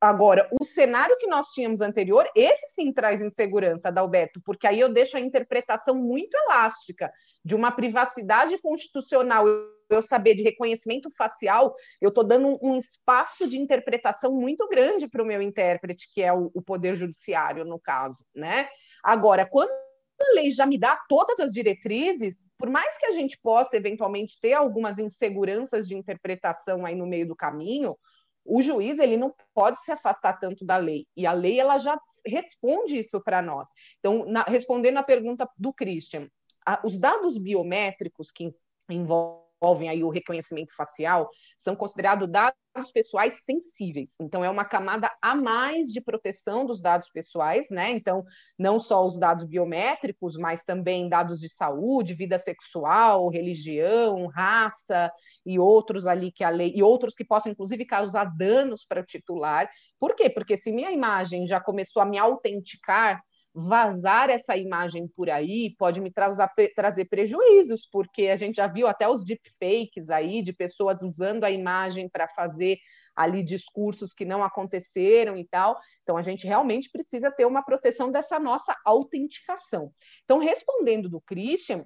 Agora, 0.00 0.48
o 0.58 0.64
cenário 0.64 1.18
que 1.18 1.26
nós 1.26 1.48
tínhamos 1.48 1.82
anterior, 1.82 2.26
esse 2.34 2.74
sim 2.74 2.90
traz 2.90 3.20
insegurança, 3.20 3.88
Adalberto, 3.88 4.40
porque 4.42 4.66
aí 4.66 4.80
eu 4.80 4.88
deixo 4.88 5.18
a 5.18 5.20
interpretação 5.20 5.94
muito 5.94 6.34
elástica 6.34 7.12
de 7.44 7.54
uma 7.54 7.70
privacidade 7.70 8.56
constitucional, 8.62 9.44
eu 9.90 10.00
saber 10.00 10.36
de 10.36 10.42
reconhecimento 10.42 11.10
facial, 11.10 11.74
eu 12.00 12.08
estou 12.08 12.24
dando 12.24 12.58
um, 12.62 12.78
espaço 12.78 13.46
de 13.46 13.58
interpretação 13.58 14.32
muito 14.32 14.66
grande 14.68 15.06
para 15.06 15.22
o 15.22 15.26
meu 15.26 15.42
intérprete, 15.42 16.08
que 16.14 16.22
é 16.22 16.32
o, 16.32 16.50
o 16.54 16.62
Poder 16.62 16.94
Judiciário, 16.94 17.66
no 17.66 17.78
caso, 17.78 18.24
né? 18.34 18.70
Agora, 19.08 19.46
quando 19.46 19.70
a 19.70 20.34
lei 20.34 20.50
já 20.50 20.66
me 20.66 20.76
dá 20.76 20.94
todas 21.08 21.40
as 21.40 21.50
diretrizes, 21.50 22.50
por 22.58 22.68
mais 22.68 22.98
que 22.98 23.06
a 23.06 23.12
gente 23.12 23.38
possa 23.40 23.74
eventualmente 23.74 24.38
ter 24.38 24.52
algumas 24.52 24.98
inseguranças 24.98 25.88
de 25.88 25.96
interpretação 25.96 26.84
aí 26.84 26.94
no 26.94 27.06
meio 27.06 27.26
do 27.26 27.34
caminho, 27.34 27.96
o 28.44 28.60
juiz 28.60 28.98
ele 28.98 29.16
não 29.16 29.34
pode 29.54 29.82
se 29.82 29.90
afastar 29.90 30.38
tanto 30.38 30.62
da 30.62 30.76
lei 30.76 31.06
e 31.16 31.24
a 31.26 31.32
lei 31.32 31.58
ela 31.58 31.78
já 31.78 31.98
responde 32.26 32.98
isso 32.98 33.18
para 33.24 33.40
nós. 33.40 33.68
Então, 33.98 34.26
na, 34.26 34.42
respondendo 34.42 34.98
à 34.98 35.02
pergunta 35.02 35.48
do 35.56 35.72
Christian, 35.72 36.28
a, 36.66 36.78
os 36.84 36.98
dados 36.98 37.38
biométricos 37.38 38.30
que 38.30 38.54
envolvem 38.90 39.47
envolvem 39.60 39.88
aí 39.88 40.04
o 40.04 40.08
reconhecimento 40.08 40.74
facial, 40.74 41.28
são 41.56 41.74
considerados 41.74 42.28
dados 42.30 42.56
pessoais 42.92 43.44
sensíveis. 43.44 44.14
Então, 44.20 44.44
é 44.44 44.48
uma 44.48 44.64
camada 44.64 45.10
a 45.20 45.34
mais 45.34 45.86
de 45.86 46.00
proteção 46.00 46.64
dos 46.64 46.80
dados 46.80 47.08
pessoais, 47.12 47.68
né? 47.70 47.90
Então, 47.90 48.24
não 48.56 48.78
só 48.78 49.04
os 49.04 49.18
dados 49.18 49.44
biométricos, 49.44 50.36
mas 50.36 50.62
também 50.62 51.08
dados 51.08 51.40
de 51.40 51.48
saúde, 51.48 52.14
vida 52.14 52.38
sexual, 52.38 53.28
religião, 53.28 54.26
raça 54.28 55.10
e 55.44 55.58
outros 55.58 56.06
ali 56.06 56.30
que 56.30 56.44
a 56.44 56.50
lei, 56.50 56.72
e 56.74 56.82
outros 56.82 57.14
que 57.14 57.24
possam, 57.24 57.50
inclusive, 57.50 57.84
causar 57.84 58.24
danos 58.36 58.84
para 58.86 59.00
o 59.00 59.04
titular. 59.04 59.68
Por 59.98 60.14
quê? 60.14 60.30
Porque 60.30 60.56
se 60.56 60.70
minha 60.70 60.92
imagem 60.92 61.46
já 61.46 61.60
começou 61.60 62.00
a 62.00 62.06
me 62.06 62.16
autenticar 62.16 63.20
vazar 63.60 64.30
essa 64.30 64.56
imagem 64.56 65.08
por 65.08 65.28
aí 65.28 65.74
pode 65.76 66.00
me 66.00 66.12
trazer, 66.12 67.04
prejuízos, 67.10 67.88
porque 67.90 68.28
a 68.28 68.36
gente 68.36 68.56
já 68.56 68.68
viu 68.68 68.86
até 68.86 69.08
os 69.08 69.24
deepfakes 69.24 70.08
aí 70.10 70.42
de 70.42 70.52
pessoas 70.52 71.02
usando 71.02 71.42
a 71.42 71.50
imagem 71.50 72.08
para 72.08 72.28
fazer 72.28 72.78
ali 73.16 73.42
discursos 73.42 74.14
que 74.14 74.24
não 74.24 74.44
aconteceram 74.44 75.36
e 75.36 75.44
tal. 75.44 75.76
Então 76.04 76.16
a 76.16 76.22
gente 76.22 76.46
realmente 76.46 76.88
precisa 76.88 77.32
ter 77.32 77.46
uma 77.46 77.64
proteção 77.64 78.12
dessa 78.12 78.38
nossa 78.38 78.76
autenticação. 78.84 79.92
Então, 80.22 80.38
respondendo 80.38 81.08
do 81.08 81.20
Christian, 81.20 81.84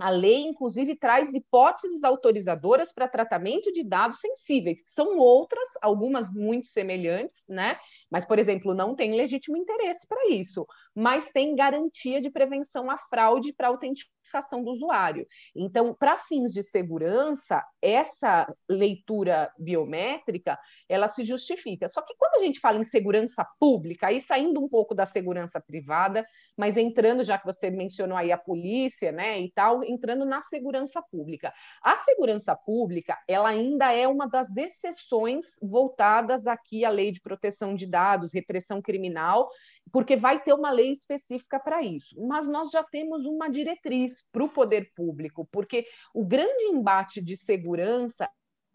a 0.00 0.10
lei, 0.10 0.46
inclusive, 0.46 0.96
traz 0.96 1.32
hipóteses 1.34 2.02
autorizadoras 2.02 2.92
para 2.92 3.06
tratamento 3.06 3.72
de 3.72 3.84
dados 3.84 4.18
sensíveis, 4.18 4.82
que 4.82 4.90
são 4.90 5.18
outras, 5.18 5.68
algumas 5.82 6.32
muito 6.32 6.68
semelhantes, 6.68 7.44
né? 7.48 7.78
Mas, 8.10 8.24
por 8.24 8.38
exemplo, 8.38 8.74
não 8.74 8.94
tem 8.94 9.14
legítimo 9.14 9.56
interesse 9.56 10.06
para 10.08 10.28
isso, 10.28 10.66
mas 10.94 11.28
tem 11.28 11.54
garantia 11.54 12.20
de 12.20 12.30
prevenção 12.30 12.90
à 12.90 12.96
fraude 12.96 13.52
para 13.52 13.68
autenticação 13.68 14.19
identificação 14.30 14.62
do 14.62 14.70
usuário. 14.70 15.26
Então, 15.54 15.94
para 15.94 16.16
fins 16.16 16.52
de 16.52 16.62
segurança, 16.62 17.62
essa 17.82 18.46
leitura 18.68 19.52
biométrica, 19.58 20.58
ela 20.88 21.08
se 21.08 21.24
justifica. 21.24 21.88
Só 21.88 22.00
que 22.02 22.14
quando 22.16 22.40
a 22.40 22.44
gente 22.44 22.60
fala 22.60 22.78
em 22.78 22.84
segurança 22.84 23.44
pública, 23.58 24.06
aí 24.06 24.20
saindo 24.20 24.62
um 24.62 24.68
pouco 24.68 24.94
da 24.94 25.04
segurança 25.04 25.60
privada, 25.60 26.24
mas 26.56 26.76
entrando, 26.76 27.24
já 27.24 27.36
que 27.36 27.46
você 27.46 27.70
mencionou 27.70 28.16
aí 28.16 28.30
a 28.30 28.38
polícia, 28.38 29.10
né, 29.10 29.40
e 29.40 29.50
tal, 29.50 29.82
entrando 29.84 30.24
na 30.24 30.40
segurança 30.40 31.02
pública. 31.02 31.52
A 31.82 31.96
segurança 31.96 32.54
pública, 32.54 33.18
ela 33.26 33.48
ainda 33.48 33.92
é 33.92 34.06
uma 34.06 34.28
das 34.28 34.56
exceções 34.56 35.58
voltadas 35.60 36.46
aqui 36.46 36.84
à 36.84 36.90
lei 36.90 37.10
de 37.10 37.20
proteção 37.20 37.74
de 37.74 37.86
dados, 37.86 38.32
repressão 38.32 38.80
criminal, 38.80 39.50
porque 39.92 40.16
vai 40.16 40.42
ter 40.42 40.52
uma 40.52 40.70
lei 40.70 40.90
específica 40.90 41.58
para 41.58 41.82
isso. 41.82 42.14
Mas 42.26 42.46
nós 42.46 42.70
já 42.70 42.82
temos 42.82 43.26
uma 43.26 43.48
diretriz 43.48 44.24
para 44.32 44.44
o 44.44 44.48
poder 44.48 44.92
público, 44.94 45.48
porque 45.50 45.86
o 46.14 46.24
grande 46.24 46.64
embate 46.64 47.20
de 47.20 47.36
segurança 47.36 48.28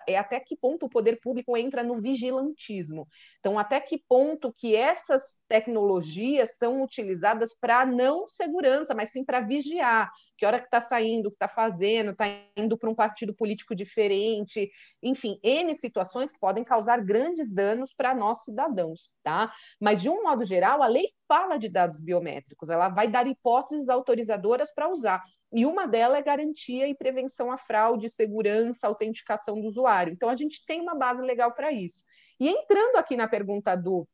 é 0.08 0.18
até 0.18 0.40
que 0.40 0.56
ponto 0.56 0.86
o 0.86 0.90
poder 0.90 1.20
público 1.20 1.58
entra 1.58 1.84
no 1.84 1.98
vigilantismo. 2.00 3.08
Então, 3.40 3.58
até 3.58 3.80
que 3.80 4.02
ponto 4.08 4.54
que 4.54 4.76
essas 4.76 5.40
tecnologias 5.48 6.58
são 6.58 6.82
utilizadas 6.82 7.58
para 7.58 7.86
não 7.86 8.28
segurança, 8.28 8.94
mas 8.94 9.12
sim 9.12 9.24
para 9.24 9.42
vigiar, 9.42 10.12
que 10.38 10.46
hora 10.46 10.60
que 10.60 10.66
está 10.66 10.82
saindo, 10.82 11.30
que 11.30 11.36
está 11.36 11.48
fazendo, 11.48 12.12
está 12.12 12.26
indo 12.58 12.78
para 12.78 12.90
um 12.90 12.96
partido 12.96 13.34
político 13.34 13.76
diferente, 13.76 14.70
enfim, 15.02 15.40
N 15.44 15.74
situações 15.76 16.32
que 16.32 16.40
podem 16.40 16.64
causar 16.64 17.04
grandes 17.04 17.52
danos 17.52 17.94
para 17.96 18.14
nós 18.14 18.44
cidadãos, 18.44 19.10
tá? 19.24 19.52
Mas, 19.80 20.02
de 20.02 20.10
um 20.10 20.24
modo 20.24 20.44
geral, 20.44 20.82
a 20.84 20.88
lei 20.88 21.06
fala 21.28 21.58
de 21.58 21.70
dados 21.70 22.00
biométricos, 22.00 22.70
ela 22.70 22.90
vai 22.90 23.08
dar 23.08 23.28
hipóteses 23.28 23.90
autorizadoras 23.90 24.74
para 24.74 24.90
usar. 24.90 25.24
E 25.52 25.66
uma 25.66 25.88
delas 25.88 26.20
é 26.20 26.22
garantia 26.22 26.88
e 26.88 26.96
prevenção 26.96 27.52
à 27.52 27.58
fraude, 27.58 28.10
segurança, 28.10 28.88
autenticação 28.88 29.60
do 29.60 29.68
usuário. 29.68 30.14
Então, 30.14 30.30
a 30.30 30.36
gente 30.36 30.66
tem 30.66 30.82
uma 30.82 30.96
base 30.96 31.22
legal 31.22 31.54
para 31.54 31.72
isso. 31.72 32.04
E 32.40 32.50
entrando 32.50 32.98
aqui 32.98 33.16
na 33.16 33.28
pergunta 33.28 33.76
do 33.76 34.08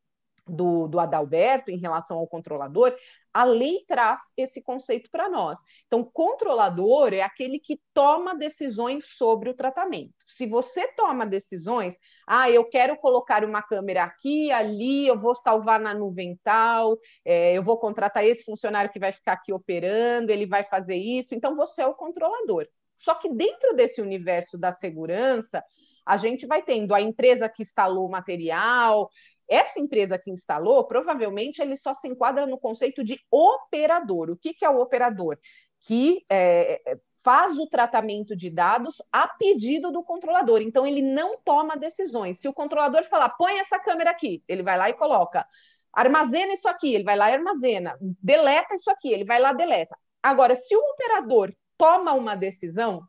do, 0.47 0.87
do 0.87 0.99
Adalberto 0.99 1.71
em 1.71 1.77
relação 1.77 2.17
ao 2.17 2.27
controlador, 2.27 2.95
a 3.33 3.43
lei 3.43 3.83
traz 3.87 4.19
esse 4.35 4.61
conceito 4.61 5.09
para 5.09 5.29
nós. 5.29 5.59
Então, 5.87 6.03
controlador 6.03 7.13
é 7.13 7.21
aquele 7.21 7.59
que 7.59 7.79
toma 7.93 8.35
decisões 8.35 9.05
sobre 9.15 9.49
o 9.49 9.53
tratamento. 9.53 10.13
Se 10.27 10.45
você 10.45 10.87
toma 10.93 11.25
decisões, 11.25 11.95
ah, 12.27 12.49
eu 12.49 12.65
quero 12.65 12.97
colocar 12.97 13.43
uma 13.43 13.61
câmera 13.61 14.03
aqui, 14.03 14.51
ali, 14.51 15.07
eu 15.07 15.17
vou 15.17 15.35
salvar 15.35 15.79
na 15.79 15.93
nuvem 15.93 16.39
tal, 16.43 16.97
é, 17.23 17.53
eu 17.53 17.63
vou 17.63 17.77
contratar 17.77 18.25
esse 18.25 18.43
funcionário 18.43 18.91
que 18.91 18.99
vai 18.99 19.11
ficar 19.11 19.33
aqui 19.33 19.53
operando, 19.53 20.31
ele 20.31 20.45
vai 20.45 20.63
fazer 20.63 20.95
isso, 20.95 21.33
então 21.33 21.55
você 21.55 21.81
é 21.81 21.87
o 21.87 21.95
controlador. 21.95 22.67
Só 22.95 23.15
que 23.15 23.33
dentro 23.33 23.73
desse 23.75 24.01
universo 24.01 24.57
da 24.57 24.71
segurança, 24.71 25.63
a 26.05 26.17
gente 26.17 26.45
vai 26.45 26.61
tendo 26.61 26.93
a 26.93 27.01
empresa 27.01 27.49
que 27.49 27.61
instalou 27.61 28.07
o 28.07 28.11
material, 28.11 29.09
essa 29.51 29.81
empresa 29.81 30.17
que 30.17 30.31
instalou, 30.31 30.85
provavelmente 30.85 31.61
ele 31.61 31.75
só 31.75 31.93
se 31.93 32.07
enquadra 32.07 32.47
no 32.47 32.57
conceito 32.57 33.03
de 33.03 33.19
operador. 33.29 34.29
O 34.29 34.37
que, 34.37 34.53
que 34.53 34.63
é 34.63 34.69
o 34.69 34.79
operador? 34.79 35.37
Que 35.81 36.23
é, 36.29 36.81
é, 36.89 36.97
faz 37.21 37.59
o 37.59 37.67
tratamento 37.67 38.33
de 38.33 38.49
dados 38.49 39.01
a 39.11 39.27
pedido 39.27 39.91
do 39.91 40.03
controlador. 40.03 40.61
Então, 40.61 40.87
ele 40.87 41.01
não 41.01 41.37
toma 41.43 41.75
decisões. 41.75 42.39
Se 42.39 42.47
o 42.47 42.53
controlador 42.53 43.03
falar, 43.03 43.29
põe 43.31 43.59
essa 43.59 43.77
câmera 43.77 44.11
aqui, 44.11 44.41
ele 44.47 44.63
vai 44.63 44.77
lá 44.77 44.89
e 44.89 44.93
coloca. 44.93 45.45
Armazena 45.91 46.53
isso 46.53 46.69
aqui, 46.69 46.95
ele 46.95 47.03
vai 47.03 47.17
lá 47.17 47.29
e 47.29 47.33
armazena. 47.33 47.97
Deleta 48.23 48.73
isso 48.73 48.89
aqui, 48.89 49.11
ele 49.11 49.25
vai 49.25 49.37
lá 49.37 49.51
e 49.51 49.57
deleta. 49.57 49.97
Agora, 50.23 50.55
se 50.55 50.73
o 50.73 50.79
operador 50.79 51.53
toma 51.77 52.13
uma 52.13 52.35
decisão, 52.35 53.01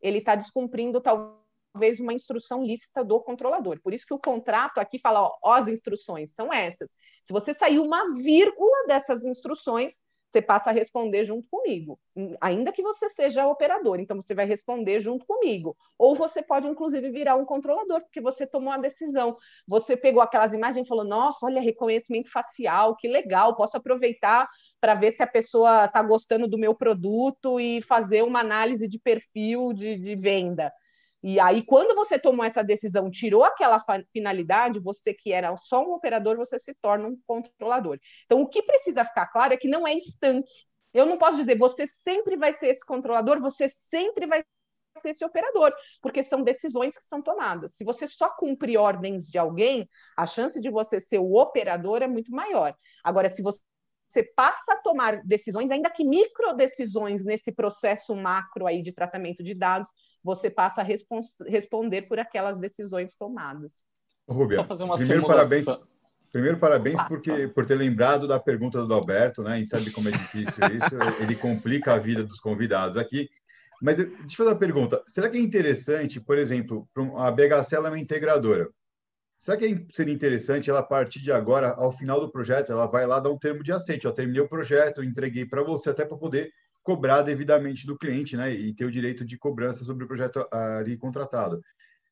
ele 0.00 0.18
está 0.18 0.36
descumprindo 0.36 1.00
talvez 1.00 1.41
talvez 1.72 1.98
uma 1.98 2.12
instrução 2.12 2.62
lícita 2.62 3.04
do 3.04 3.20
controlador. 3.20 3.80
Por 3.82 3.94
isso 3.94 4.06
que 4.06 4.14
o 4.14 4.18
contrato 4.18 4.78
aqui 4.78 4.98
fala, 4.98 5.22
ó, 5.22 5.32
ó, 5.42 5.52
as 5.54 5.68
instruções 5.68 6.34
são 6.34 6.52
essas. 6.52 6.90
Se 7.22 7.32
você 7.32 7.54
sair 7.54 7.78
uma 7.78 8.14
vírgula 8.16 8.86
dessas 8.86 9.24
instruções, 9.24 9.94
você 10.32 10.40
passa 10.40 10.70
a 10.70 10.72
responder 10.72 11.24
junto 11.24 11.46
comigo, 11.50 12.00
ainda 12.40 12.72
que 12.72 12.82
você 12.82 13.06
seja 13.10 13.46
operador, 13.46 14.00
então 14.00 14.18
você 14.18 14.34
vai 14.34 14.46
responder 14.46 14.98
junto 14.98 15.26
comigo. 15.26 15.76
Ou 15.98 16.16
você 16.16 16.42
pode, 16.42 16.66
inclusive, 16.66 17.10
virar 17.10 17.36
um 17.36 17.44
controlador, 17.44 18.00
porque 18.00 18.18
você 18.18 18.46
tomou 18.46 18.72
a 18.72 18.78
decisão. 18.78 19.36
Você 19.68 19.94
pegou 19.94 20.22
aquelas 20.22 20.54
imagens 20.54 20.86
e 20.86 20.88
falou: 20.88 21.04
Nossa, 21.04 21.44
olha, 21.44 21.60
reconhecimento 21.60 22.30
facial, 22.30 22.96
que 22.96 23.08
legal, 23.08 23.54
posso 23.54 23.76
aproveitar 23.76 24.48
para 24.80 24.94
ver 24.94 25.10
se 25.10 25.22
a 25.22 25.26
pessoa 25.26 25.84
está 25.84 26.02
gostando 26.02 26.48
do 26.48 26.56
meu 26.56 26.74
produto 26.74 27.60
e 27.60 27.82
fazer 27.82 28.22
uma 28.22 28.40
análise 28.40 28.88
de 28.88 28.98
perfil 28.98 29.74
de, 29.74 29.98
de 29.98 30.16
venda. 30.16 30.72
E 31.22 31.38
aí, 31.38 31.64
quando 31.64 31.94
você 31.94 32.18
tomou 32.18 32.44
essa 32.44 32.62
decisão, 32.64 33.10
tirou 33.10 33.44
aquela 33.44 33.82
finalidade, 34.12 34.80
você 34.80 35.14
que 35.14 35.32
era 35.32 35.56
só 35.56 35.82
um 35.84 35.92
operador, 35.92 36.36
você 36.36 36.58
se 36.58 36.74
torna 36.74 37.08
um 37.08 37.16
controlador. 37.26 37.98
Então, 38.24 38.42
o 38.42 38.48
que 38.48 38.62
precisa 38.62 39.04
ficar 39.04 39.26
claro 39.28 39.54
é 39.54 39.56
que 39.56 39.68
não 39.68 39.86
é 39.86 39.94
estanque. 39.94 40.50
Eu 40.92 41.06
não 41.06 41.16
posso 41.16 41.38
dizer, 41.38 41.56
você 41.56 41.86
sempre 41.86 42.36
vai 42.36 42.52
ser 42.52 42.68
esse 42.68 42.84
controlador, 42.84 43.40
você 43.40 43.68
sempre 43.68 44.26
vai 44.26 44.42
ser 44.98 45.10
esse 45.10 45.24
operador, 45.24 45.72
porque 46.02 46.22
são 46.22 46.42
decisões 46.42 46.96
que 46.98 47.04
são 47.04 47.22
tomadas. 47.22 47.74
Se 47.76 47.84
você 47.84 48.06
só 48.06 48.28
cumprir 48.36 48.76
ordens 48.76 49.28
de 49.28 49.38
alguém, 49.38 49.88
a 50.16 50.26
chance 50.26 50.60
de 50.60 50.70
você 50.70 51.00
ser 51.00 51.18
o 51.18 51.34
operador 51.36 52.02
é 52.02 52.06
muito 52.06 52.30
maior. 52.32 52.74
Agora, 53.04 53.28
se 53.28 53.42
você 53.42 53.60
você 54.12 54.22
passa 54.22 54.74
a 54.74 54.76
tomar 54.76 55.22
decisões, 55.24 55.70
ainda 55.70 55.88
que 55.88 56.04
micro 56.04 56.52
decisões 56.52 57.24
nesse 57.24 57.50
processo 57.50 58.14
macro 58.14 58.66
aí 58.66 58.82
de 58.82 58.92
tratamento 58.92 59.42
de 59.42 59.54
dados, 59.54 59.88
você 60.22 60.48
passa 60.48 60.82
a 60.82 60.84
responder 60.84 62.02
por 62.02 62.18
aquelas 62.18 62.58
decisões 62.58 63.16
tomadas. 63.16 63.82
Rubia, 64.28 64.64
primeiro 64.64 65.26
parabéns, 65.26 65.64
primeiro 66.30 66.58
parabéns 66.58 67.02
porque, 67.02 67.48
por 67.48 67.66
ter 67.66 67.74
lembrado 67.74 68.28
da 68.28 68.38
pergunta 68.38 68.84
do 68.84 68.94
Alberto, 68.94 69.42
né? 69.42 69.54
A 69.54 69.58
gente 69.58 69.70
sabe 69.70 69.90
como 69.90 70.08
é 70.08 70.12
difícil 70.12 70.62
isso, 70.78 70.96
ele 71.20 71.34
complica 71.34 71.94
a 71.94 71.98
vida 71.98 72.22
dos 72.22 72.40
convidados 72.40 72.96
aqui. 72.96 73.28
Mas 73.82 73.96
deixa 73.96 74.12
eu 74.14 74.36
fazer 74.36 74.50
uma 74.50 74.58
pergunta: 74.58 75.02
será 75.08 75.28
que 75.28 75.36
é 75.36 75.40
interessante, 75.40 76.20
por 76.20 76.38
exemplo, 76.38 76.88
a 77.16 77.30
BHC 77.30 77.74
é 77.74 77.78
uma 77.80 77.98
integradora? 77.98 78.68
Será 79.40 79.56
que 79.56 79.88
seria 79.92 80.14
interessante 80.14 80.70
ela, 80.70 80.78
a 80.78 80.84
partir 80.84 81.20
de 81.20 81.32
agora, 81.32 81.72
ao 81.72 81.90
final 81.90 82.20
do 82.20 82.30
projeto, 82.30 82.70
ela 82.70 82.86
vai 82.86 83.04
lá 83.04 83.18
dar 83.18 83.28
um 83.28 83.38
termo 83.38 83.64
de 83.64 83.72
aceite? 83.72 84.04
Eu 84.04 84.12
terminei 84.12 84.40
o 84.40 84.48
projeto, 84.48 85.02
entreguei 85.02 85.44
para 85.44 85.64
você, 85.64 85.90
até 85.90 86.04
para 86.04 86.16
poder 86.16 86.52
cobrar 86.82 87.22
devidamente 87.22 87.86
do 87.86 87.96
cliente, 87.96 88.36
né? 88.36 88.52
E 88.52 88.74
ter 88.74 88.84
o 88.84 88.90
direito 88.90 89.24
de 89.24 89.38
cobrança 89.38 89.84
sobre 89.84 90.04
o 90.04 90.08
projeto 90.08 90.46
ali 90.50 90.96
contratado. 90.96 91.62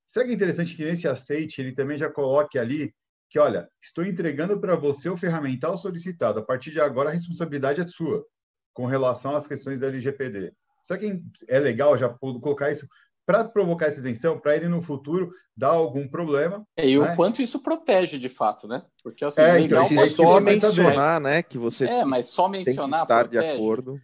Será 0.06 0.24
que 0.24 0.32
é 0.32 0.34
interessante 0.34 0.74
que 0.74 0.84
nesse 0.84 1.06
aceite 1.06 1.60
ele 1.60 1.72
também 1.72 1.96
já 1.96 2.10
coloque 2.10 2.58
ali 2.58 2.94
que, 3.28 3.38
olha, 3.38 3.68
estou 3.80 4.04
entregando 4.04 4.58
para 4.60 4.74
você 4.74 5.08
o 5.08 5.16
ferramental 5.16 5.76
solicitado. 5.76 6.40
A 6.40 6.42
partir 6.42 6.72
de 6.72 6.80
agora, 6.80 7.10
a 7.10 7.12
responsabilidade 7.12 7.80
é 7.80 7.86
sua 7.86 8.24
com 8.72 8.86
relação 8.86 9.36
às 9.36 9.46
questões 9.46 9.78
da 9.78 9.86
LGPD. 9.86 10.52
Será 10.82 10.98
que 10.98 11.22
é 11.48 11.58
legal 11.58 11.96
já 11.96 12.08
colocar 12.08 12.72
isso 12.72 12.88
para 13.24 13.44
provocar 13.44 13.86
essa 13.86 14.00
isenção, 14.00 14.40
para 14.40 14.56
ele 14.56 14.66
no 14.66 14.82
futuro 14.82 15.30
dar 15.56 15.68
algum 15.68 16.08
problema. 16.08 16.66
É, 16.76 16.88
e 16.88 16.98
né? 16.98 17.12
o 17.12 17.14
quanto 17.14 17.40
isso 17.40 17.62
protege 17.62 18.18
de 18.18 18.28
fato, 18.28 18.66
né? 18.66 18.82
Porque 19.04 19.24
assim, 19.24 19.42
é, 19.42 19.60
então, 19.60 19.84
se 19.84 20.10
só 20.10 20.40
mencionar, 20.40 21.20
né, 21.20 21.42
que 21.42 21.56
você 21.56 21.84
É, 21.84 22.04
mas 22.04 22.26
só 22.26 22.48
mencionar 22.48 23.06
tem 23.06 23.16
que 23.16 23.26
estar 23.28 23.28
protege. 23.28 23.46
de 23.46 23.52
acordo. 23.52 24.00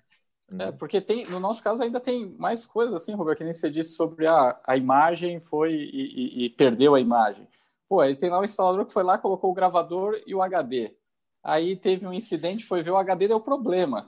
É, 0.59 0.71
porque 0.71 1.01
tem, 1.01 1.27
no 1.27 1.41
nosso 1.41 1.63
caso 1.63 1.83
ainda 1.83 1.99
tem 1.99 2.27
mais 2.39 2.65
coisas 2.65 2.95
assim, 2.95 3.15
Roberto, 3.15 3.39
que 3.39 3.45
nem 3.45 3.53
você 3.53 3.69
disse 3.69 3.97
sobre 3.97 4.29
a, 4.29 4.59
a 4.65 4.77
imagem 4.77 5.41
foi 5.41 5.73
e, 5.73 6.45
e, 6.45 6.45
e 6.45 6.51
perdeu 6.51 6.95
a 6.95 7.01
imagem. 7.01 7.49
Pô, 7.89 8.01
aí 8.01 8.15
tem 8.15 8.31
lá 8.31 8.41
um 8.41 8.45
instalador 8.45 8.85
que 8.85 8.93
foi 8.93 9.03
lá, 9.03 9.19
colocou 9.19 9.51
o 9.51 9.55
gravador 9.55 10.21
e 10.27 10.35
o 10.35 10.43
HD. 10.43 10.95
Aí 11.43 11.77
teve 11.77 12.07
um 12.07 12.13
incidente, 12.13 12.65
foi 12.65 12.83
ver 12.83 12.91
o 12.91 12.97
HD 12.97 13.29
deu 13.29 13.41
problema. 13.41 14.07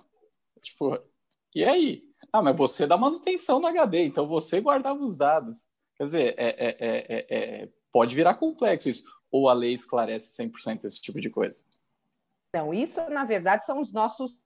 Tipo, 0.60 0.98
e 1.54 1.64
aí? 1.64 2.04
Ah, 2.32 2.42
mas 2.42 2.56
você 2.56 2.86
dá 2.86 2.96
manutenção 2.96 3.60
no 3.60 3.66
HD, 3.66 4.04
então 4.04 4.26
você 4.26 4.60
guardava 4.60 5.02
os 5.02 5.16
dados. 5.16 5.66
Quer 5.96 6.04
dizer, 6.04 6.34
é, 6.36 6.76
é, 6.78 7.26
é, 7.28 7.68
pode 7.90 8.14
virar 8.14 8.34
complexo 8.34 8.88
isso. 8.88 9.04
Ou 9.30 9.48
a 9.48 9.52
lei 9.52 9.72
esclarece 9.72 10.40
100% 10.42 10.84
esse 10.84 11.00
tipo 11.00 11.20
de 11.20 11.30
coisa? 11.30 11.62
Então, 12.48 12.72
isso, 12.72 13.00
na 13.10 13.24
verdade, 13.24 13.64
são 13.64 13.80
os 13.80 13.92
nossos 13.92 14.36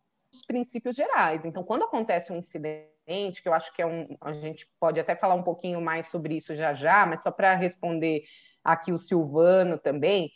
princípios 0.47 0.97
gerais. 0.97 1.45
Então, 1.45 1.63
quando 1.63 1.85
acontece 1.85 2.33
um 2.33 2.37
incidente, 2.37 3.43
que 3.43 3.49
eu 3.49 3.55
acho 3.55 3.73
que 3.75 3.83
é 3.83 3.87
um. 3.87 4.17
A 4.21 4.33
gente 4.33 4.69
pode 4.81 4.99
até 4.99 5.15
falar 5.15 5.35
um 5.35 5.43
pouquinho 5.43 5.81
mais 5.81 6.09
sobre 6.09 6.37
isso 6.37 6.55
já 6.55 6.73
já, 6.73 7.05
mas 7.05 7.23
só 7.23 7.31
para 7.31 7.55
responder 7.55 8.23
aqui 8.65 8.93
o 8.93 8.99
Silvano 8.99 9.79
também. 9.79 10.31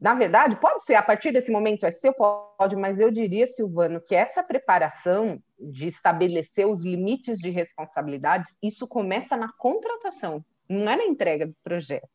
Na 0.00 0.14
verdade, 0.14 0.56
pode 0.56 0.84
ser, 0.84 0.96
a 0.96 1.02
partir 1.02 1.32
desse 1.32 1.52
momento 1.52 1.86
é 1.86 1.90
seu, 1.90 2.12
pode, 2.12 2.74
mas 2.74 2.98
eu 2.98 3.08
diria, 3.08 3.46
Silvano, 3.46 4.00
que 4.00 4.16
essa 4.16 4.42
preparação 4.42 5.40
de 5.60 5.86
estabelecer 5.86 6.66
os 6.66 6.82
limites 6.82 7.38
de 7.38 7.50
responsabilidades, 7.50 8.58
isso 8.60 8.86
começa 8.88 9.36
na 9.36 9.52
contratação, 9.52 10.44
não 10.68 10.90
é 10.90 10.96
na 10.96 11.04
entrega 11.04 11.46
do 11.46 11.54
projeto. 11.62 12.08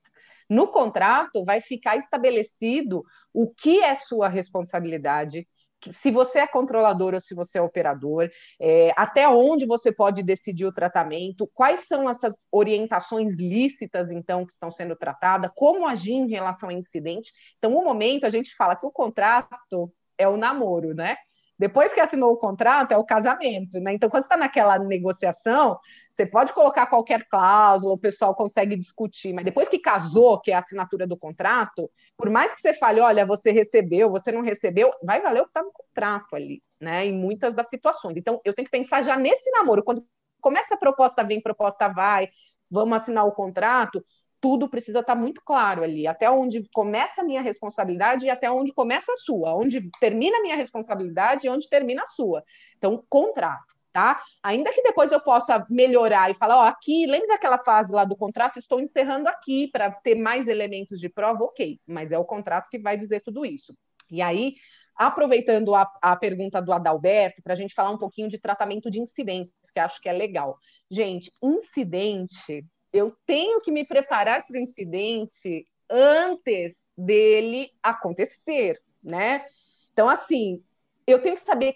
No 0.50 0.68
contrato 0.68 1.46
vai 1.46 1.62
ficar 1.62 1.96
estabelecido 1.98 3.04
o 3.34 3.50
que 3.54 3.82
é 3.82 3.96
sua 3.96 4.28
responsabilidade, 4.28 5.48
se 5.92 6.12
você 6.12 6.40
é 6.40 6.48
controlador 6.48 7.14
ou 7.14 7.22
se 7.22 7.36
você 7.36 7.58
é 7.60 7.62
operador, 7.62 8.30
é, 8.60 8.92
até 8.96 9.28
onde 9.28 9.66
você 9.66 9.92
pode 9.92 10.24
decidir 10.24 10.66
o 10.66 10.74
tratamento, 10.74 11.50
quais 11.54 11.88
são 11.88 12.10
essas 12.10 12.48
orientações 12.52 13.38
lícitas, 13.40 14.12
então, 14.12 14.46
que 14.46 14.54
estão 14.54 14.72
sendo 14.72 14.96
tratadas, 14.96 15.52
como 15.56 15.88
agir 15.88 16.14
em 16.14 16.30
relação 16.30 16.70
a 16.70 16.74
incidente. 16.74 17.32
Então, 17.58 17.72
no 17.72 17.84
momento, 17.84 18.26
a 18.26 18.30
gente 18.30 18.56
fala 18.56 18.76
que 18.76 18.86
o 18.86 18.92
contrato 18.92 19.92
é 20.18 20.28
o 20.28 20.38
namoro, 20.38 20.94
né? 20.94 21.16
Depois 21.60 21.92
que 21.94 22.00
assinou 22.00 22.32
o 22.32 22.38
contrato, 22.38 22.92
é 22.92 22.98
o 22.98 23.04
casamento, 23.04 23.80
né? 23.80 23.94
Então, 23.94 24.10
quando 24.10 24.24
está 24.24 24.38
naquela 24.38 24.78
negociação, 24.78 25.80
você 26.12 26.26
pode 26.26 26.54
colocar 26.54 26.86
qualquer 26.86 27.28
cláusula, 27.28 27.94
o 27.94 27.98
pessoal 27.98 28.36
consegue 28.36 28.76
discutir, 28.76 29.34
mas 29.34 29.44
depois 29.44 29.68
que 29.68 29.80
casou, 29.80 30.40
que 30.40 30.52
é 30.52 30.56
a 30.56 30.60
assinatura 30.60 31.08
do 31.08 31.18
contrato, 31.18 31.90
por 32.16 32.30
mais 32.30 32.54
que 32.54 32.62
você 32.62 32.74
fale, 32.74 33.00
olha, 33.00 33.26
você 33.26 33.52
recebeu, 33.52 34.10
você 34.10 34.32
não 34.32 34.42
recebeu, 34.42 34.92
vai 35.04 35.22
valer 35.22 35.42
o 35.42 35.46
que 35.46 35.50
está 35.50 35.64
no 35.64 35.72
contrato 35.72 36.36
ali, 36.36 36.62
né? 36.80 37.06
Em 37.06 37.14
muitas 37.14 37.56
das 37.56 37.70
situações. 37.70 38.18
Então, 38.18 38.40
eu 38.46 38.54
tenho 38.54 38.66
que 38.66 38.72
pensar 38.72 39.02
já 39.04 39.18
nesse 39.18 39.50
namoro, 39.52 39.84
quando 39.84 40.06
começa 40.40 40.76
a 40.76 40.78
proposta 40.78 41.24
vem, 41.24 41.42
proposta 41.42 41.88
vai, 41.88 42.30
vamos 42.70 42.98
assinar 42.98 43.26
o 43.26 43.32
contrato, 43.32 44.04
tudo 44.40 44.70
precisa 44.70 45.00
estar 45.00 45.16
muito 45.16 45.42
claro 45.44 45.84
ali, 45.84 46.08
até 46.08 46.30
onde 46.30 46.64
começa 46.74 47.22
a 47.22 47.24
minha 47.24 47.42
responsabilidade 47.42 48.26
e 48.26 48.30
até 48.30 48.50
onde 48.50 48.74
começa 48.74 49.12
a 49.12 49.18
sua, 49.18 49.56
onde 49.56 49.90
termina 50.00 50.38
a 50.38 50.42
minha 50.42 50.56
responsabilidade 50.56 51.48
e 51.48 51.50
onde 51.50 51.70
termina 51.70 52.04
a 52.04 52.08
sua. 52.08 52.44
Então, 52.78 53.04
contrato, 53.10 53.76
tá? 53.92 54.22
Ainda 54.44 54.72
que 54.72 54.84
depois 54.84 55.12
eu 55.12 55.20
possa 55.20 55.66
melhorar 55.70 56.30
e 56.30 56.36
falar, 56.36 56.58
ó, 56.58 56.64
aqui, 56.68 57.06
lembra 57.08 57.30
daquela 57.30 57.58
fase 57.58 57.92
lá 57.92 58.06
do 58.06 58.16
contrato, 58.16 58.60
estou 58.60 58.80
encerrando 58.80 59.28
aqui 59.28 59.68
para 59.72 59.92
ter 59.92 60.16
mais 60.16 60.48
elementos 60.48 61.00
de 61.00 61.10
prova, 61.10 61.44
ok, 61.44 61.80
mas 61.88 62.12
é 62.12 62.18
o 62.18 62.26
contrato 62.26 62.70
que 62.70 62.80
vai 62.80 62.96
dizer 62.96 63.22
tudo 63.22 63.46
isso. 63.46 63.76
E 64.12 64.22
aí, 64.22 64.54
aproveitando 64.96 65.76
a, 65.76 65.92
a 66.02 66.16
pergunta 66.16 66.62
do 66.62 66.72
Adalberto, 66.72 67.42
para 67.42 67.54
a 67.54 67.56
gente 67.56 67.74
falar 67.74 67.92
um 67.92 67.98
pouquinho 67.98 68.30
de 68.30 68.40
tratamento 68.40 68.90
de 68.90 69.00
incidentes, 69.00 69.54
que 69.74 69.80
acho 69.80 70.02
que 70.02 70.10
é 70.10 70.14
legal. 70.14 70.58
Gente, 70.90 71.32
incidente 71.42 72.66
eu 72.92 73.16
tenho 73.26 73.60
que 73.60 73.72
me 73.72 73.86
preparar 73.86 74.46
para 74.46 74.58
o 74.58 74.60
incidente 74.60 75.68
antes 75.90 76.92
dele 76.98 77.72
acontecer, 77.82 78.82
né? 79.04 79.46
Então, 79.94 80.10
assim, 80.10 80.64
eu 81.06 81.22
tenho 81.22 81.36
que 81.36 81.42
saber 81.42 81.76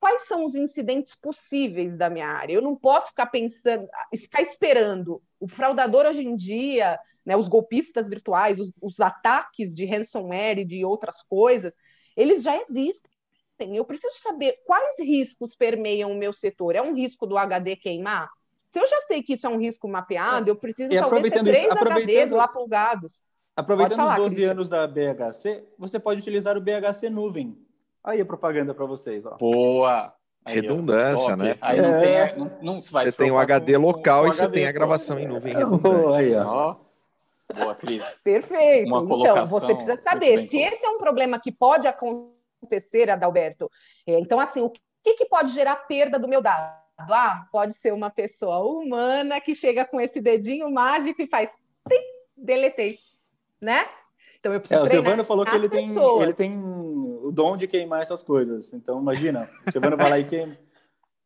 quais 0.00 0.22
são 0.22 0.44
os 0.44 0.54
incidentes 0.54 1.14
possíveis 1.14 1.96
da 1.96 2.08
minha 2.08 2.26
área. 2.26 2.54
Eu 2.54 2.62
não 2.62 2.74
posso 2.74 3.08
ficar 3.08 3.26
pensando, 3.26 3.86
ficar 4.16 4.40
esperando. 4.40 5.22
O 5.38 5.46
fraudador 5.46 6.06
hoje 6.06 6.24
em 6.24 6.34
dia, 6.34 6.98
né, 7.24 7.36
os 7.36 7.48
golpistas 7.48 8.08
virtuais, 8.08 8.58
os, 8.58 8.72
os 8.82 8.98
ataques 8.98 9.76
de 9.76 9.84
ransomware 9.84 10.58
e 10.58 10.64
de 10.64 10.84
outras 10.84 11.22
coisas, 11.24 11.76
eles 12.16 12.42
já 12.42 12.56
existem. 12.56 13.10
Eu 13.76 13.84
preciso 13.84 14.18
saber 14.18 14.62
quais 14.64 14.98
riscos 14.98 15.54
permeiam 15.54 16.10
o 16.10 16.16
meu 16.16 16.32
setor. 16.32 16.74
É 16.74 16.80
um 16.80 16.94
risco 16.94 17.26
do 17.26 17.36
HD 17.36 17.76
queimar? 17.76 18.30
Se 18.70 18.78
eu 18.78 18.86
já 18.86 19.00
sei 19.00 19.20
que 19.20 19.32
isso 19.32 19.46
é 19.46 19.50
um 19.50 19.58
risco 19.58 19.88
mapeado, 19.88 20.48
é. 20.48 20.50
eu 20.52 20.56
preciso 20.56 20.92
e 20.92 20.98
talvez 20.98 21.22
ter 21.28 21.42
três 21.42 21.64
isso, 21.64 21.84
HDs 21.84 22.30
lá 22.30 22.46
plugados. 22.46 23.20
Aproveitando 23.56 23.96
falar, 23.96 24.12
os 24.12 24.22
12 24.22 24.34
Cristian. 24.36 24.52
anos 24.52 24.68
da 24.68 24.86
BHC, 24.86 25.64
você 25.76 25.98
pode 25.98 26.20
utilizar 26.20 26.56
o 26.56 26.60
BHC 26.60 27.10
Nuvem. 27.10 27.58
Aí 28.02 28.20
a 28.20 28.24
propaganda 28.24 28.72
para 28.72 28.86
vocês. 28.86 29.26
Ó. 29.26 29.36
Boa! 29.36 30.14
Aí, 30.44 30.54
Redundância, 30.54 31.36
né? 31.36 31.58
Aí 31.60 31.78
é. 31.78 31.82
não 31.82 32.00
tem, 32.00 32.38
não, 32.38 32.74
não 32.74 32.80
vai 32.80 33.06
Você 33.06 33.16
tem 33.16 33.30
o 33.30 33.38
HD 33.38 33.74
com, 33.74 33.80
local 33.80 34.22
com, 34.22 34.28
e 34.28 34.32
você 34.32 34.48
tem 34.48 34.66
a 34.66 34.72
gravação 34.72 35.18
em 35.18 35.26
nuvem. 35.26 35.52
Aí, 36.16 36.34
ó. 36.36 36.76
Boa, 37.52 37.74
Cris. 37.74 38.22
Perfeito. 38.22 38.88
então, 38.88 39.46
você 39.46 39.74
precisa 39.74 39.96
saber 39.96 40.46
se 40.46 40.58
esse 40.58 40.86
é 40.86 40.88
um 40.88 40.98
problema 40.98 41.40
que 41.40 41.50
pode 41.50 41.88
acontecer, 41.88 43.10
Adalberto. 43.10 43.68
É, 44.06 44.18
então, 44.18 44.38
assim, 44.38 44.62
o 44.62 44.70
que, 45.02 45.14
que 45.14 45.26
pode 45.26 45.52
gerar 45.52 45.74
perda 45.88 46.18
do 46.18 46.28
meu 46.28 46.40
dado? 46.40 46.80
Ah, 47.08 47.46
pode 47.50 47.74
ser 47.74 47.92
uma 47.92 48.10
pessoa 48.10 48.58
humana 48.58 49.40
que 49.40 49.54
chega 49.54 49.84
com 49.84 50.00
esse 50.00 50.20
dedinho 50.20 50.70
mágico 50.70 51.22
e 51.22 51.26
faz 51.26 51.50
tim, 51.88 52.02
deletei, 52.36 52.96
né? 53.60 53.88
Então 54.38 54.52
eu 54.52 54.60
preciso 54.60 54.80
é, 54.80 54.84
O 54.84 54.88
Silvano 54.88 55.24
falou 55.24 55.44
que 55.44 55.54
ele 55.54 55.68
tem, 55.68 55.90
ele 56.22 56.34
tem 56.34 56.58
o 56.58 57.30
dom 57.32 57.56
de 57.56 57.66
queimar 57.66 58.02
essas 58.02 58.22
coisas. 58.22 58.72
Então 58.72 59.00
imagina, 59.00 59.48
o 59.66 59.70
Silvano 59.70 59.96
vai 59.96 60.10
lá 60.10 60.18
e 60.18 60.24
queima 60.24 60.56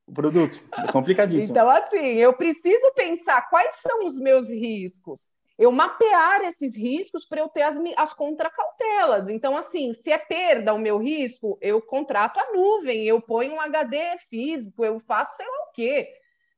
o 0.07 0.13
produto. 0.13 0.63
É 0.77 0.91
complicadíssimo. 0.93 1.53
Então 1.53 1.71
assim, 1.71 2.15
eu 2.15 2.33
preciso 2.33 2.93
pensar 2.95 3.49
quais 3.49 3.77
são 3.77 4.07
os 4.07 4.19
meus 4.19 4.49
riscos 4.51 5.29
eu 5.59 5.71
mapear 5.71 6.43
esses 6.43 6.77
riscos 6.77 7.27
para 7.27 7.41
eu 7.41 7.49
ter 7.49 7.63
as, 7.63 7.77
as 7.97 8.13
contracautelas. 8.13 9.29
Então, 9.29 9.57
assim, 9.57 9.93
se 9.93 10.11
é 10.11 10.19
perda 10.19 10.75
o 10.75 10.79
meu 10.79 10.99
risco, 10.99 11.57
eu 11.61 11.81
contrato 11.81 12.39
a 12.39 12.53
nuvem, 12.53 13.05
eu 13.05 13.21
ponho 13.21 13.55
um 13.55 13.61
HD 13.61 14.19
físico, 14.29 14.85
eu 14.85 14.99
faço 15.01 15.37
sei 15.37 15.47
lá 15.47 15.69
o 15.69 15.73
quê. 15.73 16.09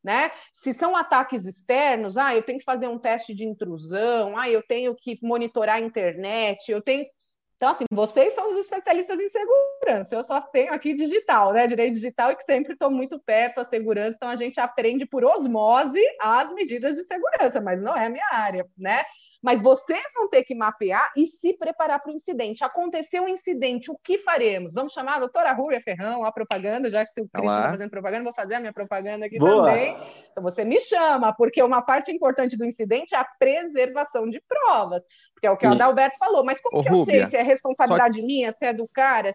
Né? 0.02 0.30
Se 0.52 0.72
são 0.72 0.94
ataques 0.94 1.44
externos, 1.44 2.16
ah, 2.16 2.34
eu 2.34 2.42
tenho 2.42 2.60
que 2.60 2.64
fazer 2.64 2.86
um 2.86 2.98
teste 2.98 3.34
de 3.34 3.44
intrusão, 3.44 4.38
ah, 4.38 4.48
eu 4.48 4.62
tenho 4.62 4.94
que 4.94 5.18
monitorar 5.20 5.76
a 5.76 5.80
internet, 5.80 6.70
eu 6.70 6.80
tenho 6.80 7.04
então, 7.56 7.70
assim, 7.70 7.84
vocês 7.90 8.34
são 8.34 8.50
os 8.50 8.56
especialistas 8.56 9.18
em 9.18 9.28
segurança. 9.28 10.14
Eu 10.14 10.22
só 10.22 10.40
tenho 10.42 10.74
aqui 10.74 10.94
digital, 10.94 11.54
né? 11.54 11.66
Direito 11.66 11.94
digital 11.94 12.30
e 12.30 12.36
que 12.36 12.44
sempre 12.44 12.74
estou 12.74 12.90
muito 12.90 13.18
perto 13.18 13.56
da 13.56 13.64
segurança. 13.64 14.14
Então, 14.14 14.28
a 14.28 14.36
gente 14.36 14.60
aprende 14.60 15.06
por 15.06 15.24
osmose 15.24 16.00
as 16.20 16.52
medidas 16.52 16.96
de 16.96 17.04
segurança, 17.04 17.58
mas 17.60 17.80
não 17.80 17.96
é 17.96 18.06
a 18.06 18.10
minha 18.10 18.28
área, 18.30 18.66
né? 18.76 19.04
Mas 19.46 19.62
vocês 19.62 20.02
vão 20.12 20.28
ter 20.28 20.42
que 20.42 20.56
mapear 20.56 21.12
e 21.16 21.24
se 21.24 21.56
preparar 21.56 22.02
para 22.02 22.10
o 22.10 22.14
incidente. 22.16 22.64
Aconteceu 22.64 23.22
um 23.22 23.28
incidente, 23.28 23.92
o 23.92 23.96
que 23.96 24.18
faremos? 24.18 24.74
Vamos 24.74 24.92
chamar 24.92 25.14
a 25.14 25.18
doutora 25.20 25.52
Rúbia 25.52 25.80
Ferrão, 25.80 26.24
a 26.24 26.32
propaganda, 26.32 26.90
já 26.90 27.04
que 27.04 27.12
se 27.12 27.20
o 27.20 27.28
Cristian 27.28 27.56
está 27.56 27.70
fazendo 27.70 27.90
propaganda, 27.90 28.24
vou 28.24 28.34
fazer 28.34 28.56
a 28.56 28.60
minha 28.60 28.72
propaganda 28.72 29.26
aqui 29.26 29.38
Boa. 29.38 29.68
também. 29.68 29.96
Então 30.32 30.42
você 30.42 30.64
me 30.64 30.80
chama, 30.80 31.32
porque 31.32 31.62
uma 31.62 31.80
parte 31.80 32.10
importante 32.10 32.56
do 32.56 32.64
incidente 32.64 33.14
é 33.14 33.18
a 33.18 33.24
preservação 33.38 34.28
de 34.28 34.42
provas, 34.48 35.04
porque 35.32 35.46
é 35.46 35.50
o 35.52 35.56
que 35.56 35.64
o 35.64 35.70
Adalberto 35.70 36.18
falou. 36.18 36.44
Mas 36.44 36.60
como 36.60 36.80
Ô, 36.80 36.82
que 36.82 36.88
eu 36.88 36.94
Rúbia, 36.94 37.20
sei 37.20 37.26
se 37.28 37.36
é 37.36 37.42
responsabilidade 37.42 38.18
só... 38.18 38.26
minha, 38.26 38.50
se 38.50 38.66
é 38.66 38.72
do 38.72 38.88
cara? 38.92 39.30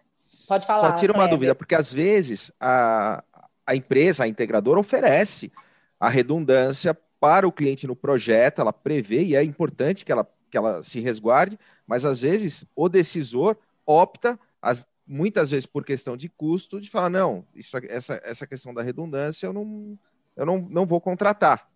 Pode 0.46 0.66
falar. 0.66 0.90
Só 0.90 0.94
tira 0.94 1.14
uma 1.14 1.26
dúvida, 1.26 1.54
porque 1.54 1.74
às 1.74 1.90
vezes 1.90 2.52
a, 2.60 3.24
a 3.66 3.74
empresa, 3.74 4.24
a 4.24 4.28
integradora, 4.28 4.78
oferece 4.78 5.50
a 5.98 6.10
redundância 6.10 6.94
para 7.22 7.46
o 7.46 7.52
cliente 7.52 7.86
no 7.86 7.94
projeto, 7.94 8.60
ela 8.60 8.72
prevê, 8.72 9.22
e 9.22 9.36
é 9.36 9.44
importante 9.44 10.04
que 10.04 10.10
ela 10.10 10.28
que 10.50 10.56
ela 10.58 10.82
se 10.82 11.00
resguarde, 11.00 11.58
mas 11.86 12.04
às 12.04 12.20
vezes 12.20 12.66
o 12.76 12.86
decisor 12.86 13.56
opta, 13.86 14.38
as, 14.60 14.86
muitas 15.06 15.50
vezes 15.50 15.64
por 15.64 15.82
questão 15.82 16.14
de 16.14 16.28
custo, 16.28 16.78
de 16.78 16.90
falar, 16.90 17.08
não, 17.08 17.46
isso, 17.54 17.74
essa, 17.88 18.20
essa 18.22 18.46
questão 18.46 18.74
da 18.74 18.82
redundância 18.82 19.46
eu 19.46 19.52
não, 19.54 19.98
eu 20.36 20.44
não, 20.44 20.58
não 20.58 20.84
vou 20.84 21.00
contratar. 21.00 21.66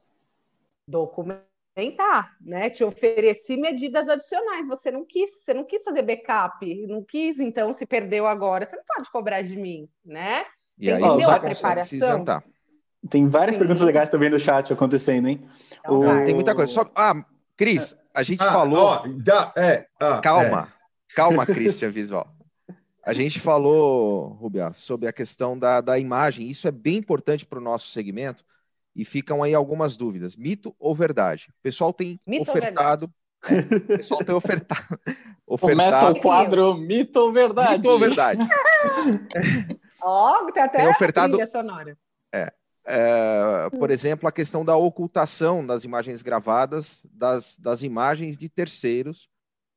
Documentar, 0.86 2.36
né? 2.38 2.68
Te 2.68 2.84
ofereci 2.84 3.56
medidas 3.56 4.10
adicionais, 4.10 4.68
você 4.68 4.90
não 4.90 5.06
quis, 5.06 5.30
você 5.42 5.54
não 5.54 5.64
quis 5.64 5.82
fazer 5.82 6.02
backup, 6.02 6.86
não 6.86 7.02
quis, 7.02 7.38
então 7.38 7.72
se 7.72 7.86
perdeu 7.86 8.26
agora, 8.26 8.66
você 8.66 8.76
não 8.76 8.84
pode 8.84 9.10
cobrar 9.10 9.40
de 9.40 9.56
mim, 9.56 9.88
né? 10.04 10.44
E 10.78 10.90
aí 10.90 11.02
entendeu 11.02 11.30
a 11.30 11.40
preparação? 11.40 12.24
Tem 13.08 13.28
várias 13.28 13.54
Sim. 13.54 13.60
perguntas 13.60 13.82
legais 13.82 14.08
também 14.08 14.30
no 14.30 14.38
chat 14.38 14.72
acontecendo, 14.72 15.28
hein? 15.28 15.48
Então, 15.80 16.00
o... 16.00 16.24
Tem 16.24 16.34
muita 16.34 16.54
coisa. 16.54 16.72
Só... 16.72 16.90
Ah, 16.94 17.14
Cris, 17.56 17.96
a 18.14 18.22
gente 18.22 18.42
ah, 18.42 18.52
falou. 18.52 18.84
Ó, 18.84 19.02
dá, 19.18 19.52
é, 19.56 19.86
ah, 20.00 20.20
calma, 20.20 20.68
é. 20.68 21.14
calma, 21.14 21.44
Christian 21.46 21.90
Visual. 21.90 22.26
A 23.04 23.12
gente 23.12 23.38
falou, 23.38 24.30
Rubia, 24.40 24.72
sobre 24.72 25.06
a 25.06 25.12
questão 25.12 25.56
da, 25.56 25.80
da 25.80 25.98
imagem. 25.98 26.48
Isso 26.48 26.66
é 26.66 26.72
bem 26.72 26.96
importante 26.96 27.46
para 27.46 27.60
o 27.60 27.62
nosso 27.62 27.88
segmento 27.90 28.44
e 28.96 29.04
ficam 29.04 29.42
aí 29.42 29.54
algumas 29.54 29.96
dúvidas. 29.96 30.34
Mito 30.34 30.74
ou 30.78 30.94
verdade? 30.94 31.48
O 31.50 31.62
pessoal 31.62 31.92
tem 31.92 32.18
Mito 32.26 32.50
ofertado. 32.50 33.08
É, 33.48 33.60
o 33.94 33.98
pessoal 33.98 34.24
tem 34.24 34.34
ofertado, 34.34 34.98
ofertado. 35.46 35.78
Começa 35.78 36.10
o 36.10 36.20
quadro 36.20 36.74
Mito 36.74 37.20
ou 37.20 37.32
Verdade. 37.32 37.76
Mito 37.76 37.90
ou 37.90 37.98
Verdade. 37.98 38.42
Ó, 40.02 40.42
oh, 40.42 40.52
tem 40.52 40.62
até 40.62 40.78
tem 40.78 40.88
ofertado, 40.88 41.46
sonora. 41.46 41.96
É, 42.34 42.52
é, 42.86 43.68
por 43.70 43.90
exemplo, 43.90 44.28
a 44.28 44.32
questão 44.32 44.64
da 44.64 44.76
ocultação 44.76 45.66
das 45.66 45.84
imagens 45.84 46.22
gravadas 46.22 47.04
das, 47.12 47.56
das 47.58 47.82
imagens 47.82 48.38
de 48.38 48.48
terceiros 48.48 49.28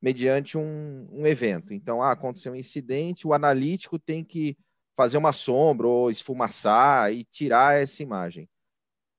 mediante 0.01 0.57
um, 0.57 1.07
um 1.11 1.27
evento. 1.27 1.73
Então, 1.73 2.01
ah, 2.01 2.11
aconteceu 2.11 2.53
um 2.53 2.55
incidente, 2.55 3.27
o 3.27 3.33
analítico 3.33 3.97
tem 3.99 4.23
que 4.23 4.57
fazer 4.95 5.17
uma 5.17 5.33
sombra 5.33 5.87
ou 5.87 6.11
esfumaçar 6.11 7.11
e 7.11 7.23
tirar 7.23 7.81
essa 7.81 8.03
imagem. 8.03 8.47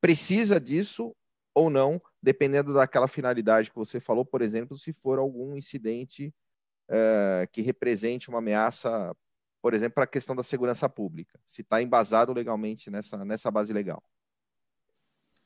Precisa 0.00 0.60
disso 0.60 1.14
ou 1.54 1.68
não, 1.68 2.00
dependendo 2.22 2.72
daquela 2.72 3.08
finalidade 3.08 3.70
que 3.70 3.76
você 3.76 3.98
falou, 3.98 4.24
por 4.24 4.40
exemplo, 4.40 4.78
se 4.78 4.92
for 4.92 5.18
algum 5.18 5.56
incidente 5.56 6.32
é, 6.88 7.48
que 7.50 7.60
represente 7.60 8.28
uma 8.28 8.38
ameaça 8.38 9.14
por 9.60 9.74
exemplo, 9.74 9.94
para 9.94 10.04
a 10.04 10.08
questão 10.08 10.34
da 10.34 10.42
segurança 10.42 10.88
pública, 10.88 11.38
se 11.44 11.62
está 11.62 11.82
embasado 11.82 12.32
legalmente 12.32 12.90
nessa, 12.90 13.24
nessa 13.24 13.50
base 13.50 13.72
legal. 13.72 14.02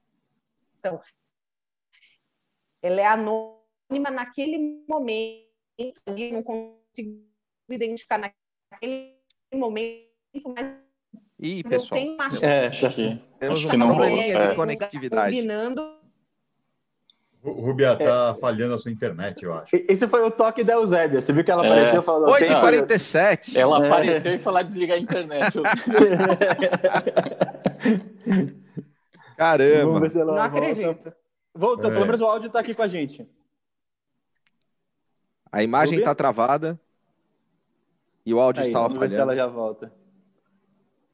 Ela 2.82 3.00
é 3.00 3.06
anônima 3.06 4.10
naquele 4.10 4.84
momento, 4.86 5.46
ali, 6.04 6.32
não 6.32 6.42
consigo 6.42 7.26
identificar 7.70 8.18
naquele 8.18 9.16
momento, 9.54 10.12
mas 10.54 10.84
Ih, 11.38 11.62
pessoal, 11.64 12.00
eu 12.00 12.04
tenho 12.04 12.14
uma 12.14 12.28
é, 12.42 12.70
temos 13.38 13.62
um 13.64 13.68
probleminha 13.68 14.48
de 14.48 14.56
conectividade. 14.56 15.36
Combinando 15.36 15.98
Rubia, 17.52 17.96
tá 17.96 18.34
é. 18.36 18.40
falhando 18.40 18.74
a 18.74 18.78
sua 18.78 18.90
internet, 18.90 19.44
eu 19.44 19.54
acho. 19.54 19.70
Esse 19.72 20.08
foi 20.08 20.22
o 20.22 20.30
toque 20.30 20.64
da 20.64 20.72
Eusébia. 20.74 21.20
Você 21.20 21.32
viu 21.32 21.44
que 21.44 21.50
ela 21.50 21.64
é. 21.64 21.68
apareceu 21.68 22.02
falando. 22.02 22.32
8h47. 22.32 23.56
Ela 23.56 23.84
é. 23.84 23.86
apareceu 23.86 24.34
e 24.34 24.38
falou 24.38 24.62
desligar 24.62 24.96
a 24.96 25.00
internet. 25.00 25.58
Caramba. 29.36 30.00
Não 30.00 30.24
volta. 30.26 30.44
acredito. 30.44 31.12
Voltou, 31.54 31.90
é. 31.90 31.94
pelo 31.94 32.06
menos 32.06 32.20
o 32.20 32.26
áudio 32.26 32.50
tá 32.50 32.60
aqui 32.60 32.74
com 32.74 32.82
a 32.82 32.88
gente. 32.88 33.28
A 35.52 35.62
imagem 35.62 35.98
está 35.98 36.14
travada 36.14 36.78
e 38.24 38.34
o 38.34 38.40
áudio 38.40 38.62
Aí, 38.62 38.68
estava 38.68 38.86
falhando. 38.88 39.00
Ver 39.00 39.10
se 39.10 39.18
ela 39.18 39.36
já 39.36 39.46
volta. 39.46 39.92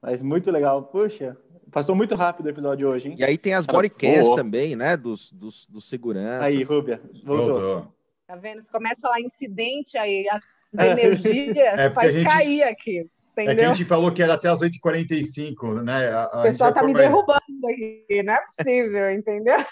Mas 0.00 0.22
muito 0.22 0.50
legal. 0.50 0.82
Puxa, 0.84 1.36
Passou 1.72 1.94
muito 1.94 2.14
rápido 2.14 2.46
o 2.46 2.50
episódio 2.50 2.86
hoje, 2.86 3.08
hein? 3.08 3.16
E 3.18 3.24
aí 3.24 3.38
tem 3.38 3.54
as 3.54 3.64
bodycams 3.64 4.28
também, 4.36 4.76
né? 4.76 4.94
Dos, 4.94 5.32
dos, 5.32 5.66
dos 5.66 5.86
seguranças. 5.86 6.42
Aí, 6.42 6.62
Rúbia, 6.62 7.00
voltou. 7.24 7.60
voltou. 7.60 7.94
Tá 8.26 8.36
vendo? 8.36 8.60
Você 8.60 8.70
começa 8.70 9.00
a 9.00 9.08
falar 9.08 9.20
incidente 9.20 9.96
aí, 9.96 10.26
as 10.28 10.40
é. 10.78 10.90
energias 10.90 11.56
é 11.80 11.90
faz 11.90 12.12
gente... 12.12 12.28
cair 12.28 12.62
aqui. 12.64 13.06
Entendeu? 13.32 13.52
É 13.52 13.56
que 13.56 13.64
a 13.64 13.74
gente 13.74 13.86
falou 13.86 14.12
que 14.12 14.22
era 14.22 14.34
até 14.34 14.48
as 14.48 14.60
8h45, 14.60 15.82
né? 15.82 16.08
A, 16.10 16.24
a 16.24 16.40
o 16.40 16.42
pessoal 16.42 16.74
tá 16.74 16.82
me 16.82 16.92
derrubando 16.92 17.40
aqui, 17.66 18.22
não 18.22 18.34
é 18.34 18.40
possível, 18.42 19.10
entendeu? 19.10 19.64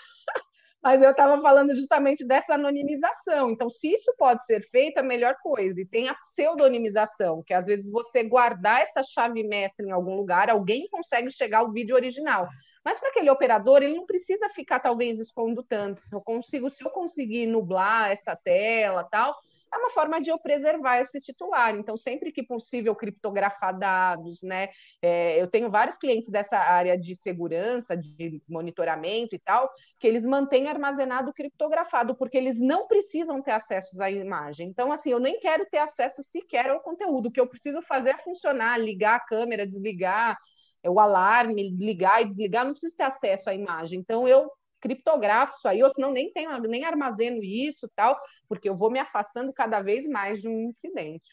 Mas 0.83 1.03
eu 1.03 1.11
estava 1.11 1.41
falando 1.43 1.77
justamente 1.77 2.27
dessa 2.27 2.55
anonimização. 2.55 3.51
Então, 3.51 3.69
se 3.69 3.93
isso 3.93 4.15
pode 4.17 4.45
ser 4.47 4.63
feito, 4.63 4.97
é 4.97 5.01
a 5.01 5.05
melhor 5.05 5.37
coisa. 5.43 5.81
E 5.81 5.87
tem 5.87 6.09
a 6.09 6.15
pseudonimização, 6.15 7.43
que 7.47 7.53
às 7.53 7.67
vezes 7.67 7.91
você 7.91 8.23
guardar 8.23 8.81
essa 8.81 9.03
chave 9.03 9.43
mestra 9.43 9.85
em 9.85 9.91
algum 9.91 10.17
lugar, 10.17 10.49
alguém 10.49 10.89
consegue 10.89 11.31
chegar 11.31 11.59
ao 11.59 11.71
vídeo 11.71 11.95
original. 11.95 12.49
Mas 12.83 12.99
para 12.99 13.11
aquele 13.11 13.31
operador, 13.31 13.83
ele 13.83 13.95
não 13.95 14.07
precisa 14.07 14.49
ficar 14.49 14.81
talvez 14.81 15.21
expondo 15.21 15.63
tanto. 15.63 16.03
Eu 16.11 16.21
consigo, 16.21 16.71
se 16.71 16.83
eu 16.83 16.91
conseguir 16.91 17.47
nublar 17.47 18.11
essa 18.11 18.35
tela, 18.35 19.05
tal, 19.05 19.37
é 19.73 19.77
uma 19.79 19.91
forma 19.91 20.21
de 20.21 20.31
eu 20.31 20.39
preservar 20.39 20.99
esse 20.99 21.21
titular. 21.21 21.75
Então, 21.77 21.97
sempre 21.97 22.33
que 22.33 22.43
possível, 22.43 22.95
criptografar 22.95 23.79
dados, 23.79 24.43
né? 24.43 24.69
É, 25.01 25.41
eu 25.41 25.47
tenho 25.47 25.71
vários 25.71 25.97
clientes 25.97 26.31
dessa 26.31 26.59
área 26.59 26.99
de 26.99 27.15
segurança, 27.15 27.97
de 27.97 28.43
monitoramento 28.49 29.35
e 29.35 29.39
tal, 29.39 29.71
que 29.99 30.07
eles 30.07 30.27
mantêm 30.27 30.69
armazenado 30.69 31.33
criptografado, 31.33 32.15
porque 32.15 32.37
eles 32.37 32.61
não 32.61 32.87
precisam 32.87 33.41
ter 33.43 33.53
acesso 33.53 34.03
à 34.03 34.11
imagem. 34.11 34.69
Então, 34.69 34.91
assim, 34.93 35.13
eu 35.13 35.21
nem 35.21 35.39
quero 35.39 35.65
ter 35.71 35.79
acesso 35.79 36.23
sequer 36.23 36.71
ao 36.71 36.81
conteúdo. 36.81 37.27
O 37.27 37.33
que 37.33 37.41
eu 37.41 37.47
preciso 37.47 37.81
fazer 37.83 38.11
é 38.11 38.19
funcionar, 38.19 38.79
ligar 38.79 39.17
a 39.17 39.21
câmera, 39.21 39.67
desligar 39.67 40.37
o 40.85 40.99
alarme, 40.99 41.77
ligar 41.77 42.23
e 42.23 42.25
desligar, 42.25 42.65
não 42.65 42.73
preciso 42.73 42.97
ter 42.97 43.05
acesso 43.05 43.51
à 43.51 43.55
imagem. 43.55 43.99
Então, 44.01 44.27
eu 44.27 44.51
criptografo 44.81 45.57
isso 45.57 45.69
aí, 45.69 45.83
ou 45.83 45.93
senão 45.93 46.11
nem 46.11 46.33
tenho, 46.33 46.57
nem 46.61 46.85
armazeno 46.85 47.43
isso 47.43 47.89
tal, 47.95 48.19
porque 48.49 48.69
eu 48.69 48.77
vou 48.77 48.91
me 48.91 48.99
afastando 48.99 49.53
cada 49.53 49.81
vez 49.81 50.09
mais 50.09 50.41
de 50.41 50.49
um 50.49 50.69
incidente. 50.69 51.29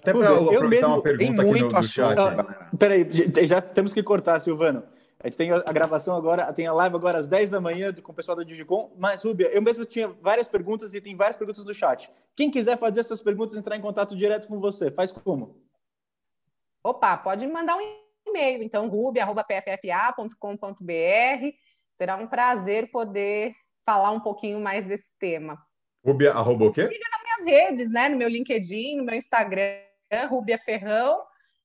Até 0.00 0.12
para 0.12 0.30
eu 0.30 0.68
mesmo 0.68 0.88
uma 0.88 1.02
pergunta 1.02 1.24
tem 1.24 1.46
muito 1.46 1.64
aqui 1.64 1.74
no, 1.74 1.80
no 1.80 1.82
chat. 1.82 2.18
Ah, 2.18 2.70
peraí, 2.78 3.06
já 3.46 3.60
temos 3.60 3.92
que 3.92 4.02
cortar, 4.02 4.40
Silvano. 4.40 4.84
A 5.20 5.26
gente 5.26 5.36
tem 5.36 5.50
a 5.50 5.72
gravação 5.72 6.16
agora, 6.16 6.52
tem 6.52 6.68
a 6.68 6.72
live 6.72 6.94
agora 6.94 7.18
às 7.18 7.26
10 7.26 7.50
da 7.50 7.60
manhã 7.60 7.92
com 7.92 8.12
o 8.12 8.14
pessoal 8.14 8.36
da 8.36 8.44
Digicom. 8.44 8.94
Mas, 8.96 9.24
Rubia, 9.24 9.48
eu 9.48 9.60
mesmo 9.60 9.84
tinha 9.84 10.06
várias 10.06 10.46
perguntas 10.46 10.94
e 10.94 11.00
tem 11.00 11.16
várias 11.16 11.36
perguntas 11.36 11.64
no 11.64 11.74
chat. 11.74 12.08
Quem 12.36 12.52
quiser 12.52 12.78
fazer 12.78 13.00
essas 13.00 13.20
perguntas, 13.20 13.56
entrar 13.56 13.76
em 13.76 13.80
contato 13.80 14.16
direto 14.16 14.46
com 14.46 14.60
você, 14.60 14.92
faz 14.92 15.10
como? 15.10 15.60
Opa, 16.84 17.16
pode 17.16 17.44
me 17.44 17.52
mandar 17.52 17.76
um 17.76 17.80
e-mail, 18.28 18.62
então, 18.62 18.88
rubia.pffa.com.br 18.88 21.56
Será 21.98 22.16
um 22.16 22.28
prazer 22.28 22.90
poder 22.92 23.52
falar 23.84 24.12
um 24.12 24.20
pouquinho 24.20 24.60
mais 24.60 24.84
desse 24.84 25.10
tema. 25.18 25.58
Rubia, 26.06 26.30
arroba 26.30 26.66
o 26.66 26.72
quê? 26.72 26.86
Siga 26.86 27.06
nas 27.10 27.22
minhas 27.22 27.58
redes, 27.58 27.90
né? 27.90 28.08
No 28.08 28.16
meu 28.16 28.28
LinkedIn, 28.28 28.98
no 28.98 29.04
meu 29.04 29.16
Instagram, 29.16 29.80
Rubia 30.30 30.58
Ferrão. 30.58 31.20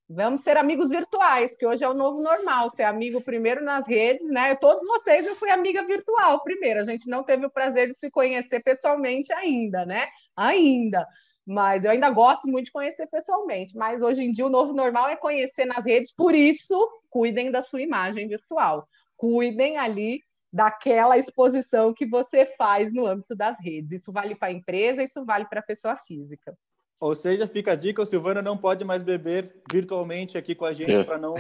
Vamos 0.09 0.41
ser 0.41 0.57
amigos 0.57 0.89
virtuais, 0.89 1.51
porque 1.51 1.67
hoje 1.67 1.84
é 1.84 1.88
o 1.89 1.93
novo 1.93 2.19
normal, 2.21 2.69
ser 2.69 2.84
amigo 2.84 3.21
primeiro 3.21 3.63
nas 3.63 3.88
redes, 3.88 4.27
né? 4.29 4.55
Todos 4.55 4.84
vocês 4.86 5.25
eu 5.25 5.36
fui 5.36 5.49
amiga 5.49 5.86
virtual 5.86 6.41
primeiro, 6.43 6.79
a 6.79 6.84
gente 6.84 7.07
não 7.07 7.23
teve 7.23 7.45
o 7.45 7.49
prazer 7.49 7.89
de 7.89 7.97
se 7.97 8.09
conhecer 8.09 8.61
pessoalmente 8.61 9.31
ainda, 9.34 9.86
né? 9.86 10.07
Ainda. 10.36 11.07
Mas 11.45 11.86
eu 11.86 11.91
ainda 11.91 12.09
gosto 12.09 12.47
muito 12.47 12.65
de 12.65 12.71
conhecer 12.71 13.07
pessoalmente. 13.07 13.75
Mas 13.75 14.01
hoje 14.01 14.23
em 14.23 14.31
dia 14.31 14.45
o 14.45 14.49
novo 14.49 14.73
normal 14.73 15.09
é 15.09 15.15
conhecer 15.15 15.65
nas 15.65 15.86
redes, 15.86 16.11
por 16.13 16.34
isso 16.34 16.89
cuidem 17.09 17.51
da 17.51 17.61
sua 17.61 17.81
imagem 17.81 18.27
virtual 18.27 18.88
cuidem 19.24 19.78
ali 19.78 20.21
daquela 20.51 21.17
exposição 21.17 21.93
que 21.93 22.05
você 22.05 22.45
faz 22.57 22.91
no 22.91 23.07
âmbito 23.07 23.34
das 23.34 23.55
redes. 23.57 23.93
Isso 23.93 24.11
vale 24.11 24.36
para 24.36 24.49
a 24.49 24.51
empresa, 24.51 25.01
isso 25.01 25.24
vale 25.24 25.45
para 25.45 25.61
a 25.61 25.63
pessoa 25.63 25.95
física. 25.95 26.53
Ou 26.99 27.15
seja, 27.15 27.47
fica 27.47 27.71
a 27.71 27.76
dica, 27.76 28.01
o 28.01 28.05
Silvano 28.05 28.41
não 28.41 28.57
pode 28.57 28.84
mais 28.84 29.01
beber 29.01 29.61
virtualmente 29.71 30.38
aqui 30.38 30.53
com 30.53 30.65
a 30.65 30.74
gente 30.74 30.91
é. 30.91 31.03
para 31.05 31.17
não 31.17 31.36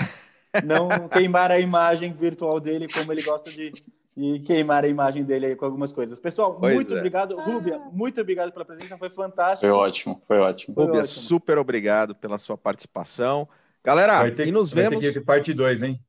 não 0.63 1.09
queimar 1.09 1.51
a 1.51 1.59
imagem 1.59 2.13
virtual 2.13 2.57
dele 2.57 2.85
como 2.87 3.11
ele 3.11 3.21
gosta 3.21 3.49
de, 3.49 3.73
de 4.15 4.39
queimar 4.45 4.85
a 4.85 4.87
imagem 4.87 5.25
dele 5.25 5.47
aí 5.47 5.55
com 5.57 5.65
algumas 5.65 5.91
coisas. 5.91 6.17
Pessoal, 6.21 6.55
pois 6.57 6.73
muito 6.73 6.93
é. 6.93 6.97
obrigado. 6.97 7.35
Rúbia, 7.35 7.79
muito 7.91 8.21
obrigado 8.21 8.53
pela 8.53 8.63
presença, 8.63 8.97
foi 8.97 9.09
fantástico. 9.09 9.59
Foi 9.59 9.71
ótimo, 9.71 10.21
foi 10.25 10.39
ótimo. 10.39 10.73
Rúbia, 10.73 11.01
ótimo. 11.01 11.21
super 11.21 11.57
obrigado 11.57 12.15
pela 12.15 12.37
sua 12.37 12.57
participação. 12.57 13.45
Galera, 13.83 14.31
ter, 14.31 14.47
e 14.47 14.53
nos 14.53 14.71
vemos. 14.71 15.03
Vai 15.03 15.11
ter 15.11 15.19
que 15.19 15.25
parte 15.25 15.53
2, 15.53 15.83
hein? 15.83 15.99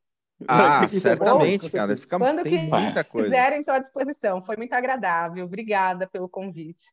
Ah, 0.49 0.87
certamente, 0.89 1.70
cara. 1.70 1.97
Fica, 1.97 2.18
Quando 2.18 2.43
tem 2.43 2.68
muita 2.68 3.05
coisa. 3.05 3.28
quiserem, 3.28 3.61
estou 3.61 3.74
à 3.74 3.78
disposição. 3.78 4.43
Foi 4.43 4.57
muito 4.57 4.72
agradável. 4.72 5.45
Obrigada 5.45 6.07
pelo 6.07 6.28
convite. 6.28 6.85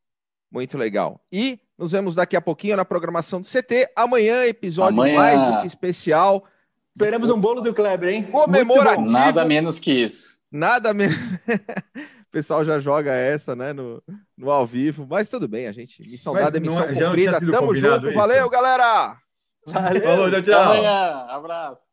Muito 0.52 0.78
legal. 0.78 1.22
E 1.32 1.60
nos 1.78 1.94
vemos 1.94 2.16
daqui 2.16 2.36
a 2.36 2.42
pouquinho 2.42 2.76
na 2.76 2.84
programação 2.84 3.42
do 3.42 3.48
CT. 3.48 3.92
Amanhã, 3.96 4.46
episódio 4.46 5.00
Amanhã. 5.00 5.16
mais 5.16 5.42
do 5.42 5.62
que 5.62 5.68
especial. 5.68 6.46
Esperamos 6.96 7.30
um 7.30 7.40
bolo 7.40 7.62
do 7.62 7.74
Kleber, 7.74 8.14
hein? 8.14 8.24
Comemorativo. 8.24 9.10
Nada 9.10 9.46
menos 9.46 9.80
que 9.80 9.92
isso. 9.92 10.38
Nada 10.52 10.94
menos. 10.94 11.16
o 12.28 12.32
pessoal 12.32 12.66
já 12.66 12.80
joga 12.80 13.14
essa, 13.14 13.56
né, 13.56 13.72
no, 13.72 14.04
no 14.38 14.52
ao 14.52 14.68
vivo, 14.68 15.08
mas 15.10 15.30
tudo 15.30 15.48
bem, 15.48 15.68
a 15.68 15.72
gente. 15.72 16.02
Missão 16.02 16.34
mas 16.34 16.44
dada, 16.44 16.60
missão 16.60 16.86
não, 16.86 16.94
cumprida. 16.94 17.40
Tamo 17.40 17.74
junto. 17.74 18.08
Isso. 18.08 18.16
Valeu, 18.18 18.50
galera! 18.50 19.18
Valeu. 19.66 20.02
Falou, 20.02 20.32
tchau, 20.32 20.42
tchau. 20.42 20.62
Amanhã. 20.62 21.26
Abraço. 21.30 21.92